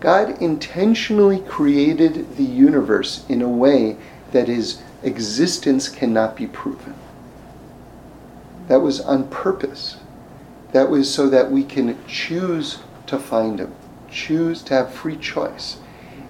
God 0.00 0.40
intentionally 0.40 1.40
created 1.40 2.36
the 2.36 2.44
universe 2.44 3.24
in 3.28 3.42
a 3.42 3.48
way 3.48 3.96
that 4.30 4.46
his 4.46 4.80
existence 5.02 5.88
cannot 5.88 6.36
be 6.36 6.46
proven. 6.46 6.94
That 8.68 8.80
was 8.80 9.00
on 9.00 9.28
purpose. 9.28 9.96
That 10.72 10.90
was 10.90 11.12
so 11.12 11.28
that 11.30 11.50
we 11.50 11.64
can 11.64 11.98
choose 12.06 12.78
to 13.06 13.18
find 13.18 13.58
him, 13.58 13.74
choose 14.10 14.62
to 14.62 14.74
have 14.74 14.92
free 14.92 15.16
choice. 15.16 15.78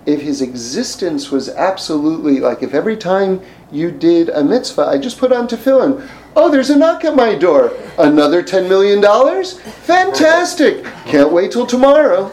If 0.07 0.23
his 0.23 0.41
existence 0.41 1.31
was 1.31 1.49
absolutely 1.51 2.41
like 2.41 2.63
if 2.63 2.73
every 2.73 2.97
time 2.97 3.43
you 3.71 3.91
did 3.91 4.31
a 4.31 4.43
mitzvah, 4.43 4.87
I 4.87 4.99
just 4.99 5.19
put 5.19 5.33
on 5.33 5.49
tefillin, 5.49 6.09
Oh, 6.41 6.49
there's 6.49 6.71
a 6.71 6.77
knock 6.77 7.05
at 7.05 7.17
my 7.17 7.35
door. 7.35 7.73
Another 7.99 8.45
$10 8.45 8.69
million? 8.69 9.03
Fantastic. 9.03 10.85
Can't 11.05 11.33
wait 11.33 11.51
till 11.51 11.67
tomorrow. 11.67 12.31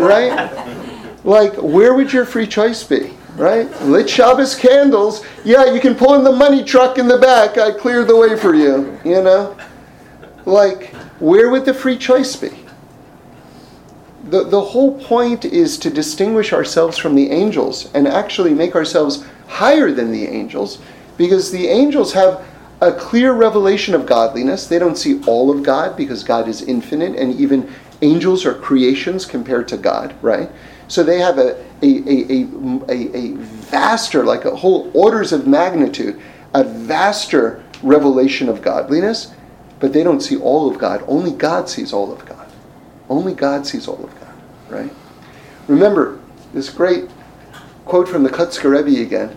Right? 0.00 0.50
Like, 1.22 1.54
where 1.54 1.94
would 1.94 2.12
your 2.12 2.24
free 2.24 2.48
choice 2.48 2.82
be? 2.82 3.12
Right? 3.36 3.70
Lit 3.82 4.10
Shabbos 4.10 4.56
candles. 4.56 5.24
Yeah, 5.44 5.72
you 5.72 5.80
can 5.80 5.94
pull 5.94 6.14
in 6.14 6.24
the 6.24 6.32
money 6.32 6.64
truck 6.64 6.98
in 6.98 7.06
the 7.06 7.18
back. 7.18 7.56
I 7.56 7.70
cleared 7.70 8.08
the 8.08 8.16
way 8.16 8.36
for 8.36 8.52
you. 8.52 8.98
You 9.04 9.22
know? 9.22 9.56
Like, 10.44 10.92
where 11.20 11.50
would 11.50 11.64
the 11.64 11.74
free 11.74 11.98
choice 11.98 12.34
be? 12.34 12.50
The, 14.24 14.44
the 14.44 14.60
whole 14.60 15.00
point 15.00 15.44
is 15.44 15.78
to 15.78 15.90
distinguish 15.90 16.52
ourselves 16.52 16.98
from 16.98 17.14
the 17.14 17.30
angels 17.30 17.90
and 17.94 18.06
actually 18.06 18.52
make 18.52 18.74
ourselves 18.74 19.24
higher 19.48 19.90
than 19.90 20.12
the 20.12 20.26
angels 20.26 20.78
because 21.16 21.50
the 21.50 21.66
angels 21.68 22.12
have 22.12 22.44
a 22.80 22.92
clear 22.92 23.32
revelation 23.32 23.94
of 23.94 24.06
godliness. 24.06 24.66
They 24.66 24.78
don't 24.78 24.96
see 24.96 25.22
all 25.24 25.50
of 25.50 25.62
God 25.62 25.96
because 25.96 26.24
God 26.24 26.48
is 26.48 26.62
infinite, 26.62 27.14
and 27.16 27.38
even 27.38 27.70
angels 28.02 28.46
are 28.46 28.54
creations 28.54 29.26
compared 29.26 29.68
to 29.68 29.76
God, 29.76 30.14
right? 30.22 30.50
So 30.88 31.02
they 31.02 31.18
have 31.18 31.38
a, 31.38 31.62
a, 31.82 31.86
a, 32.08 32.48
a, 32.88 33.16
a 33.16 33.32
vaster, 33.36 34.24
like 34.24 34.44
a 34.44 34.56
whole 34.56 34.90
orders 34.94 35.32
of 35.32 35.46
magnitude, 35.46 36.20
a 36.54 36.64
vaster 36.64 37.62
revelation 37.82 38.48
of 38.48 38.62
godliness, 38.62 39.32
but 39.78 39.92
they 39.92 40.02
don't 40.02 40.20
see 40.20 40.36
all 40.36 40.70
of 40.70 40.78
God. 40.78 41.04
Only 41.06 41.32
God 41.32 41.68
sees 41.68 41.92
all 41.92 42.12
of 42.12 42.24
God. 42.26 42.29
Only 43.10 43.34
God 43.34 43.66
sees 43.66 43.88
all 43.88 44.02
of 44.02 44.20
God, 44.20 44.34
right? 44.68 44.92
Remember 45.66 46.20
this 46.54 46.70
great 46.70 47.10
quote 47.84 48.08
from 48.08 48.22
the 48.22 48.30
Kotzker 48.30 48.70
Rebbe 48.70 49.02
again. 49.02 49.36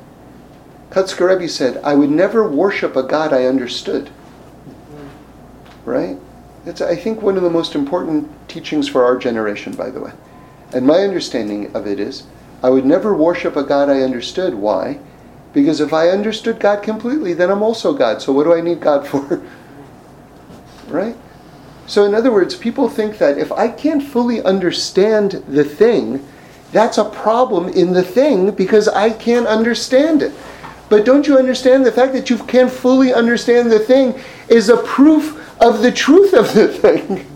Kotzker 0.91 1.28
Rebbe 1.28 1.49
said, 1.49 1.84
I 1.84 1.95
would 1.95 2.11
never 2.11 2.47
worship 2.47 2.95
a 2.95 3.01
God 3.01 3.34
I 3.34 3.45
understood. 3.45 4.11
Right? 5.86 6.17
That's 6.65 6.82
I 6.82 6.95
think, 6.95 7.24
one 7.24 7.36
of 7.36 7.43
the 7.43 7.49
most 7.49 7.74
important 7.74 8.30
teachings 8.47 8.88
for 8.88 9.03
our 9.03 9.17
generation, 9.17 9.74
by 9.74 9.89
the 9.89 9.99
way. 9.99 10.11
And 10.71 10.86
my 10.86 10.99
understanding 10.99 11.76
of 11.76 11.88
it 11.88 11.99
is, 11.99 12.24
I 12.61 12.69
would 12.69 12.86
never 12.86 13.13
worship 13.15 13.55
a 13.55 13.63
God 13.63 13.89
I 13.89 14.01
understood. 14.01 14.53
Why? 14.53 14.99
Because 15.51 15.82
if 15.82 15.93
I 15.93 16.09
understood 16.09 16.59
God 16.59 16.84
completely, 16.84 17.34
then 17.34 17.49
I'm 17.49 17.63
also 17.63 17.93
God. 17.93 18.21
So 18.21 18.32
what 18.32 18.43
do 18.43 18.53
I 18.53 18.61
need 18.61 18.80
God 18.80 19.07
for? 19.07 19.43
right? 20.88 21.15
So, 21.86 22.06
in 22.06 22.16
other 22.16 22.32
words, 22.32 22.56
people 22.56 22.88
think 22.90 23.18
that 23.18 23.38
if 23.38 23.52
I 23.52 23.68
can't 23.68 24.04
fully 24.04 24.42
understand 24.42 25.32
the 25.48 25.64
thing, 25.64 26.26
that's 26.72 26.98
a 26.98 27.06
problem 27.06 27.70
in 27.70 27.94
the 27.94 28.04
thing 28.04 28.52
because 28.52 28.88
I 28.88 29.12
can't 29.12 29.48
understand 29.48 30.24
it. 30.24 30.32
But 30.90 31.06
don't 31.06 31.28
you 31.28 31.38
understand 31.38 31.86
the 31.86 31.92
fact 31.92 32.14
that 32.14 32.30
you 32.30 32.38
can't 32.38 32.72
fully 32.72 33.14
understand 33.14 33.72
the 33.72 33.80
thing 33.80 34.20
is 34.48 34.70
a 34.70 34.78
proof 34.78 35.40
of 35.62 35.82
the 35.82 35.92
truth 35.92 36.34
of 36.34 36.54
the 36.54 36.68
thing? 36.82 37.33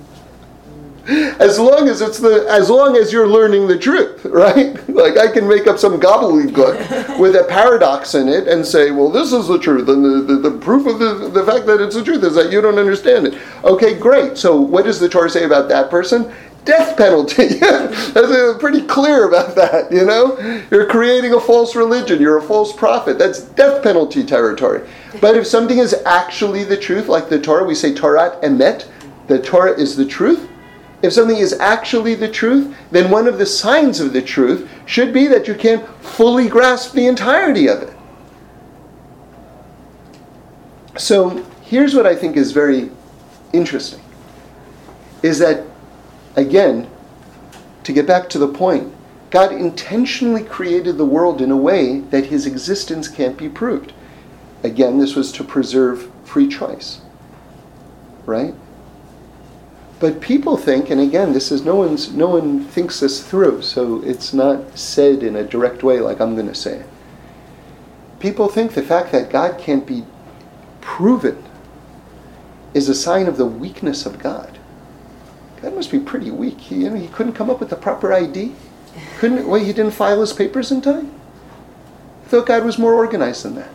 As 1.08 1.58
long 1.58 1.88
as 1.88 2.02
it's 2.02 2.20
the 2.20 2.46
as 2.50 2.70
long 2.70 2.98
as 2.98 3.14
you're 3.14 3.28
learning 3.28 3.68
the 3.68 3.78
truth, 3.78 4.26
right? 4.26 4.78
Like 4.98 5.16
I 5.16 5.32
can 5.32 5.48
make 5.48 5.68
up 5.68 5.78
some 5.78 6.00
gobbledygook 6.00 7.20
with 7.20 7.36
a 7.36 7.44
paradox 7.44 8.16
in 8.16 8.28
it 8.28 8.48
and 8.48 8.66
say, 8.66 8.90
well, 8.90 9.12
this 9.12 9.32
is 9.32 9.48
the 9.48 9.60
truth, 9.60 9.88
and 9.90 10.04
the, 10.04 10.34
the, 10.34 10.50
the, 10.50 10.58
proof 10.58 10.88
of 10.88 10.98
the, 10.98 11.30
the 11.30 11.46
fact 11.46 11.68
that 11.68 11.80
it's 11.80 11.94
the 11.94 12.04
truth 12.04 12.24
is 12.24 12.34
that 12.34 12.52
you 12.52 12.62
don't 12.62 12.80
understand 12.80 13.28
it. 13.28 13.38
Okay, 13.64 13.96
great. 13.96 14.40
So 14.40 14.60
what 14.60 14.86
does 14.86 15.00
the 15.00 15.08
Torah 15.08 15.30
say 15.30 15.44
about 15.44 15.70
that 15.70 15.92
person? 15.92 16.34
Death 16.66 16.98
penalty. 16.98 17.48
That's 17.60 18.16
uh, 18.16 18.58
pretty 18.60 18.82
clear 18.88 19.28
about 19.28 19.54
that, 19.56 19.92
you 19.92 20.04
know? 20.04 20.36
You're 20.72 20.90
creating 20.90 21.34
a 21.34 21.40
false 21.40 21.76
religion, 21.76 22.20
you're 22.20 22.40
a 22.40 22.42
false 22.42 22.74
prophet. 22.74 23.20
That's 23.20 23.42
death 23.42 23.84
penalty 23.84 24.24
territory. 24.24 24.90
But 25.22 25.38
if 25.38 25.46
something 25.46 25.78
is 25.78 25.94
actually 26.06 26.64
the 26.64 26.78
truth, 26.78 27.08
like 27.08 27.30
the 27.30 27.40
Torah, 27.40 27.66
we 27.66 27.76
say 27.76 27.94
Torah 27.94 28.40
emet, 28.42 28.88
the 29.28 29.40
Torah 29.40 29.80
is 29.80 29.96
the 29.96 30.06
truth, 30.06 30.50
if 31.02 31.14
something 31.14 31.38
is 31.38 31.54
actually 31.54 32.16
the 32.16 32.30
truth, 32.30 32.76
then 32.92 33.12
one 33.12 33.28
of 33.28 33.38
the 33.38 33.46
signs 33.46 34.00
of 34.00 34.14
the 34.14 34.22
truth 34.22 34.70
should 34.86 35.14
be 35.14 35.28
that 35.28 35.48
you 35.48 35.54
can 35.54 35.86
fully 36.02 36.48
grasp 36.48 36.94
the 36.94 37.06
entirety 37.06 37.68
of 37.68 37.84
it. 37.84 37.94
So 40.98 41.46
here's 41.62 41.94
what 41.94 42.08
I 42.08 42.16
think 42.16 42.36
is 42.36 42.52
very 42.52 42.90
interesting 43.54 44.02
is 45.24 45.40
that, 45.40 45.66
again, 46.36 46.90
to 47.84 47.94
get 47.94 48.08
back 48.08 48.30
to 48.30 48.40
the 48.40 48.48
point, 48.48 48.94
God 49.30 49.52
intentionally 49.52 50.44
created 50.44 50.98
the 50.98 51.06
world 51.06 51.42
in 51.42 51.52
a 51.52 51.58
way 51.58 52.00
that 52.00 52.26
his 52.26 52.46
existence 52.46 53.08
can't 53.08 53.38
be 53.38 53.50
proved. 53.50 53.94
Again, 54.64 54.98
this 54.98 55.16
was 55.16 55.32
to 55.34 55.44
preserve 55.44 56.12
free 56.24 56.48
choice. 56.48 57.02
Right? 58.26 58.54
But 60.00 60.22
people 60.22 60.58
think, 60.58 60.90
and 60.90 61.02
again, 61.02 61.34
this 61.34 61.52
is 61.52 61.66
no 61.66 61.76
one's 61.76 62.14
no 62.14 62.28
one 62.28 62.64
thinks 62.66 63.00
this 63.00 63.28
through, 63.28 63.64
so 63.64 64.02
it's 64.04 64.32
not 64.32 64.78
said 64.78 65.24
in 65.24 65.36
a 65.36 65.44
direct 65.44 65.82
way 65.82 66.00
like 66.00 66.22
I'm 66.22 66.36
going 66.36 66.48
to 66.48 66.56
say 66.56 66.80
it. 66.80 66.86
People 68.20 68.48
think 68.48 68.74
the 68.74 68.84
fact 68.84 69.12
that 69.12 69.32
God 69.32 69.60
can't 69.60 69.86
be 69.86 70.06
proven 70.82 71.44
is 72.74 72.90
a 72.90 72.96
sign 72.96 73.28
of 73.28 73.38
the 73.38 73.46
weakness 73.46 74.06
of 74.06 74.20
God. 74.20 74.60
God 75.62 75.74
must 75.74 75.92
be 75.92 76.00
pretty 76.00 76.30
weak. 76.30 76.60
He, 76.60 76.84
you 76.84 76.90
know, 76.90 76.96
he 76.96 77.08
couldn't 77.08 77.34
come 77.34 77.50
up 77.50 77.60
with 77.60 77.70
the 77.70 77.76
proper 77.76 78.14
ID. 78.14 78.54
Couldn't 79.18 79.48
wait. 79.48 79.66
He 79.66 79.74
didn't 79.74 79.94
file 79.94 80.22
his 80.22 80.34
papers 80.34 80.72
in 80.72 80.82
time. 80.82 81.12
I 82.24 82.28
thought 82.28 82.46
God 82.46 82.64
was 82.64 82.78
more 82.78 82.94
organized 82.94 83.46
than 83.46 83.56
that. 83.56 83.70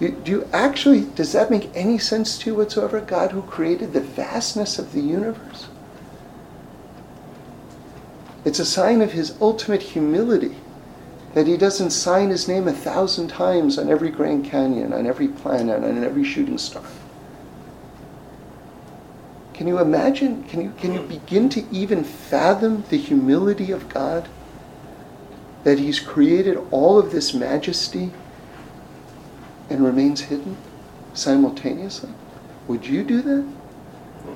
Do, 0.00 0.10
do 0.10 0.30
you 0.30 0.48
actually, 0.52 1.02
does 1.02 1.32
that 1.32 1.50
make 1.50 1.70
any 1.74 1.98
sense 1.98 2.38
to 2.38 2.50
you 2.50 2.56
whatsoever? 2.56 3.00
God 3.00 3.32
who 3.32 3.42
created 3.42 3.92
the 3.92 4.00
vastness 4.00 4.78
of 4.78 4.92
the 4.92 5.02
universe? 5.02 5.68
It's 8.44 8.58
a 8.58 8.64
sign 8.64 9.02
of 9.02 9.12
his 9.12 9.36
ultimate 9.40 9.82
humility 9.82 10.56
that 11.34 11.46
he 11.46 11.58
doesn't 11.58 11.90
sign 11.90 12.30
his 12.30 12.48
name 12.48 12.66
a 12.66 12.72
thousand 12.72 13.28
times 13.28 13.78
on 13.78 13.90
every 13.90 14.10
Grand 14.10 14.46
Canyon, 14.46 14.94
on 14.94 15.06
every 15.06 15.28
planet, 15.28 15.84
on 15.84 16.02
every 16.02 16.24
shooting 16.24 16.58
star. 16.58 16.82
Can 19.52 19.68
you 19.68 19.78
imagine? 19.78 20.44
Can 20.44 20.62
you, 20.62 20.72
can 20.78 20.94
you 20.94 21.02
begin 21.02 21.50
to 21.50 21.64
even 21.70 22.02
fathom 22.02 22.84
the 22.88 22.96
humility 22.96 23.70
of 23.70 23.90
God? 23.90 24.26
That 25.64 25.78
he's 25.78 26.00
created 26.00 26.58
all 26.70 26.98
of 26.98 27.12
this 27.12 27.34
majesty 27.34 28.10
and 29.70 29.84
remains 29.84 30.20
hidden 30.20 30.56
simultaneously? 31.14 32.10
Would 32.68 32.86
you 32.86 33.02
do 33.02 33.22
that? 33.22 33.44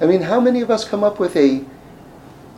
I 0.00 0.06
mean, 0.06 0.22
how 0.22 0.40
many 0.40 0.60
of 0.60 0.70
us 0.70 0.84
come 0.84 1.04
up 1.04 1.20
with 1.20 1.36
a, 1.36 1.62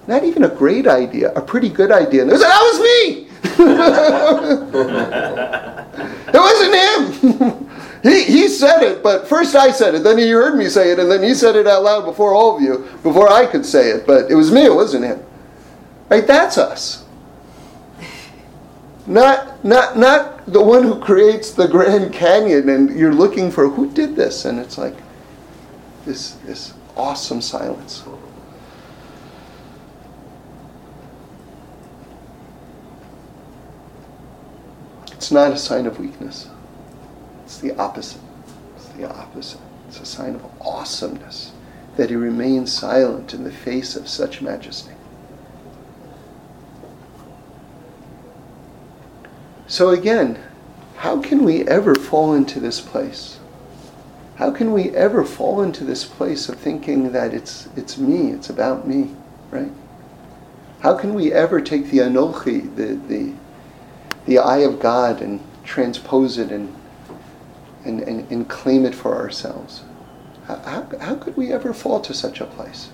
not 0.06 0.24
even 0.24 0.44
a 0.44 0.48
great 0.48 0.86
idea, 0.86 1.32
a 1.34 1.40
pretty 1.40 1.68
good 1.68 1.90
idea, 1.90 2.22
and 2.22 2.30
they 2.30 2.36
say, 2.36 2.42
that 2.42 2.60
was 2.60 2.80
me! 2.80 3.26
it 6.32 6.38
wasn't 6.38 6.74
him! 6.74 7.68
he, 8.10 8.24
he 8.24 8.48
said 8.48 8.82
it, 8.82 9.02
but 9.02 9.28
first 9.28 9.54
I 9.54 9.70
said 9.70 9.94
it, 9.94 10.04
then 10.04 10.18
he 10.18 10.30
heard 10.30 10.56
me 10.56 10.68
say 10.68 10.92
it, 10.92 10.98
and 10.98 11.10
then 11.10 11.22
he 11.22 11.34
said 11.34 11.56
it 11.56 11.66
out 11.66 11.82
loud 11.82 12.04
before 12.04 12.34
all 12.34 12.56
of 12.56 12.62
you, 12.62 12.86
before 13.02 13.30
I 13.30 13.46
could 13.46 13.66
say 13.66 13.90
it, 13.90 14.06
but 14.06 14.30
it 14.30 14.34
was 14.34 14.50
me, 14.50 14.64
it 14.64 14.74
wasn't 14.74 15.04
him. 15.04 15.22
Right? 16.08 16.26
That's 16.26 16.58
us. 16.58 17.05
Not, 19.06 19.64
not, 19.64 19.96
not 19.96 20.46
the 20.46 20.62
one 20.62 20.82
who 20.82 20.98
creates 20.98 21.52
the 21.52 21.68
Grand 21.68 22.12
Canyon 22.12 22.68
and 22.68 22.98
you're 22.98 23.14
looking 23.14 23.50
for 23.50 23.68
who 23.68 23.90
did 23.92 24.16
this, 24.16 24.44
and 24.44 24.58
it's 24.58 24.76
like 24.76 24.96
this, 26.04 26.32
this 26.44 26.74
awesome 26.96 27.40
silence. 27.40 28.02
It's 35.12 35.30
not 35.30 35.52
a 35.52 35.56
sign 35.56 35.86
of 35.86 36.00
weakness. 36.00 36.48
It's 37.44 37.58
the 37.58 37.76
opposite. 37.78 38.20
It's 38.76 38.88
the 38.88 39.08
opposite. 39.08 39.60
It's 39.88 40.00
a 40.00 40.06
sign 40.06 40.34
of 40.34 40.44
awesomeness 40.60 41.52
that 41.96 42.10
he 42.10 42.16
remains 42.16 42.72
silent 42.72 43.34
in 43.34 43.44
the 43.44 43.52
face 43.52 43.94
of 43.94 44.08
such 44.08 44.42
majesty. 44.42 44.95
So 49.66 49.90
again, 49.90 50.38
how 50.96 51.20
can 51.20 51.44
we 51.44 51.66
ever 51.66 51.94
fall 51.94 52.34
into 52.34 52.60
this 52.60 52.80
place? 52.80 53.38
How 54.36 54.50
can 54.50 54.72
we 54.72 54.90
ever 54.90 55.24
fall 55.24 55.62
into 55.62 55.82
this 55.82 56.04
place 56.04 56.48
of 56.48 56.56
thinking 56.56 57.12
that 57.12 57.34
it's, 57.34 57.68
it's 57.76 57.98
me, 57.98 58.30
it's 58.30 58.50
about 58.50 58.86
me, 58.86 59.14
right? 59.50 59.72
How 60.80 60.96
can 60.96 61.14
we 61.14 61.32
ever 61.32 61.60
take 61.60 61.90
the 61.90 61.98
Anochi, 61.98 62.74
the, 62.76 62.94
the, 63.08 63.32
the 64.26 64.38
eye 64.38 64.58
of 64.58 64.78
God, 64.78 65.20
and 65.22 65.40
transpose 65.64 66.38
it 66.38 66.52
and, 66.52 66.74
and, 67.84 68.00
and, 68.02 68.30
and 68.30 68.48
claim 68.48 68.84
it 68.84 68.94
for 68.94 69.16
ourselves? 69.16 69.82
How, 70.46 70.56
how, 70.58 70.98
how 71.00 71.14
could 71.16 71.36
we 71.36 71.52
ever 71.52 71.72
fall 71.72 72.00
to 72.02 72.14
such 72.14 72.40
a 72.40 72.46
place? 72.46 72.90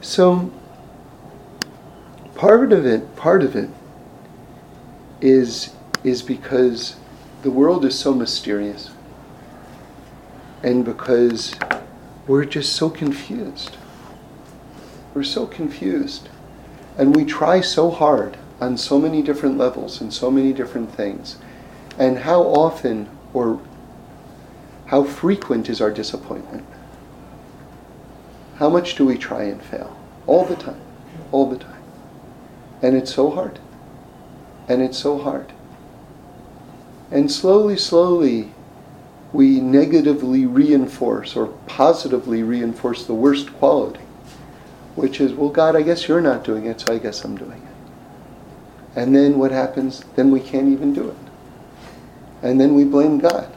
So, 0.00 0.52
part 2.36 2.72
of 2.72 2.86
it, 2.86 3.16
part 3.16 3.42
of 3.42 3.56
it 3.56 3.70
is 5.20 5.72
is 6.04 6.22
because 6.22 6.96
the 7.42 7.50
world 7.50 7.84
is 7.84 7.98
so 7.98 8.14
mysterious 8.14 8.90
and 10.62 10.84
because 10.84 11.54
we're 12.26 12.44
just 12.44 12.74
so 12.74 12.90
confused. 12.90 13.76
We're 15.14 15.24
so 15.24 15.46
confused. 15.46 16.28
And 16.98 17.14
we 17.14 17.24
try 17.24 17.60
so 17.60 17.90
hard 17.90 18.36
on 18.60 18.76
so 18.76 18.98
many 18.98 19.22
different 19.22 19.58
levels 19.58 20.00
and 20.00 20.12
so 20.12 20.30
many 20.30 20.52
different 20.52 20.94
things. 20.94 21.36
And 21.98 22.18
how 22.18 22.42
often 22.42 23.08
or 23.32 23.60
how 24.86 25.04
frequent 25.04 25.68
is 25.68 25.80
our 25.80 25.90
disappointment? 25.90 26.66
How 28.56 28.70
much 28.70 28.94
do 28.94 29.04
we 29.04 29.18
try 29.18 29.44
and 29.44 29.62
fail? 29.62 29.96
All 30.26 30.44
the 30.44 30.56
time. 30.56 30.80
All 31.32 31.48
the 31.48 31.58
time. 31.58 31.75
And 32.82 32.96
it's 32.96 33.14
so 33.14 33.30
hard. 33.30 33.58
And 34.68 34.82
it's 34.82 34.98
so 34.98 35.18
hard. 35.18 35.52
And 37.10 37.30
slowly, 37.30 37.76
slowly, 37.76 38.52
we 39.32 39.60
negatively 39.60 40.46
reinforce 40.46 41.36
or 41.36 41.48
positively 41.66 42.42
reinforce 42.42 43.04
the 43.06 43.14
worst 43.14 43.52
quality, 43.54 44.00
which 44.94 45.20
is, 45.20 45.32
well, 45.32 45.50
God, 45.50 45.76
I 45.76 45.82
guess 45.82 46.08
you're 46.08 46.20
not 46.20 46.44
doing 46.44 46.66
it, 46.66 46.80
so 46.80 46.94
I 46.94 46.98
guess 46.98 47.24
I'm 47.24 47.36
doing 47.36 47.62
it. 47.62 48.98
And 48.98 49.14
then 49.14 49.38
what 49.38 49.50
happens? 49.50 50.04
Then 50.16 50.30
we 50.30 50.40
can't 50.40 50.68
even 50.68 50.94
do 50.94 51.10
it. 51.10 51.16
And 52.42 52.60
then 52.60 52.74
we 52.74 52.84
blame 52.84 53.18
God. 53.18 53.52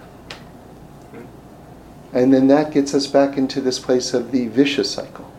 And 2.12 2.34
then 2.34 2.48
that 2.48 2.72
gets 2.72 2.94
us 2.94 3.08
back 3.08 3.38
into 3.38 3.62
this 3.62 3.80
place 3.80 4.14
of 4.14 4.32
the 4.32 4.48
vicious 4.48 4.92
cycle. 4.92 5.32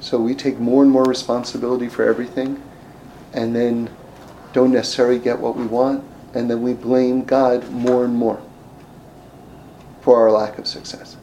So 0.00 0.18
we 0.18 0.34
take 0.34 0.58
more 0.58 0.82
and 0.82 0.92
more 0.92 1.04
responsibility 1.04 1.88
for 1.88 2.04
everything 2.04 2.62
and 3.32 3.54
then 3.54 3.90
don't 4.52 4.72
necessarily 4.72 5.18
get 5.18 5.38
what 5.38 5.56
we 5.56 5.66
want, 5.66 6.04
and 6.34 6.50
then 6.50 6.62
we 6.62 6.74
blame 6.74 7.24
God 7.24 7.70
more 7.70 8.04
and 8.04 8.14
more 8.14 8.42
for 10.02 10.20
our 10.20 10.30
lack 10.30 10.58
of 10.58 10.66
success. 10.66 11.16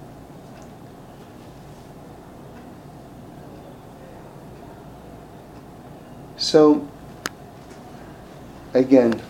So, 6.38 6.88
again, 8.74 9.22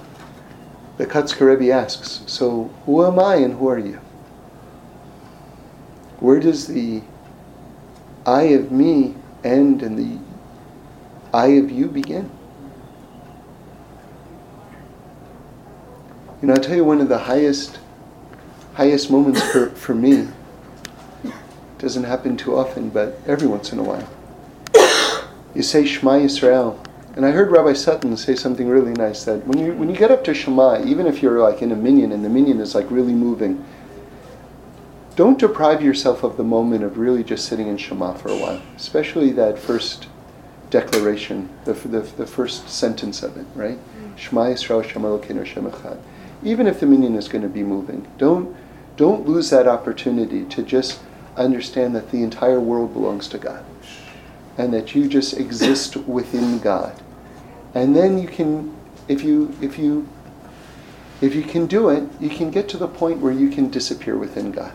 the 0.97 1.05
Kotzker 1.05 1.47
Rebbe 1.47 1.73
asks, 1.73 2.21
so 2.27 2.69
who 2.85 3.05
am 3.05 3.19
I 3.19 3.35
and 3.35 3.55
who 3.55 3.67
are 3.67 3.79
you? 3.79 3.99
Where 6.19 6.39
does 6.39 6.67
the 6.67 7.01
I 8.25 8.43
of 8.43 8.71
me 8.71 9.15
end 9.43 9.81
and 9.81 9.97
the 9.97 10.19
I 11.33 11.47
of 11.47 11.71
you 11.71 11.87
begin? 11.87 12.29
You 16.41 16.47
know, 16.47 16.53
I'll 16.53 16.61
tell 16.61 16.75
you 16.75 16.85
one 16.85 17.01
of 17.01 17.09
the 17.09 17.17
highest 17.17 17.79
highest 18.73 19.11
moments 19.11 19.41
for, 19.51 19.69
for 19.71 19.93
me. 19.93 20.27
Doesn't 21.79 22.05
happen 22.05 22.37
too 22.37 22.55
often, 22.55 22.89
but 22.89 23.19
every 23.27 23.47
once 23.47 23.73
in 23.73 23.79
a 23.79 23.83
while. 23.83 24.07
You 25.53 25.63
say 25.63 25.85
Shema 25.85 26.11
Yisrael, 26.19 26.77
and 27.15 27.25
I 27.25 27.31
heard 27.31 27.51
Rabbi 27.51 27.73
Sutton 27.73 28.15
say 28.15 28.35
something 28.35 28.69
really 28.69 28.93
nice 28.93 29.25
that 29.25 29.45
when 29.45 29.57
you 29.57 29.73
when 29.73 29.89
you 29.89 29.97
get 29.97 30.11
up 30.11 30.23
to 30.25 30.33
Shema, 30.33 30.85
even 30.85 31.07
if 31.07 31.21
you're 31.21 31.41
like 31.41 31.61
in 31.61 31.71
a 31.71 31.75
minyan 31.75 32.11
and 32.11 32.23
the 32.23 32.29
minyan 32.29 32.61
is 32.61 32.75
like 32.75 32.89
really 32.89 33.13
moving, 33.13 33.65
don't 35.15 35.37
deprive 35.37 35.81
yourself 35.81 36.23
of 36.23 36.37
the 36.37 36.43
moment 36.43 36.83
of 36.83 36.97
really 36.97 37.23
just 37.23 37.45
sitting 37.45 37.67
in 37.67 37.77
Shema 37.77 38.13
for 38.13 38.29
a 38.29 38.37
while, 38.37 38.61
especially 38.77 39.31
that 39.33 39.59
first 39.59 40.07
declaration, 40.69 41.49
the, 41.65 41.73
the, 41.73 42.01
the 42.01 42.27
first 42.27 42.69
sentence 42.69 43.23
of 43.23 43.35
it, 43.35 43.45
right? 43.55 43.77
Mm. 43.77 44.17
Shema 44.17 44.45
Yisrael 44.45 44.87
Shem 44.87 45.01
Elokeinu 45.01 45.45
Shem 45.45 45.65
Echad. 45.65 45.99
Even 46.43 46.67
if 46.67 46.79
the 46.79 46.85
minyan 46.85 47.15
is 47.15 47.27
going 47.27 47.41
to 47.41 47.49
be 47.49 47.63
moving, 47.63 48.07
don't 48.17 48.55
don't 48.95 49.25
lose 49.25 49.49
that 49.49 49.67
opportunity 49.67 50.43
to 50.45 50.61
just 50.61 50.99
understand 51.37 51.95
that 51.95 52.11
the 52.11 52.21
entire 52.21 52.59
world 52.59 52.91
belongs 52.93 53.29
to 53.29 53.37
God, 53.37 53.63
and 54.57 54.73
that 54.73 54.93
you 54.93 55.07
just 55.07 55.37
exist 55.37 55.95
within 56.07 56.59
God, 56.59 57.01
and 57.73 57.95
then 57.95 58.17
you 58.17 58.27
can, 58.27 58.75
if 59.07 59.23
you 59.23 59.55
if 59.61 59.77
you 59.77 60.07
if 61.21 61.35
you 61.35 61.43
can 61.43 61.65
do 61.65 61.89
it, 61.89 62.03
you 62.19 62.29
can 62.29 62.49
get 62.49 62.69
to 62.69 62.77
the 62.77 62.87
point 62.87 63.19
where 63.19 63.33
you 63.33 63.49
can 63.49 63.69
disappear 63.69 64.17
within 64.17 64.51
God. 64.51 64.73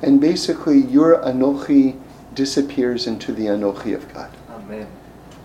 And 0.00 0.20
basically, 0.20 0.78
your 0.78 1.18
Anochi 1.22 2.00
disappears 2.34 3.06
into 3.06 3.32
the 3.32 3.46
Anochi 3.46 3.94
of 3.94 4.12
God. 4.12 4.30
Amen. 4.50 4.86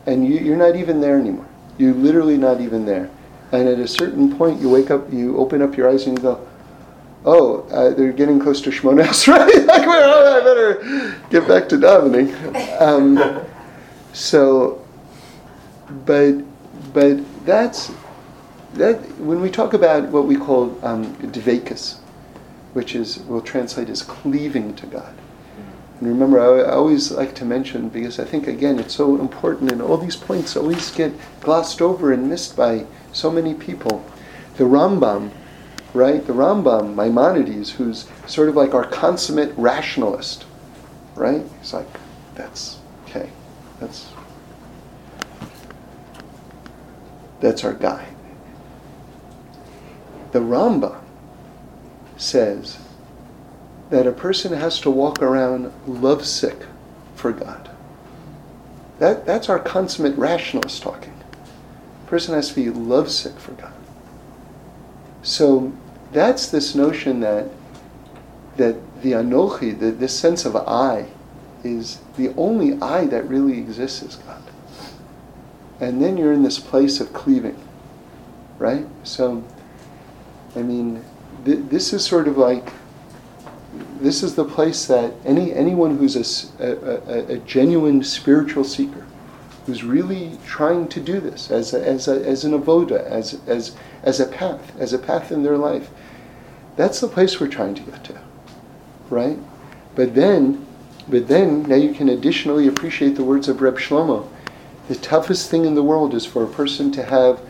And 0.06 0.26
you, 0.26 0.40
you're 0.40 0.58
not 0.58 0.76
even 0.76 1.02
there 1.02 1.20
anymore. 1.20 1.48
You're 1.78 1.94
literally 1.94 2.38
not 2.38 2.62
even 2.62 2.86
there. 2.86 3.10
And 3.52 3.68
at 3.68 3.80
a 3.80 3.88
certain 3.88 4.36
point, 4.36 4.62
you 4.62 4.70
wake 4.70 4.92
up, 4.92 5.12
you 5.12 5.38
open 5.38 5.62
up 5.62 5.76
your 5.76 5.90
eyes, 5.90 6.06
and 6.06 6.18
you 6.18 6.22
go, 6.22 6.48
"Oh, 7.26 7.62
uh, 7.72 7.94
they're 7.96 8.12
getting 8.12 8.40
close 8.40 8.62
to 8.62 8.70
Shmona 8.70 9.28
right? 9.28 9.66
like, 9.66 9.88
well, 9.88 10.40
I 10.40 10.44
better 10.44 11.16
get 11.30 11.48
back 11.48 11.68
to 11.70 11.78
davening." 11.78 12.30
Um, 12.80 13.44
so, 14.14 14.86
but 16.06 16.34
but 16.94 17.46
that's 17.46 17.92
that. 18.76 18.98
When 19.18 19.42
we 19.42 19.50
talk 19.50 19.74
about 19.74 20.10
what 20.10 20.26
we 20.26 20.36
call 20.36 20.78
um, 20.86 21.16
dvekas, 21.16 21.98
which 22.74 22.96
is 22.96 23.20
we'll 23.22 23.42
translate 23.42 23.90
as 23.90 24.04
cleaving 24.04 24.76
to 24.76 24.86
God. 24.86 25.16
And 26.00 26.08
remember, 26.08 26.40
I, 26.40 26.70
I 26.70 26.76
always 26.76 27.12
like 27.12 27.36
to 27.36 27.46
mention 27.46 27.90
because 27.90 28.20
I 28.20 28.24
think 28.24 28.48
again 28.48 28.80
it's 28.80 28.96
so 28.96 29.20
important, 29.20 29.72
and 29.72 29.82
all 29.82 29.98
these 29.98 30.16
points 30.16 30.56
always 30.56 30.92
get 30.92 31.12
glossed 31.42 31.82
over 31.82 32.14
and 32.14 32.30
missed 32.30 32.56
by 32.56 32.86
so 33.12 33.30
many 33.30 33.54
people. 33.54 34.06
The 34.56 34.64
Rambam, 34.64 35.32
right? 35.94 36.26
The 36.26 36.34
Rambam, 36.34 36.96
Maimonides, 36.96 37.72
who's 37.72 38.08
sort 38.28 38.48
of 38.50 38.56
like 38.56 38.74
our 38.74 38.86
consummate 38.86 39.54
rationalist, 39.58 40.46
right? 41.16 41.44
He's 41.60 41.74
like, 41.74 41.88
that's 42.36 42.78
okay, 43.06 43.30
that's 43.80 44.10
that's 47.42 47.64
our 47.66 47.74
guy. 47.74 48.08
The 50.32 50.40
Rambam 50.40 51.02
says 52.16 52.78
that 53.90 54.06
a 54.06 54.12
person 54.12 54.54
has 54.54 54.80
to 54.82 54.90
walk 54.90 55.22
around 55.22 55.72
lovesick 55.88 56.66
for 57.16 57.32
God. 57.32 57.70
That, 59.00 59.26
that's 59.26 59.50
our 59.50 59.60
consummate 59.60 60.18
rationalist 60.18 60.82
talking. 60.82 61.14
A 62.06 62.10
person 62.10 62.36
has 62.36 62.50
to 62.50 62.56
be 62.56 62.70
lovesick 62.70 63.40
for 63.40 63.54
God. 63.54 63.74
So 65.24 65.74
that's 66.12 66.48
this 66.48 66.76
notion 66.76 67.20
that 67.22 67.50
that 68.60 68.76
the 69.02 69.14
anochi, 69.14 69.78
the, 69.78 69.90
this 69.92 70.18
sense 70.18 70.46
of 70.46 70.56
I, 70.56 71.08
is 71.64 72.00
the 72.18 72.30
only 72.36 72.80
I 72.82 73.06
that 73.06 73.24
really 73.28 73.58
exists 73.58 74.04
is 74.04 74.16
God. 74.18 74.44
And 75.80 76.02
then 76.02 76.18
you're 76.18 76.34
in 76.34 76.44
this 76.44 76.60
place 76.60 77.00
of 77.00 77.14
cleaving, 77.14 77.58
right? 78.58 78.86
So, 79.04 79.44
I 80.58 80.62
mean, 80.62 81.04
th- 81.46 81.60
this 81.70 81.94
is 81.94 82.06
sort 82.06 82.28
of 82.28 82.38
like 82.38 82.70
this 84.00 84.24
is 84.24 84.36
the 84.36 84.46
place 84.46 84.86
that 84.88 85.14
any 85.26 85.54
anyone 85.54 85.98
who's 85.98 86.16
a, 86.60 86.64
a, 86.64 87.36
a, 87.36 87.38
genuine 87.40 88.04
spiritual 88.04 88.64
seeker, 88.64 89.06
who's 89.66 89.84
really 89.84 90.38
trying 90.46 90.88
to 90.88 91.00
do 91.00 91.20
this 91.20 91.52
as 91.52 91.74
a, 91.74 91.86
as, 91.86 92.08
a, 92.08 92.26
as 92.26 92.46
an 92.46 92.60
avoda, 92.60 93.04
as, 93.06 93.40
as, 93.46 93.76
as 94.04 94.20
a 94.20 94.26
path, 94.26 94.76
as 94.80 94.94
a 94.94 94.98
path 94.98 95.32
in 95.32 95.44
their 95.44 95.58
life, 95.58 95.90
that's 96.76 97.02
the 97.02 97.08
place 97.08 97.40
we're 97.40 97.48
trying 97.48 97.76
to 97.76 97.82
get 97.82 98.04
to, 98.06 98.20
right? 99.10 99.38
But 99.96 100.16
then, 100.16 100.66
but 101.08 101.28
then 101.28 101.64
now 101.64 101.76
you 101.76 101.94
can 101.94 102.10
additionally 102.10 102.68
appreciate 102.68 103.16
the 103.16 103.24
words 103.24 103.50
of 103.50 103.62
Reb 103.62 103.78
Shlomo. 103.78 104.30
The 104.88 104.96
toughest 104.96 105.52
thing 105.52 105.66
in 105.66 105.76
the 105.76 105.84
world 105.84 106.14
is 106.14 106.26
for 106.26 106.44
a 106.44 106.48
person 106.48 106.92
to 106.94 107.04
have 107.04 107.42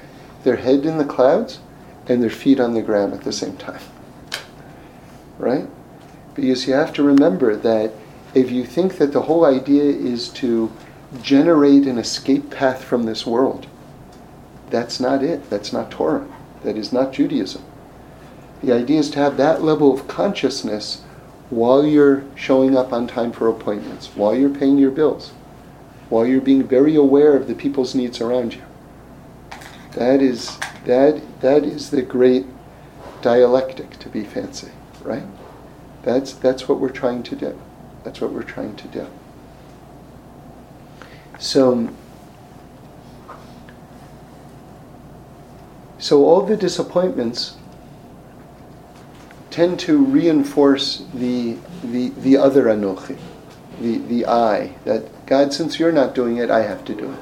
their 0.44 0.56
head 0.56 0.86
in 0.86 0.98
the 0.98 1.06
clouds 1.06 1.60
and 2.08 2.24
their 2.24 2.30
feet 2.30 2.60
on 2.60 2.74
the 2.74 2.82
ground 2.82 3.14
at 3.14 3.22
the 3.22 3.32
same 3.32 3.56
time. 3.58 3.82
Right? 5.38 5.68
Because 6.40 6.68
you 6.68 6.74
have 6.74 6.94
to 6.94 7.04
remember 7.04 7.56
that 7.56 7.92
if 8.34 8.52
you 8.52 8.64
think 8.64 8.98
that 8.98 9.12
the 9.12 9.24
whole 9.24 9.44
idea 9.44 9.84
is 9.84 10.30
to 10.30 10.72
generate 11.22 11.86
an 11.86 11.98
escape 11.98 12.50
path 12.50 12.84
from 12.84 13.04
this 13.04 13.26
world, 13.26 13.68
that's 14.70 15.00
not 15.00 15.24
it. 15.24 15.50
That's 15.50 15.74
not 15.74 15.92
Torah. 15.92 16.28
That 16.64 16.78
is 16.78 16.94
not 16.94 17.12
Judaism. 17.12 17.64
The 18.62 18.74
idea 18.74 19.00
is 19.00 19.10
to 19.12 19.20
have 19.20 19.38
that 19.38 19.64
level 19.64 19.94
of 19.94 20.08
consciousness 20.08 21.02
while 21.50 21.86
you're 21.86 22.24
showing 22.36 22.78
up 22.78 22.94
on 22.94 23.08
time 23.08 23.32
for 23.32 23.50
appointments, 23.50 24.08
while 24.16 24.36
you're 24.36 24.50
paying 24.50 24.78
your 24.78 24.92
bills, 24.92 25.32
while 26.10 26.26
you're 26.26 26.42
being 26.42 26.64
very 26.64 26.96
aware 26.96 27.36
of 27.36 27.48
the 27.48 27.56
people's 27.56 27.96
needs 27.96 28.22
around 28.22 28.54
you. 28.54 28.62
That 29.94 30.22
is 30.22 30.58
that 30.86 31.22
that 31.42 31.64
is 31.64 31.90
the 31.90 32.02
great 32.02 32.46
dialectic 33.22 33.98
to 34.00 34.10
be 34.10 34.24
fancy, 34.24 34.72
right? 35.04 35.24
That's 36.10 36.34
that's 36.34 36.68
what 36.68 36.80
we're 36.80 36.90
trying 36.90 37.24
to 37.24 37.36
do. 37.36 37.60
That's 38.04 38.20
what 38.20 38.32
we're 38.32 38.44
trying 38.44 38.76
to 38.78 38.88
do. 38.88 39.08
So 41.38 41.90
so 46.00 46.26
all 46.26 46.42
the 46.42 46.58
disappointments 46.58 47.58
tend 49.52 49.80
to 49.82 50.04
reinforce 50.04 51.06
the 51.14 51.58
the, 51.84 52.10
the 52.10 52.38
other 52.38 52.66
anochi, 52.66 53.18
the, 53.80 54.00
the 54.00 54.26
I, 54.26 54.76
that 54.86 55.26
God, 55.26 55.54
since 55.54 55.80
you're 55.80 55.92
not 55.92 56.16
doing 56.16 56.38
it, 56.38 56.50
I 56.50 56.64
have 56.64 56.84
to 56.86 56.96
do 56.96 57.12
it. 57.12 57.20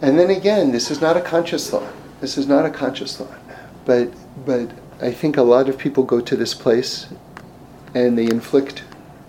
And 0.00 0.18
then 0.18 0.30
again, 0.30 0.70
this 0.70 0.90
is 0.90 1.00
not 1.00 1.16
a 1.16 1.20
conscious 1.20 1.68
thought. 1.68 1.92
This 2.20 2.38
is 2.38 2.46
not 2.46 2.64
a 2.64 2.70
conscious 2.70 3.16
thought. 3.16 3.38
But 3.84 4.12
but 4.44 4.70
I 5.00 5.12
think 5.12 5.36
a 5.36 5.42
lot 5.42 5.68
of 5.68 5.76
people 5.76 6.04
go 6.04 6.20
to 6.20 6.36
this 6.36 6.54
place 6.54 7.08
and 7.94 8.16
they 8.16 8.24
inflict 8.24 8.84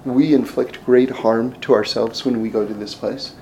we 0.05 0.33
inflict 0.33 0.83
great 0.85 1.09
harm 1.09 1.59
to 1.59 1.73
ourselves 1.73 2.23
when 2.23 2.41
we 2.41 2.49
go 2.49 2.65
to 2.65 2.73
this 2.73 2.95
place. 2.95 3.35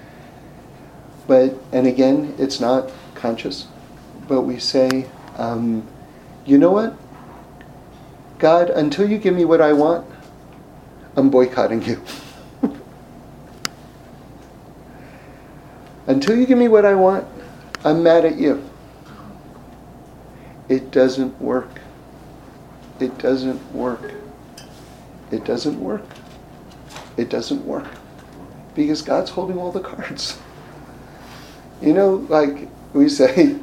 But 1.28 1.56
and 1.72 1.86
again, 1.86 2.34
it's 2.40 2.60
not 2.60 2.92
conscious. 3.14 3.68
But 4.28 4.42
we 4.42 4.58
say, 4.58 5.08
um, 5.38 5.88
you 6.46 6.58
know 6.58 6.72
what? 6.72 6.98
God, 8.40 8.72
until 8.72 9.08
you 9.10 9.20
give 9.20 9.36
me 9.36 9.46
what 9.46 9.62
I 9.62 9.74
want, 9.74 10.08
I'm 11.16 11.30
boycotting 11.30 11.84
you. 11.84 12.02
Until 16.08 16.38
you 16.38 16.46
give 16.46 16.58
me 16.58 16.68
what 16.68 16.86
I 16.86 16.94
want, 16.94 17.26
I'm 17.84 18.04
mad 18.04 18.26
at 18.26 18.36
you. 18.38 18.64
It 20.68 20.92
doesn't 20.92 21.42
work. 21.42 21.80
It 23.00 23.18
doesn't 23.18 23.74
work. 23.74 24.14
It 25.32 25.46
doesn't 25.46 25.80
work. 25.80 26.06
It 27.18 27.30
doesn't 27.30 27.66
work. 27.66 27.88
Because 28.76 29.02
God's 29.02 29.32
holding 29.32 29.58
all 29.58 29.72
the 29.72 29.80
cards. 29.80 30.38
You 31.82 31.94
know, 31.94 32.26
like 32.30 32.70
we 32.94 33.10
say, 33.10 33.58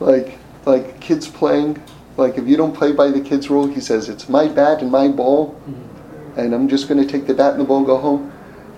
like 0.00 0.38
like 0.66 1.00
kids 1.00 1.26
playing, 1.26 1.82
like 2.16 2.36
if 2.36 2.46
you 2.46 2.56
don't 2.56 2.74
play 2.74 2.92
by 2.92 3.10
the 3.10 3.20
kids' 3.20 3.48
rule, 3.48 3.66
he 3.66 3.80
says, 3.80 4.08
it's 4.08 4.28
my 4.28 4.46
bat 4.48 4.82
and 4.82 4.90
my 4.90 5.08
ball, 5.08 5.54
mm-hmm. 5.54 6.38
and 6.38 6.54
I'm 6.54 6.68
just 6.68 6.88
going 6.88 7.00
to 7.00 7.10
take 7.10 7.26
the 7.26 7.34
bat 7.34 7.52
and 7.52 7.60
the 7.60 7.64
ball 7.64 7.78
and 7.78 7.86
go 7.86 7.96
home. 7.96 8.32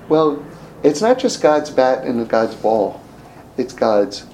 Well, 0.09 0.45
it's 0.83 1.03
not 1.03 1.19
just 1.19 1.43
God's 1.43 1.71
bat 1.71 2.05
and 2.05 2.27
God's 2.29 2.55
ball. 2.55 3.03
It's 3.57 3.75
God's 3.75 4.25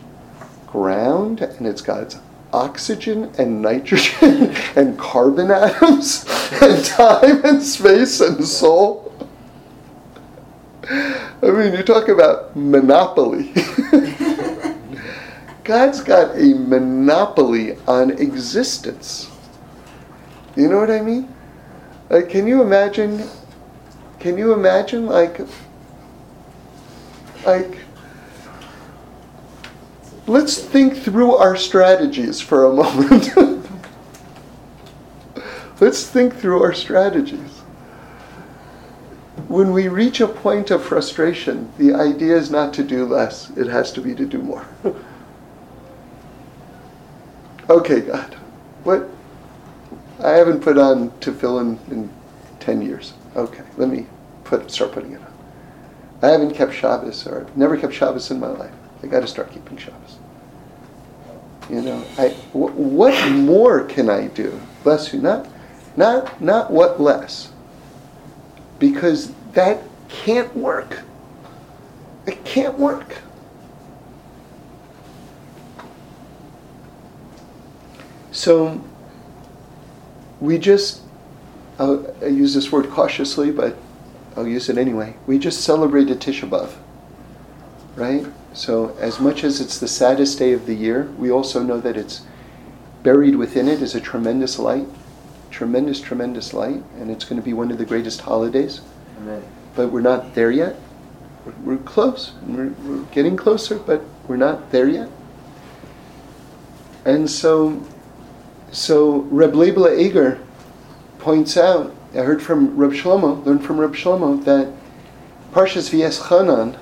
ground 0.67 1.41
and 1.41 1.67
it's 1.67 1.81
God's 1.81 2.17
oxygen 2.57 3.31
and 3.39 3.61
nitrogen 3.61 4.57
and 4.77 4.99
carbon 4.99 5.51
atoms 5.51 6.25
and 6.63 6.83
time 6.85 7.45
and 7.45 7.63
space 7.63 8.21
and 8.21 8.45
soul. 8.45 9.03
I 10.89 11.51
mean, 11.51 11.75
you 11.75 11.83
talk 11.83 12.09
about 12.09 12.57
monopoly. 12.57 13.53
God's 15.65 16.01
got 16.01 16.35
a 16.37 16.55
monopoly 16.55 17.77
on 17.87 18.13
existence. 18.13 19.31
You 20.57 20.69
know 20.69 20.79
what 20.79 20.91
I 20.91 21.03
mean? 21.03 21.29
Like, 22.09 22.31
can 22.31 22.47
you 22.47 22.63
imagine? 22.63 23.29
Can 24.21 24.39
you 24.39 24.55
imagine, 24.55 25.07
like, 25.07 25.41
like, 27.45 27.79
let's 30.27 30.59
think 30.59 30.97
through 30.97 31.35
our 31.35 31.57
strategies 31.57 32.41
for 32.41 32.64
a 32.64 32.72
moment. 32.72 33.31
let's 35.81 36.07
think 36.09 36.35
through 36.35 36.62
our 36.62 36.72
strategies. 36.72 37.61
When 39.49 39.72
we 39.72 39.89
reach 39.89 40.20
a 40.20 40.27
point 40.27 40.70
of 40.70 40.83
frustration, 40.85 41.72
the 41.79 41.95
idea 41.95 42.37
is 42.37 42.51
not 42.51 42.74
to 42.74 42.83
do 42.83 43.05
less, 43.07 43.51
it 43.51 43.68
has 43.68 43.93
to 43.93 44.01
be 44.01 44.14
to 44.14 44.27
do 44.27 44.39
more. 44.39 44.66
Okay, 47.68 48.01
God, 48.01 48.35
what? 48.85 49.09
I 50.22 50.31
haven't 50.31 50.61
put 50.61 50.79
on 50.79 51.11
tefillin 51.18 51.79
in 51.91 52.09
10 52.61 52.81
years. 52.81 53.12
Okay, 53.35 53.64
let 53.77 53.89
me 53.89 54.07
put 54.45 54.70
start 54.70 54.93
putting 54.93 55.12
it 55.12 55.20
on. 55.20 55.33
I 56.22 56.29
haven't 56.29 56.55
kept 56.55 56.72
Shabbos, 56.72 57.27
or 57.27 57.41
I've 57.41 57.57
never 57.57 57.77
kept 57.77 57.93
Shabbos 57.93 58.31
in 58.31 58.39
my 58.39 58.49
life. 58.49 58.72
I 59.03 59.09
got 59.09 59.20
to 59.20 59.27
start 59.27 59.53
keeping 59.53 59.77
Shabbos. 59.77 60.16
You 61.69 61.83
know, 61.83 62.05
I, 62.17 62.29
w- 62.53 62.75
what 62.75 63.31
more 63.33 63.85
can 63.85 64.09
I 64.09 64.29
do? 64.29 64.61
Bless 64.85 65.12
you. 65.12 65.21
Not, 65.21 65.49
not, 65.97 66.41
not 66.41 66.71
what 66.71 67.01
less. 67.01 67.51
Because 68.79 69.33
that 69.53 69.83
can't 70.09 70.55
work. 70.57 71.01
It 72.27 72.45
can't 72.45 72.79
work. 72.79 73.19
So 78.31 78.81
we 80.41 80.59
just, 80.59 81.01
I'll, 81.79 82.14
I 82.23 82.27
use 82.27 82.55
this 82.55 82.71
word 82.71 82.91
cautiously, 82.91 83.51
but 83.51 83.77
I'll 84.37 84.47
use 84.47 84.69
it 84.69 84.77
anyway. 84.79 85.17
We 85.27 85.39
just 85.39 85.62
celebrated 85.62 86.21
Tisha 86.21 86.49
B'Av, 86.49 86.75
right? 87.97 88.27
So 88.57 88.97
as 88.99 89.21
much 89.21 89.45
as 89.45 89.61
it's 89.61 89.79
the 89.79 89.87
saddest 89.87 90.39
day 90.39 90.55
of 90.55 90.65
the 90.65 90.75
year, 90.75 91.13
we 91.19 91.31
also 91.31 91.63
know 91.63 91.79
that 91.79 91.97
it's 91.99 92.23
buried 93.03 93.37
within 93.37 93.69
it 93.69 93.83
is 93.83 93.95
a 93.95 94.01
tremendous 94.01 94.59
light, 94.59 94.87
tremendous, 95.51 96.01
tremendous 96.01 96.55
light, 96.55 96.83
and 96.99 97.11
it's 97.11 97.25
going 97.25 97.41
to 97.41 97.45
be 97.45 97.53
one 97.53 97.71
of 97.71 97.77
the 97.77 97.85
greatest 97.85 98.23
holidays. 98.23 98.81
Amen. 99.19 99.43
But 99.75 99.89
we're 99.89 100.01
not 100.01 100.35
there 100.35 100.51
yet. 100.51 100.77
We're, 101.45 101.77
we're 101.77 101.83
close. 101.83 102.33
We're, 102.47 102.71
we're 102.71 103.05
getting 103.13 103.37
closer, 103.37 103.79
but 103.79 104.03
we're 104.27 104.39
not 104.39 104.73
there 104.73 104.89
yet. 104.89 105.11
And 107.05 107.31
so 107.31 107.87
so 108.73 109.21
Reb 109.31 109.53
Leibele 109.53 109.99
Eger 109.99 110.41
points 111.19 111.59
out, 111.59 111.95
I 112.15 112.19
heard 112.19 112.43
from 112.43 112.75
Reb 112.75 112.93
Shlomo, 112.93 113.45
learned 113.45 113.65
from 113.65 113.79
Reb 113.79 113.95
Shlomo, 113.95 114.43
that 114.45 114.73
Parshas 115.53 115.91
V'eschanan, 115.91 116.79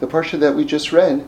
the 0.00 0.06
Parsha 0.06 0.38
that 0.40 0.54
we 0.54 0.64
just 0.64 0.92
read, 0.92 1.26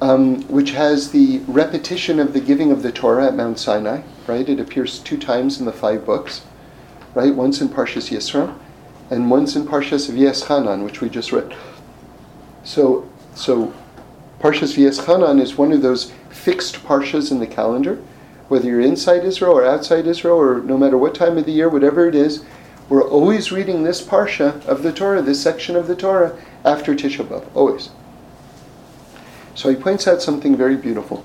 um, 0.00 0.42
which 0.48 0.70
has 0.72 1.10
the 1.10 1.38
repetition 1.46 2.18
of 2.18 2.32
the 2.32 2.40
giving 2.40 2.70
of 2.70 2.82
the 2.82 2.92
Torah 2.92 3.26
at 3.26 3.34
Mount 3.34 3.58
Sinai, 3.58 4.02
right? 4.26 4.48
It 4.48 4.60
appears 4.60 4.98
two 4.98 5.18
times 5.18 5.58
in 5.58 5.66
the 5.66 5.72
five 5.72 6.06
books, 6.06 6.42
right? 7.14 7.34
Once 7.34 7.60
in 7.60 7.68
Parshas 7.68 8.10
Yisro, 8.10 8.56
and 9.10 9.30
once 9.30 9.56
in 9.56 9.66
Parshas 9.66 10.10
V'eschanan, 10.10 10.84
which 10.84 11.00
we 11.00 11.08
just 11.08 11.32
read. 11.32 11.54
So, 12.64 13.08
so 13.34 13.74
Parshas 14.38 14.76
V'eschanan 14.76 15.40
is 15.40 15.58
one 15.58 15.72
of 15.72 15.82
those 15.82 16.12
fixed 16.30 16.76
parshas 16.84 17.30
in 17.30 17.40
the 17.40 17.46
calendar 17.46 18.02
whether 18.50 18.66
you're 18.66 18.80
inside 18.80 19.24
Israel 19.24 19.52
or 19.52 19.64
outside 19.64 20.08
Israel, 20.08 20.36
or 20.36 20.60
no 20.60 20.76
matter 20.76 20.98
what 20.98 21.14
time 21.14 21.38
of 21.38 21.46
the 21.46 21.52
year, 21.52 21.68
whatever 21.68 22.08
it 22.08 22.16
is, 22.16 22.44
we're 22.88 23.08
always 23.08 23.52
reading 23.52 23.84
this 23.84 24.02
parsha 24.02 24.60
of 24.66 24.82
the 24.82 24.92
Torah, 24.92 25.22
this 25.22 25.40
section 25.40 25.76
of 25.76 25.86
the 25.86 25.94
Torah, 25.94 26.36
after 26.64 26.94
Tisha 26.94 27.24
B'av, 27.24 27.44
always. 27.54 27.90
So 29.54 29.68
he 29.68 29.76
points 29.76 30.06
out 30.06 30.22
something 30.22 30.56
very 30.56 30.76
beautiful, 30.76 31.18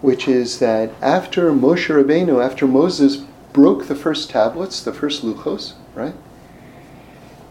which 0.00 0.28
is 0.28 0.58
that 0.58 0.90
after 1.00 1.52
Moshe 1.52 1.88
Rabbeinu, 1.88 2.44
after 2.44 2.66
Moses 2.66 3.16
broke 3.52 3.86
the 3.86 3.94
first 3.94 4.30
tablets, 4.30 4.82
the 4.82 4.92
first 4.92 5.22
luchos, 5.22 5.74
right? 5.94 6.14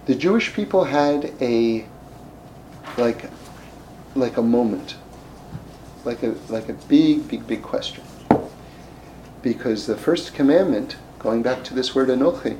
The 0.05 0.15
Jewish 0.15 0.53
people 0.53 0.85
had 0.85 1.33
a 1.41 1.85
like 2.97 3.29
like 4.15 4.37
a 4.37 4.41
moment, 4.41 4.95
like 6.03 6.23
a 6.23 6.35
like 6.49 6.69
a 6.69 6.73
big, 6.73 7.27
big, 7.27 7.47
big 7.47 7.61
question 7.61 8.03
because 9.45 9.85
the 9.85 9.95
first 9.95 10.33
commandment, 10.33 10.95
going 11.19 11.43
back 11.43 11.63
to 11.63 11.75
this 11.75 11.93
word 11.93 12.09
Anochi, 12.09 12.59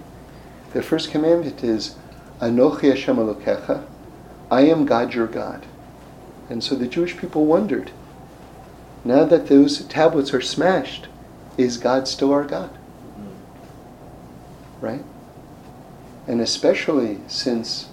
the 0.74 0.84
first 0.84 1.10
commandment 1.10 1.64
is 1.64 1.96
Anochi 2.40 2.92
Hashem 2.92 3.16
Elokecha, 3.16 3.84
I 4.52 4.62
am 4.62 4.86
God 4.86 5.14
your 5.14 5.28
God. 5.28 5.66
And 6.50 6.64
so 6.64 6.76
the 6.76 6.88
Jewish 6.88 7.18
people 7.18 7.46
wondered, 7.46 7.92
now 9.04 9.26
that 9.26 9.48
those 9.48 9.84
tablets 9.86 10.34
are 10.34 10.42
smashed, 10.42 11.08
is 11.58 11.78
God 11.78 12.08
still 12.08 12.32
our 12.32 12.44
God? 12.44 12.72
Mm-hmm. 12.72 14.86
Right? 14.86 15.04
And 16.28 16.42
especially 16.42 17.20
since 17.28 17.90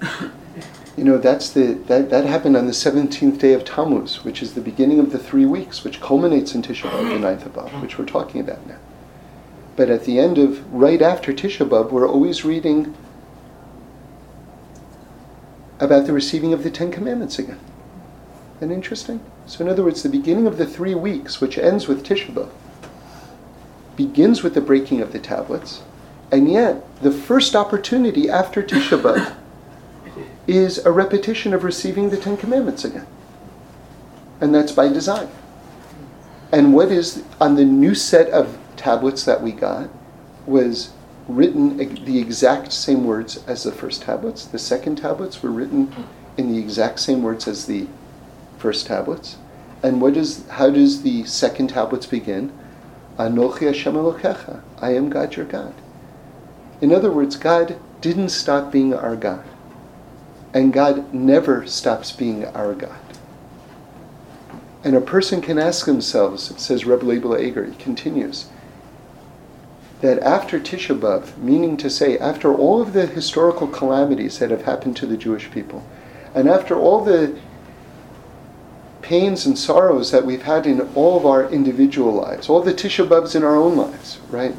you 0.96 1.04
know, 1.04 1.18
that's 1.18 1.50
the, 1.50 1.74
that, 1.86 2.10
that 2.10 2.24
happened 2.24 2.56
on 2.56 2.66
the 2.66 2.72
17th 2.72 3.38
day 3.38 3.52
of 3.52 3.64
Tammuz, 3.64 4.24
which 4.24 4.42
is 4.42 4.54
the 4.54 4.60
beginning 4.60 4.98
of 4.98 5.12
the 5.12 5.18
three 5.18 5.46
weeks, 5.46 5.84
which 5.84 6.00
culminates 6.00 6.54
in 6.54 6.62
Tisha 6.62 6.90
B'Av, 6.90 7.10
the 7.10 7.18
ninth 7.18 7.46
of 7.46 7.54
B'Av, 7.54 7.80
which 7.80 7.98
we're 7.98 8.06
talking 8.06 8.40
about 8.40 8.66
now. 8.66 8.78
But 9.76 9.88
at 9.88 10.04
the 10.04 10.18
end 10.18 10.38
of, 10.38 10.72
right 10.72 11.00
after 11.00 11.32
Tisha 11.32 11.68
B'Av, 11.68 11.90
we're 11.90 12.08
always 12.08 12.44
reading 12.44 12.94
about 15.82 16.06
the 16.06 16.12
receiving 16.12 16.52
of 16.52 16.62
the 16.62 16.70
Ten 16.70 16.92
Commandments 16.92 17.40
again. 17.40 17.58
Isn't 18.56 18.68
that 18.68 18.74
interesting? 18.74 19.20
So 19.46 19.64
in 19.64 19.70
other 19.70 19.82
words, 19.82 20.04
the 20.04 20.08
beginning 20.08 20.46
of 20.46 20.56
the 20.56 20.64
three 20.64 20.94
weeks, 20.94 21.40
which 21.40 21.58
ends 21.58 21.88
with 21.88 22.06
Tisha 22.06 22.32
B'Av, 22.32 22.50
begins 23.96 24.44
with 24.44 24.54
the 24.54 24.60
breaking 24.60 25.00
of 25.00 25.12
the 25.12 25.18
tablets, 25.18 25.82
and 26.30 26.50
yet 26.50 26.84
the 27.02 27.10
first 27.10 27.56
opportunity 27.56 28.30
after 28.30 28.62
Tisha 28.62 29.02
B'Av 29.02 29.34
is 30.46 30.78
a 30.86 30.92
repetition 30.92 31.52
of 31.52 31.64
receiving 31.64 32.10
the 32.10 32.16
Ten 32.16 32.36
Commandments 32.36 32.84
again. 32.84 33.06
And 34.40 34.54
that's 34.54 34.72
by 34.72 34.86
design. 34.88 35.28
And 36.52 36.72
what 36.72 36.92
is 36.92 37.24
on 37.40 37.56
the 37.56 37.64
new 37.64 37.96
set 37.96 38.28
of 38.30 38.56
tablets 38.76 39.24
that 39.24 39.42
we 39.42 39.50
got 39.50 39.90
was 40.46 40.92
written 41.28 41.76
the 42.04 42.18
exact 42.18 42.72
same 42.72 43.04
words 43.04 43.42
as 43.46 43.62
the 43.62 43.72
first 43.72 44.02
tablets. 44.02 44.44
The 44.44 44.58
second 44.58 44.96
tablets 44.96 45.42
were 45.42 45.50
written 45.50 45.92
in 46.36 46.52
the 46.52 46.58
exact 46.58 47.00
same 47.00 47.22
words 47.22 47.46
as 47.46 47.66
the 47.66 47.86
first 48.58 48.86
tablets. 48.86 49.36
And 49.82 50.00
what 50.00 50.16
is 50.16 50.46
how 50.48 50.70
does 50.70 51.02
the 51.02 51.24
second 51.24 51.68
tablets 51.68 52.06
begin? 52.06 52.52
Anochi 53.18 53.66
Hashem 53.66 53.94
Elokecha. 53.94 54.62
I 54.80 54.94
am 54.94 55.10
God 55.10 55.36
your 55.36 55.46
God. 55.46 55.74
In 56.80 56.92
other 56.92 57.10
words, 57.10 57.36
God 57.36 57.78
didn't 58.00 58.30
stop 58.30 58.72
being 58.72 58.94
our 58.94 59.16
God. 59.16 59.44
And 60.54 60.72
God 60.72 61.14
never 61.14 61.66
stops 61.66 62.12
being 62.12 62.44
our 62.46 62.74
God. 62.74 62.98
And 64.84 64.96
a 64.96 65.00
person 65.00 65.40
can 65.40 65.58
ask 65.58 65.86
themselves, 65.86 66.52
says 66.60 66.84
Rebbe 66.84 67.04
Leibele 67.04 67.40
Eger, 67.40 67.66
he 67.66 67.76
continues, 67.76 68.46
that 70.02 70.18
after 70.18 70.58
Tisha 70.60 70.98
B'Av, 70.98 71.38
meaning 71.38 71.76
to 71.78 71.88
say, 71.88 72.18
after 72.18 72.52
all 72.52 72.82
of 72.82 72.92
the 72.92 73.06
historical 73.06 73.68
calamities 73.68 74.38
that 74.40 74.50
have 74.50 74.62
happened 74.62 74.96
to 74.96 75.06
the 75.06 75.16
Jewish 75.16 75.50
people, 75.50 75.86
and 76.34 76.48
after 76.48 76.76
all 76.78 77.04
the 77.04 77.38
pains 79.00 79.46
and 79.46 79.56
sorrows 79.56 80.10
that 80.10 80.26
we've 80.26 80.42
had 80.42 80.66
in 80.66 80.80
all 80.94 81.16
of 81.16 81.24
our 81.24 81.48
individual 81.50 82.12
lives, 82.12 82.48
all 82.48 82.60
the 82.60 82.74
Tisha 82.74 83.06
B'Avs 83.06 83.36
in 83.36 83.44
our 83.44 83.56
own 83.56 83.76
lives, 83.76 84.18
right? 84.28 84.54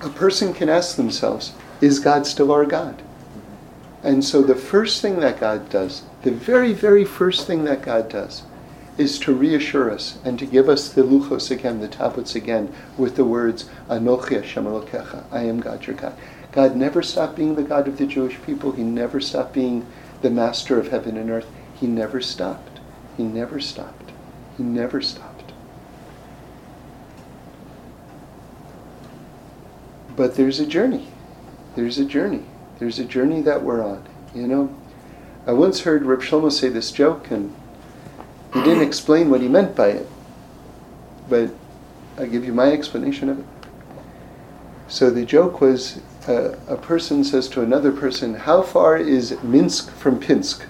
A 0.00 0.08
person 0.08 0.54
can 0.54 0.70
ask 0.70 0.96
themselves, 0.96 1.52
is 1.82 2.00
God 2.00 2.26
still 2.26 2.50
our 2.50 2.64
God? 2.64 3.02
And 4.02 4.24
so 4.24 4.42
the 4.42 4.54
first 4.54 5.02
thing 5.02 5.20
that 5.20 5.38
God 5.38 5.68
does, 5.68 6.02
the 6.22 6.30
very, 6.30 6.72
very 6.72 7.04
first 7.04 7.46
thing 7.46 7.64
that 7.64 7.82
God 7.82 8.08
does, 8.08 8.42
is 8.98 9.18
to 9.20 9.34
reassure 9.34 9.90
us 9.90 10.18
and 10.24 10.38
to 10.38 10.46
give 10.46 10.68
us 10.68 10.88
the 10.88 11.02
luchos 11.02 11.50
again, 11.50 11.80
the 11.80 11.88
tablets 11.88 12.34
again, 12.34 12.72
with 12.98 13.16
the 13.16 13.24
words, 13.24 13.68
Anochi 13.88 14.36
Hashem 14.36 14.64
Elokecha, 14.64 15.24
I 15.30 15.44
am 15.44 15.60
God 15.60 15.86
your 15.86 15.96
God. 15.96 16.16
God 16.52 16.76
never 16.76 17.02
stopped 17.02 17.36
being 17.36 17.54
the 17.54 17.62
God 17.62 17.86
of 17.86 17.96
the 17.96 18.06
Jewish 18.06 18.40
people. 18.42 18.72
He 18.72 18.82
never 18.82 19.20
stopped 19.20 19.52
being 19.52 19.86
the 20.22 20.30
master 20.30 20.78
of 20.78 20.88
heaven 20.88 21.16
and 21.16 21.30
earth. 21.30 21.46
He 21.74 21.86
never 21.86 22.20
stopped. 22.20 22.80
He 23.16 23.22
never 23.22 23.60
stopped. 23.60 24.10
He 24.56 24.62
never 24.62 25.00
stopped. 25.00 25.52
But 30.16 30.34
there's 30.34 30.60
a 30.60 30.66
journey. 30.66 31.08
There's 31.76 31.98
a 31.98 32.04
journey. 32.04 32.44
There's 32.78 32.98
a 32.98 33.04
journey 33.04 33.40
that 33.42 33.62
we're 33.62 33.84
on. 33.84 34.06
You 34.34 34.46
know, 34.46 34.76
I 35.46 35.52
once 35.52 35.80
heard 35.80 36.04
Reb 36.04 36.20
Shlomo 36.20 36.52
say 36.52 36.68
this 36.68 36.92
joke, 36.92 37.30
and 37.30 37.54
he 38.52 38.60
didn't 38.62 38.82
explain 38.82 39.30
what 39.30 39.40
he 39.40 39.48
meant 39.48 39.76
by 39.76 39.88
it. 39.88 40.08
But 41.28 41.50
I'll 42.18 42.26
give 42.26 42.44
you 42.44 42.52
my 42.52 42.72
explanation 42.72 43.28
of 43.28 43.38
it. 43.38 43.44
So 44.88 45.08
the 45.08 45.24
joke 45.24 45.60
was 45.60 46.00
uh, 46.26 46.56
a 46.68 46.76
person 46.76 47.22
says 47.24 47.48
to 47.48 47.62
another 47.62 47.92
person, 47.92 48.34
How 48.34 48.62
far 48.62 48.96
is 48.96 49.40
Minsk 49.42 49.90
from 49.92 50.18
Pinsk? 50.18 50.64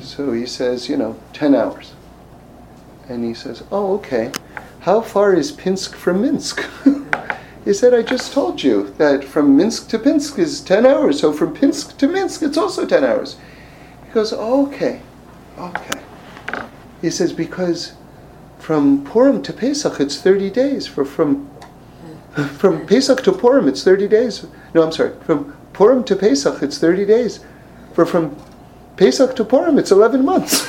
So 0.00 0.32
he 0.32 0.46
says, 0.46 0.88
You 0.88 0.96
know, 0.96 1.16
10 1.32 1.54
hours. 1.54 1.92
And 3.08 3.24
he 3.24 3.34
says, 3.34 3.62
Oh, 3.70 3.94
okay. 3.96 4.32
How 4.80 5.00
far 5.00 5.34
is 5.34 5.52
Pinsk 5.52 5.94
from 5.94 6.22
Minsk? 6.22 6.66
he 7.64 7.74
said, 7.74 7.94
I 7.94 8.02
just 8.02 8.32
told 8.32 8.62
you 8.62 8.94
that 8.98 9.24
from 9.24 9.56
Minsk 9.56 9.88
to 9.90 9.98
Pinsk 9.98 10.38
is 10.38 10.60
10 10.60 10.86
hours. 10.86 11.20
So 11.20 11.32
from 11.32 11.54
Pinsk 11.54 11.98
to 11.98 12.08
Minsk, 12.08 12.42
it's 12.42 12.56
also 12.58 12.86
10 12.86 13.04
hours. 13.04 13.36
He 14.06 14.12
goes, 14.12 14.32
oh, 14.32 14.66
Okay, 14.66 15.02
okay. 15.58 16.00
He 17.02 17.10
says, 17.10 17.32
Because 17.32 17.92
from 18.58 19.04
Purim 19.04 19.42
to 19.42 19.52
Pesach, 19.52 20.00
it's 20.00 20.20
30 20.20 20.48
days. 20.50 20.86
For 20.86 21.04
from 21.04 21.50
mm. 22.34 22.48
from 22.48 22.86
Pesach 22.86 23.22
to 23.24 23.32
Purim, 23.32 23.68
it's 23.68 23.82
30 23.82 24.08
days. 24.08 24.46
No, 24.72 24.84
I'm 24.84 24.92
sorry. 24.92 25.12
From 25.26 25.54
Purim 25.72 26.04
to 26.04 26.14
Pesach, 26.16 26.62
it's 26.62 26.78
30 26.78 27.04
days. 27.04 27.44
For 27.92 28.06
from 28.06 28.36
Pesach 28.96 29.34
to 29.36 29.44
Purim, 29.44 29.78
it's 29.78 29.90
11 29.90 30.24
months. 30.24 30.68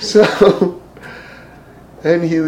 so, 0.00 0.80
and 2.02 2.24
he, 2.24 2.38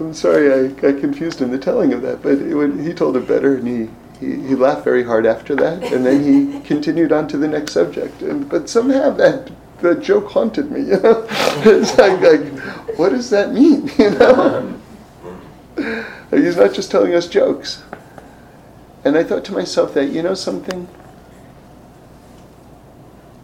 I'm 0.00 0.12
sorry, 0.12 0.52
I 0.52 0.68
got 0.68 1.00
confused 1.00 1.40
in 1.40 1.50
the 1.50 1.58
telling 1.58 1.92
of 1.92 2.02
that, 2.02 2.22
but 2.22 2.32
it, 2.32 2.80
he 2.84 2.92
told 2.94 3.16
it 3.16 3.28
better, 3.28 3.56
and 3.56 3.68
he, 3.68 3.88
he, 4.20 4.26
he 4.26 4.54
laughed 4.54 4.84
very 4.84 5.04
hard 5.04 5.26
after 5.26 5.54
that, 5.56 5.82
and 5.92 6.04
then 6.04 6.22
he 6.24 6.60
continued 6.64 7.12
on 7.12 7.28
to 7.28 7.36
the 7.36 7.48
next 7.48 7.72
subject. 7.72 8.22
And 8.22 8.48
but 8.48 8.68
somehow 8.68 9.10
that 9.10 9.50
the 9.80 9.94
joke 9.94 10.30
haunted 10.30 10.70
me. 10.70 10.80
You 10.80 11.00
know, 11.00 11.26
it's 11.30 11.96
like, 11.98 12.20
like, 12.20 12.98
what 12.98 13.10
does 13.10 13.30
that 13.30 13.52
mean? 13.52 13.90
You 13.98 14.10
know, 14.10 14.74
he's 16.30 16.56
not 16.56 16.74
just 16.74 16.90
telling 16.90 17.14
us 17.14 17.28
jokes. 17.28 17.82
And 19.04 19.16
I 19.16 19.22
thought 19.22 19.44
to 19.46 19.52
myself 19.52 19.94
that 19.94 20.06
you 20.06 20.22
know 20.22 20.34
something. 20.34 20.88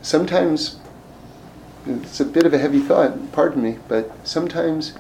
Sometimes 0.02 0.76
it's 1.86 2.20
a 2.20 2.24
bit 2.24 2.44
of 2.44 2.52
a 2.52 2.58
heavy 2.58 2.80
thought. 2.80 3.32
Pardon 3.32 3.62
me, 3.62 3.78
but 3.88 4.12
sometimes 4.26 4.94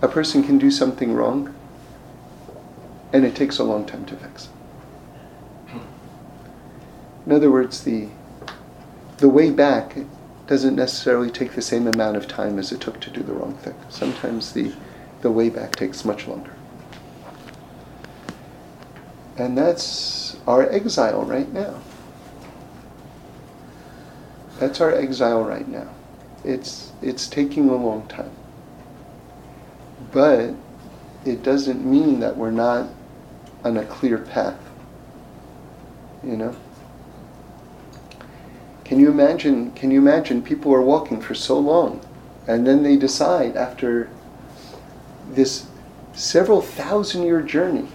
a 0.00 0.08
person 0.08 0.42
can 0.42 0.58
do 0.58 0.70
something 0.70 1.12
wrong, 1.12 1.54
and 3.12 3.24
it 3.24 3.34
takes 3.34 3.58
a 3.58 3.64
long 3.64 3.84
time 3.84 4.06
to 4.06 4.16
fix. 4.16 4.48
In 7.30 7.36
other 7.36 7.52
words, 7.52 7.84
the 7.84 8.08
the 9.18 9.28
way 9.28 9.52
back 9.52 9.96
doesn't 10.48 10.74
necessarily 10.74 11.30
take 11.30 11.52
the 11.52 11.62
same 11.62 11.86
amount 11.86 12.16
of 12.16 12.26
time 12.26 12.58
as 12.58 12.72
it 12.72 12.80
took 12.80 13.00
to 13.02 13.08
do 13.08 13.22
the 13.22 13.32
wrong 13.32 13.54
thing. 13.58 13.76
Sometimes 13.88 14.52
the, 14.52 14.72
the 15.20 15.30
way 15.30 15.48
back 15.48 15.76
takes 15.76 16.04
much 16.04 16.26
longer. 16.26 16.50
And 19.36 19.56
that's 19.56 20.38
our 20.48 20.68
exile 20.70 21.22
right 21.22 21.48
now. 21.52 21.80
That's 24.58 24.80
our 24.80 24.92
exile 24.92 25.44
right 25.44 25.68
now. 25.68 25.88
It's, 26.42 26.90
it's 27.00 27.28
taking 27.28 27.68
a 27.68 27.76
long 27.76 28.08
time. 28.08 28.32
But 30.10 30.54
it 31.24 31.44
doesn't 31.44 31.84
mean 31.84 32.18
that 32.18 32.36
we're 32.36 32.50
not 32.50 32.88
on 33.62 33.76
a 33.76 33.84
clear 33.84 34.18
path. 34.18 34.58
You 36.24 36.36
know? 36.36 36.56
Can 38.90 38.98
you 38.98 39.08
imagine? 39.08 39.70
Can 39.70 39.92
you 39.92 40.00
imagine 40.00 40.42
people 40.42 40.74
are 40.74 40.82
walking 40.82 41.20
for 41.20 41.32
so 41.32 41.56
long, 41.56 42.04
and 42.48 42.66
then 42.66 42.82
they 42.82 42.96
decide 42.96 43.56
after 43.56 44.10
this 45.30 45.68
several 46.12 46.60
thousand 46.60 47.22
year 47.22 47.40
journey, 47.40 47.86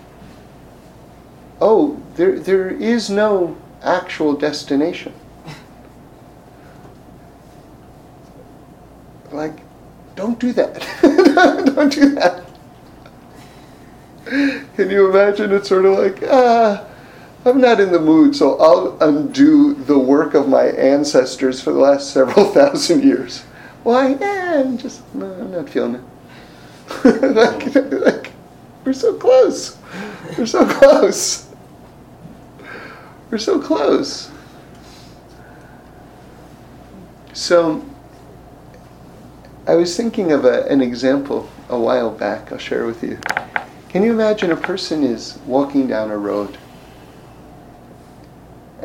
oh, 1.59 2.01
there 2.15 2.39
there 2.39 2.69
is 2.69 3.09
no 3.09 3.57
actual 3.83 4.37
destination. 4.37 5.11
like, 9.33 9.59
don't 10.15 10.39
do 10.39 10.53
that. 10.53 10.75
don't 11.75 11.91
do 11.91 12.15
that. 12.15 12.45
Can 14.77 14.89
you 14.89 15.09
imagine? 15.09 15.51
It's 15.51 15.67
sort 15.67 15.83
of 15.83 15.99
like 15.99 16.23
ah 16.31 16.85
I'm 17.45 17.61
not 17.61 17.79
in 17.79 17.91
the 17.91 17.99
mood, 17.99 18.35
so 18.35 18.57
I'll 18.57 18.97
undo 19.01 19.75
the 19.75 19.99
work 19.99 20.33
of 20.33 20.49
my 20.49 20.63
ancestors 20.63 21.61
for 21.61 21.71
the 21.71 21.79
last 21.79 22.11
several 22.11 22.45
thousand 22.51 23.03
years. 23.03 23.43
Why? 23.83 24.13
Eh, 24.13 24.61
I'm 24.61 24.79
just, 24.79 25.03
no, 25.13 25.31
I'm 25.31 25.51
not 25.51 25.69
feeling 25.69 25.95
it. 25.95 26.01
like, 27.35 27.91
like, 27.91 28.31
we're 28.83 28.93
so 28.93 29.13
close. 29.13 29.77
We're 30.37 30.47
so 30.47 30.65
close. 30.65 31.47
We're 33.29 33.37
so 33.37 33.61
close. 33.61 34.31
So, 37.33 37.85
I 39.67 39.75
was 39.75 39.95
thinking 39.95 40.31
of 40.31 40.45
a, 40.45 40.63
an 40.63 40.81
example 40.81 41.47
a 41.69 41.79
while 41.79 42.09
back. 42.09 42.51
I'll 42.51 42.57
share 42.57 42.87
with 42.87 43.03
you. 43.03 43.19
Can 43.89 44.01
you 44.01 44.11
imagine 44.11 44.51
a 44.51 44.55
person 44.55 45.03
is 45.03 45.37
walking 45.45 45.87
down 45.87 46.09
a 46.09 46.17
road 46.17 46.57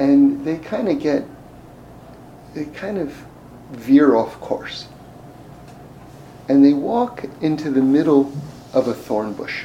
and 0.01 0.47
they 0.47 0.57
kind 0.57 0.89
of 0.89 0.99
get, 0.99 1.25
they 2.55 2.65
kind 2.65 2.97
of 2.97 3.13
veer 3.71 4.17
off 4.17 4.41
course. 4.41 4.89
And 6.49 6.65
they 6.65 6.73
walk 6.73 7.27
into 7.43 7.71
the 7.71 7.83
middle 7.83 8.33
of 8.73 8.89
a 8.89 8.95
thorn 8.95 9.35
bush. 9.35 9.65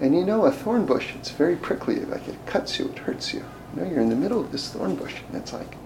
And 0.00 0.14
you 0.14 0.24
know, 0.24 0.46
a 0.46 0.50
thorn 0.50 0.86
bush, 0.86 1.14
it's 1.14 1.30
very 1.30 1.56
prickly. 1.56 2.00
Like 2.00 2.26
it 2.26 2.36
cuts 2.46 2.78
you, 2.78 2.86
it 2.88 2.98
hurts 2.98 3.34
you. 3.34 3.44
You 3.74 3.82
know, 3.82 3.88
you're 3.88 4.00
in 4.00 4.08
the 4.08 4.16
middle 4.16 4.40
of 4.40 4.50
this 4.50 4.70
thorn 4.70 4.96
bush, 4.96 5.14
and 5.28 5.36
it's 5.36 5.52
like, 5.52 5.76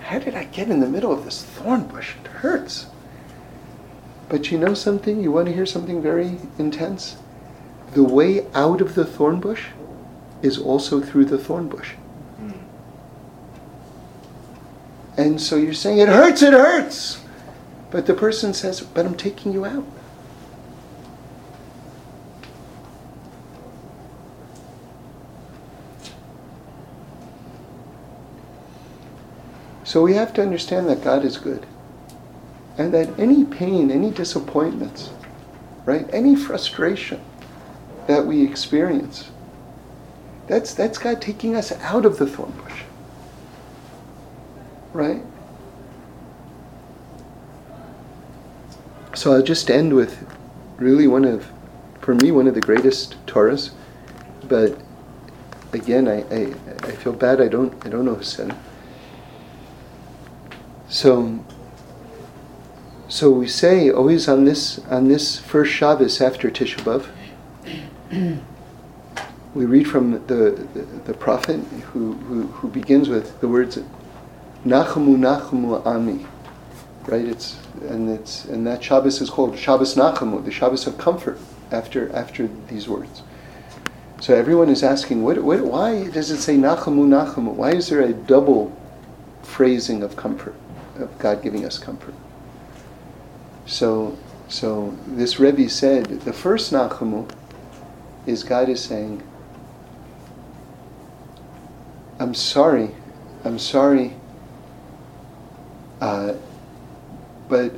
how 0.00 0.18
did 0.18 0.34
I 0.34 0.44
get 0.44 0.68
in 0.68 0.80
the 0.80 0.88
middle 0.88 1.12
of 1.12 1.24
this 1.24 1.44
thorn 1.44 1.86
bush? 1.86 2.14
It 2.24 2.30
hurts. 2.30 2.86
But 4.28 4.50
you 4.50 4.58
know 4.58 4.74
something? 4.74 5.22
You 5.22 5.30
want 5.30 5.46
to 5.46 5.54
hear 5.54 5.66
something 5.66 6.02
very 6.02 6.38
intense? 6.58 7.16
The 7.92 8.02
way 8.02 8.44
out 8.54 8.80
of 8.80 8.96
the 8.96 9.04
thorn 9.04 9.38
bush 9.38 9.66
is 10.44 10.58
also 10.58 11.00
through 11.00 11.24
the 11.24 11.38
thorn 11.38 11.68
bush. 11.68 11.92
Hmm. 12.36 12.50
And 15.16 15.40
so 15.40 15.56
you're 15.56 15.72
saying, 15.72 15.98
it 15.98 16.08
hurts, 16.08 16.42
it 16.42 16.52
hurts. 16.52 17.24
But 17.90 18.04
the 18.04 18.12
person 18.12 18.52
says, 18.52 18.82
but 18.82 19.06
I'm 19.06 19.14
taking 19.14 19.52
you 19.52 19.64
out. 19.64 19.86
So 29.84 30.02
we 30.02 30.14
have 30.14 30.34
to 30.34 30.42
understand 30.42 30.88
that 30.88 31.02
God 31.02 31.24
is 31.24 31.38
good. 31.38 31.64
And 32.76 32.92
that 32.92 33.18
any 33.18 33.44
pain, 33.44 33.90
any 33.90 34.10
disappointments, 34.10 35.10
right, 35.86 36.06
any 36.12 36.34
frustration 36.36 37.22
that 38.08 38.26
we 38.26 38.44
experience 38.44 39.30
that's, 40.46 40.74
that's 40.74 40.98
God 40.98 41.20
taking 41.20 41.56
us 41.56 41.72
out 41.72 42.04
of 42.04 42.18
the 42.18 42.26
thorn 42.26 42.52
bush. 42.52 42.82
Right? 44.92 45.22
So 49.14 49.32
I'll 49.32 49.42
just 49.42 49.70
end 49.70 49.94
with 49.94 50.26
really 50.76 51.06
one 51.06 51.24
of, 51.24 51.46
for 52.00 52.14
me, 52.14 52.30
one 52.30 52.46
of 52.46 52.54
the 52.54 52.60
greatest 52.60 53.16
Torahs, 53.26 53.70
but 54.48 54.78
again, 55.74 56.08
I, 56.08 56.22
I, 56.34 56.54
I 56.82 56.92
feel 56.92 57.12
bad. 57.12 57.40
I 57.40 57.48
don't 57.48 57.74
I 57.84 57.88
don't 57.88 58.04
know 58.04 58.16
it. 58.16 58.54
So 60.88 61.44
so 63.08 63.30
we 63.30 63.48
say 63.48 63.90
always 63.90 64.28
on 64.28 64.44
this 64.44 64.78
on 64.86 65.08
this 65.08 65.38
first 65.38 65.72
Shabbos 65.72 66.20
after 66.20 66.50
Tisha 66.50 66.80
B'av, 66.80 68.40
we 69.54 69.66
read 69.66 69.88
from 69.88 70.12
the, 70.26 70.66
the, 70.74 70.82
the 71.06 71.14
prophet 71.14 71.60
who, 71.92 72.14
who, 72.14 72.42
who 72.48 72.68
begins 72.68 73.08
with 73.08 73.40
the 73.40 73.48
words 73.48 73.78
Nachamu 74.66 75.16
Nachamu 75.16 75.84
Ami. 75.86 76.26
Right? 77.06 77.24
It's 77.24 77.58
and 77.82 78.08
it's 78.08 78.46
and 78.46 78.66
that 78.66 78.82
Shabbos 78.82 79.20
is 79.20 79.30
called 79.30 79.58
Shabbos 79.58 79.94
Nachamu, 79.94 80.44
the 80.44 80.50
Shabbos 80.50 80.86
of 80.86 80.96
comfort 80.98 81.38
after 81.70 82.10
after 82.14 82.48
these 82.68 82.88
words. 82.88 83.22
So 84.20 84.34
everyone 84.34 84.70
is 84.70 84.82
asking, 84.82 85.22
what, 85.22 85.36
what, 85.42 85.60
why 85.60 86.08
does 86.08 86.30
it 86.30 86.40
say 86.40 86.56
Nachamu 86.56 87.06
Nachamu? 87.06 87.52
Why 87.52 87.72
is 87.72 87.90
there 87.90 88.00
a 88.00 88.14
double 88.14 88.74
phrasing 89.42 90.02
of 90.02 90.16
comfort, 90.16 90.54
of 90.98 91.18
God 91.18 91.42
giving 91.42 91.66
us 91.66 91.78
comfort? 91.78 92.14
So, 93.66 94.16
so 94.48 94.96
this 95.06 95.38
Rebbe 95.38 95.68
said 95.68 96.06
the 96.22 96.32
first 96.32 96.72
Nachamu 96.72 97.30
is 98.24 98.44
God 98.44 98.70
is 98.70 98.82
saying, 98.82 99.22
I'm 102.18 102.34
sorry, 102.34 102.90
I'm 103.44 103.58
sorry, 103.58 104.14
uh, 106.00 106.34
but 107.48 107.72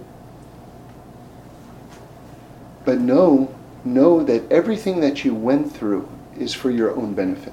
but 2.84 2.98
know 2.98 3.54
know 3.84 4.22
that 4.22 4.50
everything 4.50 5.00
that 5.00 5.24
you 5.24 5.34
went 5.34 5.72
through 5.72 6.08
is 6.38 6.52
for 6.52 6.70
your 6.70 6.94
own 6.94 7.14
benefit. 7.14 7.52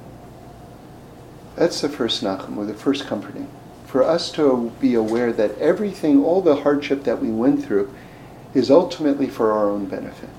That's 1.55 1.81
the 1.81 1.89
first 1.89 2.23
nachum, 2.23 2.57
or 2.57 2.65
the 2.65 2.73
first 2.73 3.05
comforting. 3.05 3.47
For 3.85 4.03
us 4.03 4.31
to 4.31 4.71
be 4.81 4.95
aware 4.95 5.31
that 5.31 5.57
everything, 5.59 6.23
all 6.23 6.41
the 6.41 6.57
hardship 6.57 7.03
that 7.03 7.21
we 7.21 7.29
went 7.29 7.63
through, 7.63 7.93
is 8.53 8.71
ultimately 8.71 9.27
for 9.27 9.51
our 9.51 9.69
own 9.69 9.85
benefit. 9.85 10.29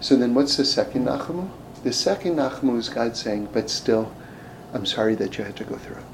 So 0.00 0.16
then 0.16 0.34
what's 0.34 0.56
the 0.56 0.64
second 0.64 1.06
nachamu? 1.06 1.50
The 1.82 1.92
second 1.92 2.36
nachamu 2.36 2.76
is 2.78 2.88
God 2.88 3.16
saying, 3.16 3.48
but 3.52 3.70
still, 3.70 4.12
I'm 4.72 4.86
sorry 4.86 5.14
that 5.16 5.38
you 5.38 5.44
had 5.44 5.56
to 5.56 5.64
go 5.64 5.76
through 5.76 5.96
it. 5.96 6.04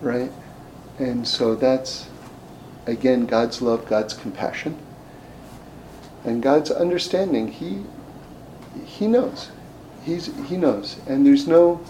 Right? 0.00 0.32
And 0.98 1.26
so 1.26 1.54
that's, 1.54 2.08
again, 2.86 3.26
God's 3.26 3.62
love, 3.62 3.86
God's 3.86 4.14
compassion, 4.14 4.78
and 6.24 6.42
God's 6.42 6.70
understanding. 6.70 7.48
He, 7.48 7.84
he 8.84 9.06
knows. 9.06 9.50
He's, 10.04 10.26
he 10.48 10.56
knows. 10.56 10.98
And 11.06 11.26
there's 11.26 11.46
no, 11.46 11.80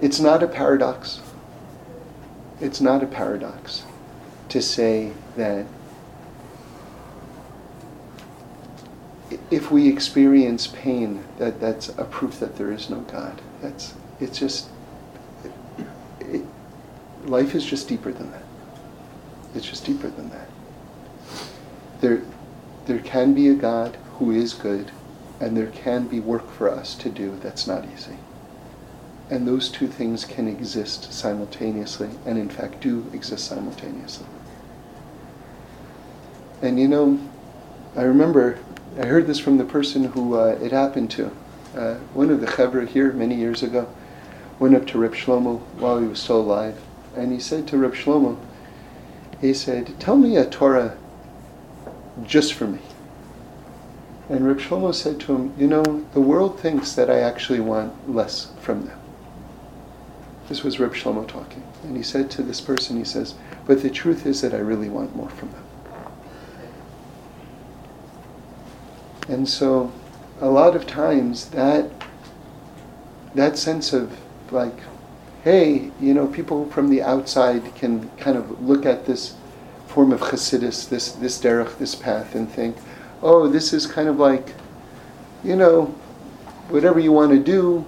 it's 0.00 0.18
not 0.18 0.42
a 0.42 0.48
paradox. 0.48 1.20
It's 2.60 2.80
not 2.80 3.02
a 3.02 3.06
paradox 3.06 3.84
to 4.48 4.62
say 4.62 5.12
that 5.36 5.66
if 9.52 9.70
we 9.70 9.86
experience 9.86 10.66
pain, 10.66 11.22
that 11.38 11.60
that's 11.60 11.90
a 11.90 12.04
proof 12.04 12.40
that 12.40 12.56
there 12.56 12.72
is 12.72 12.88
no 12.88 13.00
God. 13.00 13.40
That's 13.60 13.92
it's 14.18 14.38
just 14.38 14.70
it, 15.44 15.52
it, 16.20 16.44
life 17.26 17.54
is 17.54 17.64
just 17.64 17.86
deeper 17.86 18.12
than 18.12 18.30
that. 18.32 18.42
It's 19.54 19.68
just 19.68 19.84
deeper 19.84 20.08
than 20.08 20.30
that. 20.30 20.48
There, 22.00 22.22
there 22.86 23.00
can 23.00 23.34
be 23.34 23.48
a 23.48 23.54
God 23.54 23.96
who 24.14 24.30
is 24.30 24.54
good, 24.54 24.90
and 25.38 25.54
there 25.54 25.66
can 25.66 26.06
be 26.08 26.18
work 26.18 26.50
for 26.50 26.70
us 26.70 26.94
to 26.96 27.10
do 27.10 27.38
that's 27.42 27.66
not 27.66 27.84
easy. 27.92 28.16
And 29.30 29.46
those 29.46 29.68
two 29.68 29.86
things 29.86 30.24
can 30.24 30.48
exist 30.48 31.12
simultaneously, 31.12 32.10
and 32.24 32.38
in 32.38 32.48
fact 32.48 32.80
do 32.80 33.06
exist 33.12 33.44
simultaneously. 33.44 34.26
And 36.62 36.80
you 36.80 36.88
know, 36.88 37.20
I 37.94 38.02
remember, 38.02 38.58
I 38.98 39.06
heard 39.06 39.26
this 39.26 39.38
from 39.38 39.56
the 39.56 39.64
person 39.64 40.04
who 40.04 40.38
uh, 40.38 40.58
it 40.60 40.70
happened 40.70 41.10
to. 41.12 41.30
Uh, 41.74 41.94
one 42.12 42.28
of 42.28 42.42
the 42.42 42.46
Chevra 42.46 42.86
here 42.86 43.10
many 43.12 43.34
years 43.34 43.62
ago 43.62 43.88
went 44.58 44.74
up 44.74 44.86
to 44.88 44.98
Reb 44.98 45.14
Shlomo 45.14 45.60
while 45.78 45.98
he 45.98 46.06
was 46.06 46.20
still 46.20 46.40
alive, 46.40 46.78
and 47.16 47.32
he 47.32 47.40
said 47.40 47.66
to 47.68 47.78
Reb 47.78 47.94
Shlomo, 47.94 48.38
he 49.40 49.54
said, 49.54 49.98
Tell 49.98 50.16
me 50.16 50.36
a 50.36 50.44
Torah 50.44 50.96
just 52.22 52.52
for 52.52 52.66
me. 52.66 52.80
And 54.28 54.46
Reb 54.46 54.58
Shlomo 54.58 54.94
said 54.94 55.18
to 55.20 55.36
him, 55.36 55.54
You 55.58 55.68
know, 55.68 56.04
the 56.12 56.20
world 56.20 56.60
thinks 56.60 56.92
that 56.92 57.10
I 57.10 57.20
actually 57.20 57.60
want 57.60 58.14
less 58.14 58.52
from 58.60 58.84
them. 58.86 59.00
This 60.48 60.62
was 60.62 60.78
Reb 60.78 60.92
Shlomo 60.92 61.26
talking. 61.26 61.62
And 61.82 61.96
he 61.96 62.02
said 62.02 62.30
to 62.32 62.42
this 62.42 62.60
person, 62.60 62.98
he 62.98 63.04
says, 63.04 63.34
But 63.66 63.80
the 63.80 63.90
truth 63.90 64.26
is 64.26 64.42
that 64.42 64.52
I 64.52 64.58
really 64.58 64.90
want 64.90 65.16
more 65.16 65.30
from 65.30 65.50
them. 65.52 65.64
And 69.28 69.48
so 69.48 69.92
a 70.40 70.48
lot 70.48 70.74
of 70.74 70.86
times 70.86 71.50
that 71.50 71.90
that 73.34 73.56
sense 73.56 73.92
of 73.92 74.18
like, 74.50 74.78
hey, 75.42 75.90
you 76.00 76.12
know, 76.12 76.26
people 76.26 76.68
from 76.70 76.90
the 76.90 77.02
outside 77.02 77.74
can 77.74 78.10
kind 78.18 78.36
of 78.36 78.60
look 78.62 78.84
at 78.84 79.06
this 79.06 79.34
form 79.86 80.12
of 80.12 80.20
chassidus, 80.20 80.88
this 80.88 81.12
this 81.12 81.40
derech, 81.40 81.78
this 81.78 81.94
path, 81.94 82.34
and 82.34 82.50
think, 82.50 82.76
oh, 83.22 83.48
this 83.48 83.72
is 83.72 83.86
kind 83.86 84.08
of 84.08 84.18
like, 84.18 84.54
you 85.44 85.56
know, 85.56 85.86
whatever 86.68 86.98
you 86.98 87.12
want 87.12 87.30
to 87.30 87.38
do, 87.38 87.80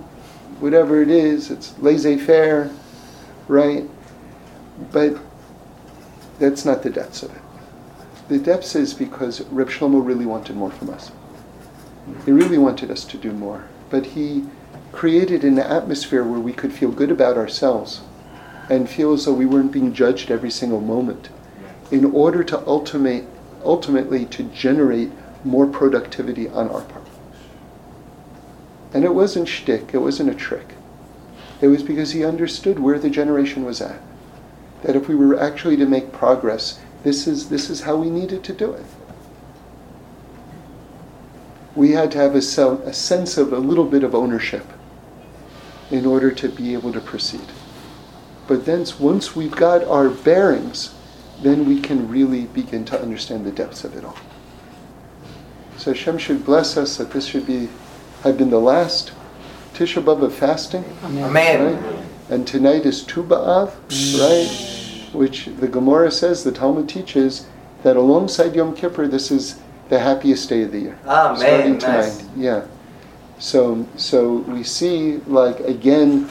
whatever 0.61 1.03
it 1.03 1.11
is, 1.11 1.51
it's 1.51 1.79
laissez-faire, 1.79 2.71
right? 3.49 3.85
But 4.93 5.19
that's 6.39 6.65
not 6.65 6.83
the 6.83 6.91
depths 6.91 7.23
of 7.23 7.35
it. 7.35 7.43
The 8.29 8.39
depths 8.39 8.75
is 8.75 8.95
because 8.95 9.43
Reb 9.43 9.69
Shlomo 9.69 10.05
really 10.05 10.27
wanted 10.27 10.57
more 10.57 10.71
from 10.71 10.91
us. 10.91 11.11
He 12.25 12.33
really 12.33 12.59
wanted 12.59 12.91
us 12.91 13.05
to 13.07 13.19
do 13.19 13.33
more. 13.33 13.65
But 13.91 14.07
he 14.07 14.45
created 14.93 15.45
an 15.45 15.59
atmosphere 15.59 16.25
where 16.25 16.41
we 16.41 16.53
could 16.53 16.73
feel 16.73 16.91
good 16.91 17.11
about 17.11 17.37
ourselves 17.37 18.01
and 18.71 18.89
feel 18.89 19.13
as 19.13 19.25
though 19.25 19.35
we 19.35 19.47
weren't 19.47 19.73
being 19.73 19.93
judged 19.93 20.31
every 20.31 20.51
single 20.51 20.81
moment 20.81 21.29
in 21.91 22.05
order 22.05 22.43
to 22.45 22.67
ultimate, 22.67 23.25
ultimately 23.65 24.25
to 24.27 24.45
generate 24.45 25.11
more 25.45 25.67
productivity 25.67 26.49
on 26.49 26.71
our 26.71 26.81
part. 26.83 27.07
And 28.95 29.05
it 29.05 29.15
wasn't 29.15 29.49
shtick, 29.49 29.93
it 29.93 29.99
wasn't 29.99 30.31
a 30.31 30.35
trick. 30.35 30.75
It 31.61 31.69
was 31.69 31.83
because 31.83 32.13
he 32.13 32.25
understood 32.25 32.79
where 32.79 32.99
the 32.99 33.11
generation 33.11 33.65
was 33.65 33.81
at. 33.81 34.01
That 34.83 34.97
if 34.97 35.09
we 35.09 35.15
were 35.15 35.39
actually 35.39 35.77
to 35.77 35.87
make 35.87 36.13
progress, 36.13 36.81
this 37.03 37.27
is, 37.27 37.49
this 37.49 37.69
is 37.69 37.83
how 37.83 37.97
we 37.97 38.11
needed 38.11 38.45
to 38.45 38.53
do 38.53 38.73
it 38.73 38.85
we 41.75 41.93
had 41.93 42.11
to 42.13 42.19
have 42.19 42.35
a, 42.35 42.39
a 42.39 42.93
sense 42.93 43.37
of 43.37 43.53
a 43.53 43.59
little 43.59 43.85
bit 43.85 44.05
of 44.05 44.15
ownership 44.15 44.67
in 45.91 46.07
order 46.07 46.31
to 46.31 46.49
be 46.49 46.73
able 46.73 46.93
to 46.93 47.01
proceed. 47.01 47.47
But 48.47 48.67
then, 48.67 48.85
once 48.99 49.35
we've 49.35 49.55
got 49.55 49.85
our 49.85 50.09
bearings, 50.09 50.95
then 51.43 51.67
we 51.67 51.81
can 51.81 52.09
really 52.09 52.45
begin 52.45 52.85
to 52.87 53.01
understand 53.01 53.45
the 53.45 53.51
depths 53.51 53.85
of 53.85 53.97
it 53.97 54.05
all. 54.05 54.17
So 55.77 55.93
Hashem 55.93 56.19
should 56.19 56.45
bless 56.45 56.77
us 56.77 56.97
that 56.97 57.11
this 57.11 57.27
should 57.27 57.47
be 57.47 57.69
have 58.23 58.39
been 58.39 58.51
the 58.51 58.61
last 58.61 59.13
Tisha 59.75 60.03
B'av 60.03 60.23
of 60.23 60.35
fasting. 60.35 60.85
Amen. 61.03 61.75
Right? 61.75 62.07
And 62.31 62.47
tonight 62.47 62.87
is 62.87 63.03
Tu 63.03 63.23
B'av, 63.23 63.75
right? 64.21 65.15
Which 65.15 65.47
the 65.47 65.69
Gemara 65.69 66.11
says, 66.11 66.45
the 66.45 66.53
Talmud 66.53 66.89
teaches 66.89 67.47
that 67.83 67.97
alongside 67.97 68.55
Yom 68.55 68.75
Kippur, 68.75 69.09
this 69.09 69.31
is 69.31 69.61
the 69.89 69.99
happiest 69.99 70.49
day 70.49 70.63
of 70.63 70.73
the 70.73 70.81
year. 70.81 70.99
Ah, 71.07 71.35
amen. 71.35 71.39
Starting 71.39 71.79
tonight. 71.79 71.97
Nice. 71.97 72.29
Yeah. 72.37 72.67
So 73.39 73.87
so 73.97 74.39
we 74.39 74.63
see 74.63 75.19
like 75.27 75.61
again 75.61 76.31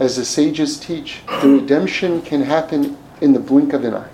as 0.00 0.16
the 0.16 0.24
sages 0.24 0.78
teach, 0.78 1.20
the 1.40 1.48
redemption 1.48 2.20
can 2.22 2.42
happen 2.42 2.96
in 3.20 3.32
the 3.32 3.38
blink 3.38 3.72
of 3.72 3.84
an 3.84 3.94
eye. 3.94 4.08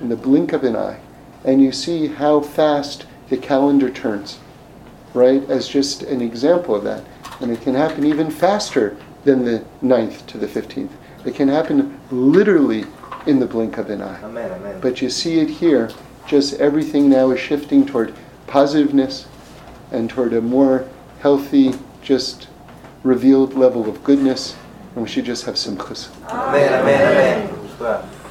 In 0.00 0.08
the 0.08 0.16
blink 0.16 0.52
of 0.52 0.64
an 0.64 0.74
eye. 0.74 0.98
And 1.44 1.60
you 1.60 1.70
see 1.70 2.06
how 2.06 2.40
fast 2.40 3.06
the 3.28 3.36
calendar 3.36 3.90
turns. 3.90 4.38
Right? 5.12 5.48
As 5.50 5.68
just 5.68 6.02
an 6.02 6.22
example 6.22 6.74
of 6.74 6.84
that. 6.84 7.04
And 7.40 7.50
it 7.50 7.60
can 7.60 7.74
happen 7.74 8.06
even 8.06 8.30
faster 8.30 8.96
than 9.24 9.44
the 9.44 9.64
9th 9.82 10.26
to 10.28 10.38
the 10.38 10.46
15th. 10.46 10.90
It 11.26 11.34
can 11.34 11.48
happen 11.48 12.00
literally 12.10 12.86
in 13.26 13.38
the 13.38 13.46
blink 13.46 13.76
of 13.76 13.90
an 13.90 14.00
eye. 14.00 14.22
Amen. 14.22 14.50
Amen. 14.50 14.80
But 14.80 15.02
you 15.02 15.10
see 15.10 15.40
it 15.40 15.50
here 15.50 15.90
just 16.32 16.54
everything 16.54 17.10
now 17.10 17.30
is 17.30 17.38
shifting 17.38 17.84
toward 17.84 18.14
positiveness 18.46 19.26
and 19.90 20.08
toward 20.08 20.32
a 20.32 20.40
more 20.40 20.88
healthy, 21.20 21.74
just 22.00 22.48
revealed 23.02 23.52
level 23.52 23.86
of 23.86 24.02
goodness. 24.02 24.56
And 24.94 25.02
we 25.02 25.10
should 25.10 25.26
just 25.26 25.44
have 25.44 25.56
simchas. 25.56 26.08
Amen. 26.30 26.72
Amen. 26.72 27.54
Amen. 27.78 28.21